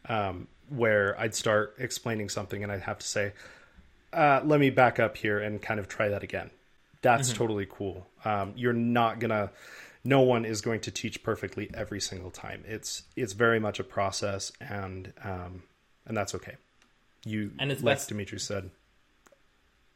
um, 0.08 0.48
where 0.68 1.20
I'd 1.20 1.34
start 1.34 1.76
explaining 1.80 2.30
something 2.30 2.62
and 2.62 2.72
I'd 2.72 2.82
have 2.82 3.00
to 3.00 3.08
say, 3.08 3.34
uh, 4.14 4.42
"Let 4.44 4.60
me 4.60 4.70
back 4.70 5.00
up 5.00 5.18
here 5.18 5.40
and 5.40 5.62
kind 5.62 5.80
of 5.80 5.88
try 5.88 6.10
that 6.10 6.22
again." 6.24 6.52
That's 7.02 7.32
totally 7.32 7.66
cool. 7.70 8.08
Um, 8.26 8.54
you're 8.56 8.74
not 8.74 9.20
gonna. 9.20 9.52
No 10.04 10.22
one 10.22 10.46
is 10.46 10.62
going 10.62 10.82
to 10.82 10.92
teach 10.92 11.24
perfectly 11.24 11.70
every 11.74 12.02
single 12.02 12.30
time. 12.32 12.64
It's 12.68 13.04
it's 13.16 13.34
very 13.34 13.60
much 13.60 13.80
a 13.80 13.84
process, 13.84 14.52
and 14.60 15.14
um, 15.24 15.64
and 16.06 16.16
that's 16.16 16.36
okay. 16.36 16.58
You 17.26 17.52
And 17.58 17.72
it's 17.72 17.82
like 17.82 17.98
best- 17.98 18.10
Dimitri 18.10 18.40
said. 18.40 18.70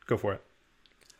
Go 0.05 0.17
for 0.17 0.33
it. 0.33 0.43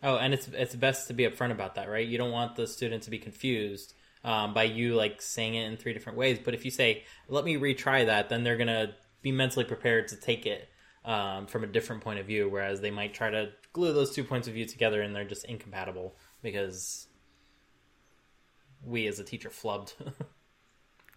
Oh, 0.04 0.18
and 0.18 0.34
it's 0.34 0.48
it's 0.50 0.76
best 0.76 1.08
to 1.08 1.14
be 1.14 1.24
upfront 1.24 1.52
about 1.52 1.76
that, 1.76 1.90
right? 1.90 2.06
You 2.06 2.18
don't 2.18 2.32
want 2.32 2.56
the 2.56 2.68
student 2.68 3.04
to 3.04 3.10
be 3.10 3.20
confused 3.20 3.94
um, 4.24 4.54
by 4.54 4.64
you 4.64 4.96
like 4.96 5.22
saying 5.22 5.56
it 5.56 5.66
in 5.66 5.78
three 5.78 5.94
different 5.94 6.18
ways. 6.18 6.40
But 6.44 6.54
if 6.54 6.66
you 6.66 6.72
say, 6.72 7.04
"Let 7.30 7.46
me 7.46 7.56
retry 7.56 8.06
that," 8.06 8.30
then 8.30 8.44
they're 8.44 8.58
gonna 8.58 8.96
be 9.22 9.32
mentally 9.32 9.66
prepared 9.66 10.10
to 10.10 10.18
take 10.18 10.46
it 10.46 10.70
um, 11.06 11.48
from 11.48 11.64
a 11.64 11.68
different 11.68 12.04
point 12.04 12.20
of 12.20 12.26
view. 12.28 12.50
Whereas 12.50 12.82
they 12.82 12.92
might 12.92 13.14
try 13.14 13.30
to 13.30 13.52
glue 13.72 13.94
those 13.94 14.14
two 14.14 14.24
points 14.26 14.48
of 14.48 14.54
view 14.54 14.66
together, 14.66 15.02
and 15.02 15.16
they're 15.16 15.24
just 15.26 15.46
incompatible. 15.46 16.16
because 16.42 17.08
we 18.86 19.08
as 19.08 19.18
a 19.20 19.24
teacher 19.24 19.50
flubbed. 19.50 19.94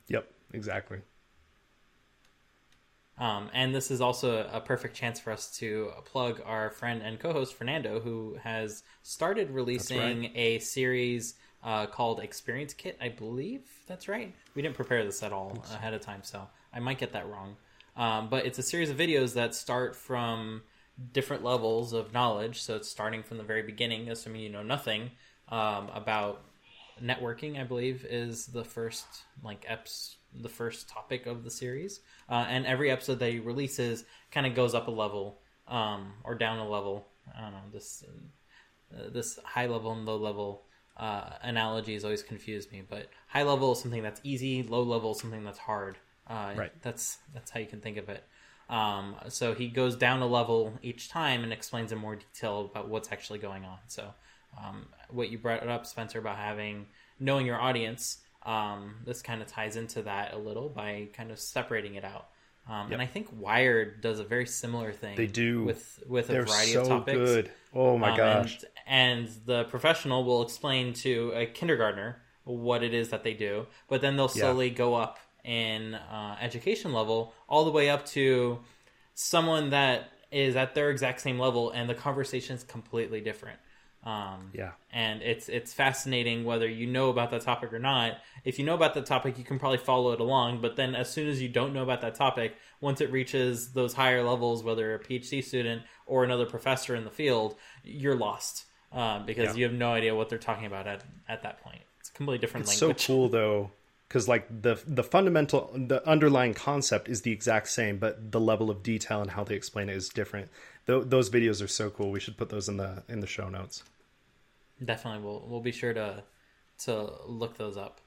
Yep, 0.08 0.30
exactly. 0.52 1.00
Um, 3.18 3.50
and 3.54 3.74
this 3.74 3.90
is 3.90 4.00
also 4.00 4.46
a 4.52 4.60
perfect 4.60 4.94
chance 4.94 5.18
for 5.18 5.32
us 5.32 5.50
to 5.58 5.90
plug 6.04 6.42
our 6.44 6.70
friend 6.70 7.00
and 7.02 7.18
co-host 7.18 7.54
Fernando, 7.54 7.98
who 7.98 8.36
has 8.42 8.82
started 9.02 9.50
releasing 9.50 10.20
right. 10.22 10.32
a 10.34 10.58
series 10.58 11.34
uh, 11.64 11.86
called 11.86 12.20
Experience 12.20 12.74
Kit. 12.74 12.98
I 13.00 13.08
believe 13.08 13.62
that's 13.86 14.06
right. 14.06 14.34
We 14.54 14.62
didn't 14.62 14.76
prepare 14.76 15.04
this 15.04 15.22
at 15.22 15.32
all 15.32 15.64
ahead 15.72 15.94
of 15.94 16.02
time, 16.02 16.20
so 16.22 16.46
I 16.72 16.80
might 16.80 16.98
get 16.98 17.12
that 17.12 17.28
wrong. 17.28 17.56
Um, 17.96 18.28
but 18.28 18.44
it's 18.44 18.58
a 18.58 18.62
series 18.62 18.90
of 18.90 18.98
videos 18.98 19.34
that 19.34 19.54
start 19.54 19.96
from 19.96 20.62
different 21.12 21.42
levels 21.42 21.94
of 21.94 22.12
knowledge. 22.12 22.60
So 22.60 22.76
it's 22.76 22.88
starting 22.88 23.22
from 23.22 23.38
the 23.38 23.44
very 23.44 23.62
beginning, 23.62 24.10
assuming 24.10 24.42
you 24.42 24.50
know 24.50 24.62
nothing 24.62 25.10
um, 25.48 25.88
about 25.94 26.42
networking. 27.02 27.58
I 27.58 27.64
believe 27.64 28.04
is 28.04 28.46
the 28.46 28.64
first 28.64 29.06
like 29.42 29.66
eps 29.66 30.15
the 30.34 30.48
first 30.48 30.88
topic 30.88 31.26
of 31.26 31.44
the 31.44 31.50
series, 31.50 32.00
uh, 32.28 32.46
and 32.48 32.66
every 32.66 32.90
episode 32.90 33.18
that 33.20 33.30
he 33.30 33.38
releases 33.38 34.04
kind 34.30 34.46
of 34.46 34.54
goes 34.54 34.74
up 34.74 34.88
a 34.88 34.90
level 34.90 35.38
um, 35.68 36.12
or 36.24 36.34
down 36.34 36.58
a 36.58 36.68
level. 36.68 37.06
I 37.36 37.42
don't 37.42 37.52
know 37.52 37.58
this 37.72 38.04
uh, 38.94 39.10
this 39.10 39.38
high 39.44 39.66
level 39.66 39.92
and 39.92 40.04
low 40.04 40.16
level 40.16 40.62
uh, 40.96 41.30
analogies 41.42 42.04
always 42.04 42.22
confuse 42.22 42.70
me, 42.70 42.82
but 42.88 43.08
high 43.28 43.42
level 43.42 43.72
is 43.72 43.80
something 43.80 44.02
that's 44.02 44.20
easy, 44.24 44.62
low 44.62 44.82
level 44.82 45.12
is 45.12 45.20
something 45.20 45.44
that's 45.44 45.58
hard. 45.58 45.98
Uh, 46.26 46.54
Right. 46.56 46.72
That's 46.82 47.18
that's 47.34 47.50
how 47.50 47.60
you 47.60 47.66
can 47.66 47.80
think 47.80 47.96
of 47.96 48.08
it. 48.08 48.24
Um, 48.68 49.14
so 49.28 49.54
he 49.54 49.68
goes 49.68 49.94
down 49.94 50.22
a 50.22 50.26
level 50.26 50.72
each 50.82 51.08
time 51.08 51.44
and 51.44 51.52
explains 51.52 51.92
in 51.92 51.98
more 51.98 52.16
detail 52.16 52.68
about 52.70 52.88
what's 52.88 53.12
actually 53.12 53.38
going 53.38 53.64
on. 53.64 53.78
So 53.86 54.12
um, 54.58 54.86
what 55.10 55.30
you 55.30 55.38
brought 55.38 55.66
up, 55.68 55.86
Spencer, 55.86 56.18
about 56.18 56.36
having 56.36 56.86
knowing 57.20 57.46
your 57.46 57.60
audience, 57.60 58.18
um, 58.46 58.94
this 59.04 59.20
kind 59.20 59.42
of 59.42 59.48
ties 59.48 59.76
into 59.76 60.02
that 60.02 60.32
a 60.32 60.38
little 60.38 60.68
by 60.70 61.08
kind 61.12 61.30
of 61.30 61.38
separating 61.38 61.96
it 61.96 62.04
out. 62.04 62.28
Um, 62.68 62.92
And 62.92 63.02
I 63.02 63.06
think 63.06 63.28
Wired 63.32 64.00
does 64.00 64.18
a 64.18 64.24
very 64.24 64.46
similar 64.46 64.92
thing. 64.92 65.16
They 65.16 65.26
do. 65.26 65.64
with 65.64 66.02
with 66.08 66.30
a 66.30 66.32
They're 66.32 66.44
variety 66.44 66.72
so 66.72 66.82
of 66.82 66.88
topics. 66.88 67.18
good. 67.18 67.50
Oh 67.74 67.98
my 67.98 68.10
Um, 68.10 68.16
gosh. 68.16 68.64
And, 68.86 69.26
and 69.26 69.28
the 69.44 69.64
professional 69.64 70.24
will 70.24 70.42
explain 70.42 70.92
to 70.94 71.32
a 71.34 71.46
kindergartner 71.46 72.22
what 72.44 72.82
it 72.82 72.94
is 72.94 73.10
that 73.10 73.22
they 73.24 73.34
do, 73.34 73.66
but 73.88 74.00
then 74.00 74.16
they'll 74.16 74.26
Yeah. 74.34 74.42
slowly 74.42 74.70
go 74.70 74.94
up 74.94 75.18
in 75.44 75.94
uh, 75.94 76.36
education 76.40 76.92
level 76.92 77.34
all 77.48 77.64
the 77.64 77.70
way 77.70 77.88
up 77.90 78.04
to 78.06 78.60
someone 79.14 79.70
that 79.70 80.10
is 80.30 80.56
at 80.56 80.74
their 80.74 80.90
exact 80.90 81.20
same 81.20 81.38
level, 81.38 81.70
and 81.70 81.88
the 81.88 81.94
conversation 81.94 82.56
is 82.56 82.64
completely 82.64 83.20
different. 83.20 83.58
Um, 84.06 84.50
Yeah. 84.54 84.70
and 84.92 85.20
it's 85.20 85.48
it's 85.48 85.74
fascinating 85.74 86.44
whether 86.44 86.68
you 86.68 86.86
know 86.86 87.10
about 87.10 87.30
that 87.32 87.42
topic 87.42 87.72
or 87.72 87.80
not. 87.80 88.18
If 88.44 88.58
you 88.58 88.64
know 88.64 88.74
about 88.74 88.94
the 88.94 89.02
topic, 89.02 89.36
you 89.36 89.42
can 89.44 89.58
probably 89.58 89.78
follow 89.78 90.12
it 90.12 90.20
along. 90.20 90.60
But 90.60 90.76
then, 90.76 90.94
as 90.94 91.10
soon 91.12 91.26
as 91.28 91.42
you 91.42 91.48
don't 91.48 91.72
know 91.74 91.82
about 91.82 92.00
that 92.02 92.14
topic, 92.14 92.54
once 92.80 93.00
it 93.00 93.10
reaches 93.10 93.72
those 93.72 93.94
higher 93.94 94.22
levels, 94.22 94.62
whether 94.62 94.94
a 94.94 94.98
PhD 95.00 95.42
student 95.42 95.82
or 96.06 96.22
another 96.22 96.46
professor 96.46 96.94
in 96.94 97.02
the 97.04 97.10
field, 97.10 97.56
you're 97.82 98.14
lost 98.14 98.64
uh, 98.92 99.18
because 99.26 99.48
Yeah. 99.48 99.54
you 99.54 99.64
have 99.64 99.74
no 99.74 99.90
idea 99.90 100.14
what 100.14 100.28
they're 100.28 100.38
talking 100.38 100.66
about 100.66 100.86
at 100.86 101.02
at 101.28 101.42
that 101.42 101.60
point. 101.60 101.80
It's 101.98 102.10
a 102.10 102.12
completely 102.12 102.38
different 102.38 102.66
language. 102.68 102.74
It's 102.74 102.82
language. 102.82 103.00
so 103.02 103.12
cool 103.12 103.28
though 103.28 103.70
because 104.06 104.28
like 104.28 104.46
the 104.62 104.80
the 104.86 105.02
fundamental 105.02 105.72
the 105.74 106.06
underlying 106.08 106.54
concept 106.54 107.08
is 107.08 107.22
the 107.22 107.32
exact 107.32 107.66
same 107.68 107.98
but 107.98 108.30
the 108.30 108.38
level 108.38 108.70
of 108.70 108.84
detail 108.84 109.20
and 109.20 109.32
how 109.32 109.42
they 109.42 109.56
explain 109.56 109.88
it 109.88 109.96
is 109.96 110.08
different 110.08 110.48
Th- 110.86 111.02
those 111.04 111.28
videos 111.28 111.60
are 111.60 111.66
so 111.66 111.90
cool 111.90 112.12
we 112.12 112.20
should 112.20 112.36
put 112.36 112.48
those 112.48 112.68
in 112.68 112.76
the 112.76 113.02
in 113.08 113.18
the 113.18 113.26
show 113.26 113.48
notes 113.48 113.82
Definitely, 114.84 115.24
we'll 115.24 115.46
we'll 115.48 115.60
be 115.60 115.72
sure 115.72 115.94
to 115.94 116.22
to 116.78 117.10
look 117.26 117.56
those 117.56 117.76
up. 117.76 118.00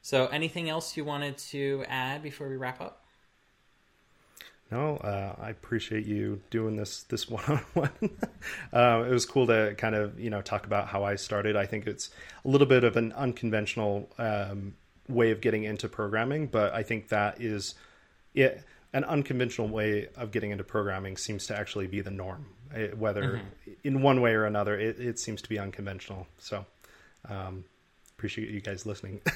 So, 0.00 0.26
anything 0.26 0.68
else 0.68 0.96
you 0.96 1.04
wanted 1.04 1.38
to 1.38 1.84
add 1.88 2.22
before 2.22 2.48
we 2.48 2.56
wrap 2.56 2.80
up? 2.80 3.02
no 4.72 4.96
uh, 4.96 5.34
i 5.38 5.50
appreciate 5.50 6.06
you 6.06 6.40
doing 6.50 6.76
this 6.76 7.04
this 7.04 7.28
one-on-one. 7.30 7.90
Uh, 8.72 9.04
it 9.06 9.10
was 9.10 9.26
cool 9.26 9.46
to 9.46 9.74
kind 9.76 9.94
of 9.94 10.18
you 10.18 10.30
know 10.30 10.40
talk 10.40 10.66
about 10.66 10.88
how 10.88 11.04
i 11.04 11.14
started. 11.14 11.54
I 11.54 11.66
think 11.66 11.86
it's 11.86 12.10
a 12.44 12.48
little 12.48 12.66
bit 12.66 12.82
of 12.82 12.96
an 12.96 13.12
unconventional 13.12 14.10
um, 14.18 14.74
way 15.08 15.30
of 15.30 15.40
getting 15.40 15.64
into 15.64 15.88
programming 15.88 16.46
but 16.46 16.72
i 16.72 16.82
think 16.82 17.08
that 17.08 17.40
is 17.40 17.74
it. 18.34 18.64
An 18.94 19.04
unconventional 19.04 19.68
way 19.68 20.08
of 20.16 20.32
getting 20.32 20.50
into 20.50 20.64
programming 20.64 21.16
seems 21.16 21.46
to 21.46 21.56
actually 21.56 21.86
be 21.86 22.02
the 22.02 22.10
norm 22.10 22.48
whether 22.96 23.40
in 23.84 24.02
one 24.02 24.20
way 24.20 24.34
or 24.34 24.44
another 24.44 24.78
it, 24.78 24.98
it 24.98 25.18
seems 25.18 25.42
to 25.42 25.48
be 25.48 25.58
unconventional 25.58 26.26
so 26.38 26.64
um, 27.28 27.64
appreciate 28.16 28.50
you 28.50 28.60
guys 28.60 28.86
listening 28.86 29.20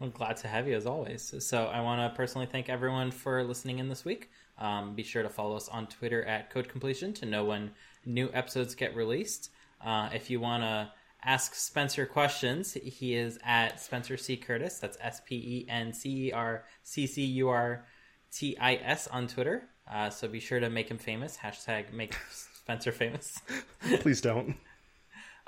I'm 0.00 0.10
glad 0.10 0.36
to 0.38 0.48
have 0.48 0.68
you 0.68 0.76
as 0.76 0.86
always. 0.86 1.34
So 1.40 1.64
I 1.64 1.80
want 1.80 2.00
to 2.00 2.16
personally 2.16 2.46
thank 2.46 2.68
everyone 2.68 3.10
for 3.10 3.42
listening 3.42 3.80
in 3.80 3.88
this 3.88 4.04
week. 4.04 4.30
Um, 4.56 4.94
be 4.94 5.02
sure 5.02 5.24
to 5.24 5.28
follow 5.28 5.56
us 5.56 5.68
on 5.68 5.88
Twitter 5.88 6.24
at 6.24 6.50
Code 6.50 6.68
Completion 6.68 7.12
to 7.14 7.26
know 7.26 7.44
when 7.44 7.72
new 8.06 8.30
episodes 8.32 8.76
get 8.76 8.94
released. 8.94 9.50
Uh, 9.84 10.08
if 10.12 10.30
you 10.30 10.38
want 10.38 10.62
to 10.62 10.92
ask 11.24 11.54
Spencer 11.54 12.06
questions, 12.06 12.74
he 12.74 13.14
is 13.14 13.40
at 13.44 13.80
Spencer 13.80 14.16
C 14.16 14.36
Curtis. 14.36 14.78
That's 14.78 14.96
S 15.00 15.20
P 15.26 15.34
E 15.34 15.66
N 15.68 15.92
C 15.92 16.28
E 16.28 16.32
R 16.32 16.64
C 16.82 17.06
C 17.08 17.24
U 17.24 17.48
R 17.48 17.84
T 18.30 18.56
I 18.60 18.74
S 18.76 19.08
on 19.08 19.26
Twitter. 19.26 19.68
Uh, 19.90 20.10
so 20.10 20.28
be 20.28 20.40
sure 20.40 20.60
to 20.60 20.68
make 20.68 20.90
him 20.90 20.98
famous. 20.98 21.36
Hashtag 21.36 21.92
make 21.92 22.14
Spencer 22.30 22.92
famous. 22.92 23.40
please 24.00 24.20
don't 24.20 24.56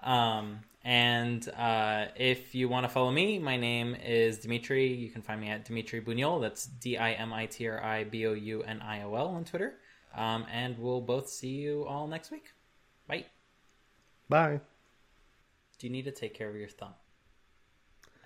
Um, 0.03 0.61
and 0.83 1.47
uh, 1.51 2.07
if 2.17 2.55
you 2.55 2.69
want 2.69 2.85
to 2.85 2.89
follow 2.89 3.11
me, 3.11 3.39
my 3.39 3.59
name 3.59 3.95
is 3.95 4.39
Dimitri. 4.39 4.87
You 4.87 5.11
can 5.11 5.21
find 5.21 5.41
me 5.41 5.49
at 5.51 5.67
Dimitri 5.67 6.01
Bouniol. 6.01 6.41
That's 6.41 6.67
D 6.67 6.97
I 6.97 7.13
M 7.13 7.33
I 7.35 7.47
T 7.47 7.69
R 7.69 7.83
I 7.83 8.05
B 8.05 8.27
O 8.27 8.33
U 8.33 8.63
N 8.63 8.81
I 8.81 9.03
O 9.03 9.15
L 9.15 9.29
on 9.29 9.45
Twitter. 9.45 9.75
Um, 10.15 10.47
and 10.51 10.79
we'll 10.79 11.03
both 11.03 11.29
see 11.29 11.49
you 11.49 11.85
all 11.87 12.07
next 12.07 12.31
week. 12.31 12.47
Bye. 13.07 13.27
bye 14.29 14.61
Do 15.79 15.87
you 15.87 15.93
need 15.93 16.07
to 16.07 16.13
take 16.13 16.35
care 16.35 16.49
of 16.49 16.57
your 16.57 16.69
thumb? 16.69 16.95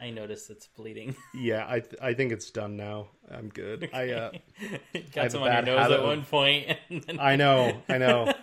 I 0.05 0.11
noticed 0.11 0.51
it's 0.51 0.67
bleeding. 0.67 1.17
Yeah, 1.35 1.65
I 1.67 1.81
th- 1.81 1.97
I 2.01 2.13
think 2.13 2.31
it's 2.31 2.51
done 2.51 2.77
now. 2.77 3.09
I'm 3.31 3.49
good. 3.49 3.89
I 3.93 4.11
uh 4.13 4.31
Got 5.15 5.23
have 5.23 5.33
some 5.33 5.43
on 5.43 5.53
your 5.53 5.63
nose 5.63 5.91
at 5.91 6.03
one 6.03 6.25
point. 6.25 6.77
And 6.91 7.03
then... 7.03 7.19
I 7.19 7.37
know, 7.37 7.83
I 7.89 7.99
know. 7.99 8.35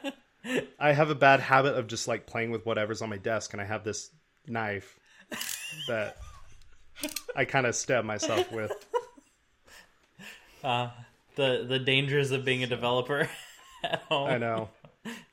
I 0.79 0.91
have 0.91 1.11
a 1.11 1.15
bad 1.15 1.39
habit 1.39 1.75
of 1.75 1.85
just 1.85 2.07
like 2.07 2.25
playing 2.25 2.49
with 2.49 2.65
whatever's 2.65 3.03
on 3.03 3.09
my 3.09 3.17
desk, 3.17 3.53
and 3.53 3.61
I 3.61 3.65
have 3.65 3.83
this 3.83 4.09
knife 4.47 4.99
that 5.87 6.17
I 7.35 7.45
kind 7.45 7.67
of 7.67 7.75
stab 7.75 8.05
myself 8.05 8.51
with. 8.51 8.71
Uh, 10.63 10.89
the 11.35 11.65
the 11.67 11.79
dangers 11.79 12.31
of 12.31 12.43
being 12.43 12.63
a 12.63 12.67
developer 12.67 13.29
at 13.83 13.99
home 14.09 14.29
I 14.29 14.37
know. 14.39 14.69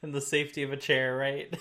and 0.02 0.14
the 0.14 0.20
safety 0.20 0.62
of 0.62 0.72
a 0.72 0.76
chair, 0.76 1.16
right? 1.16 1.54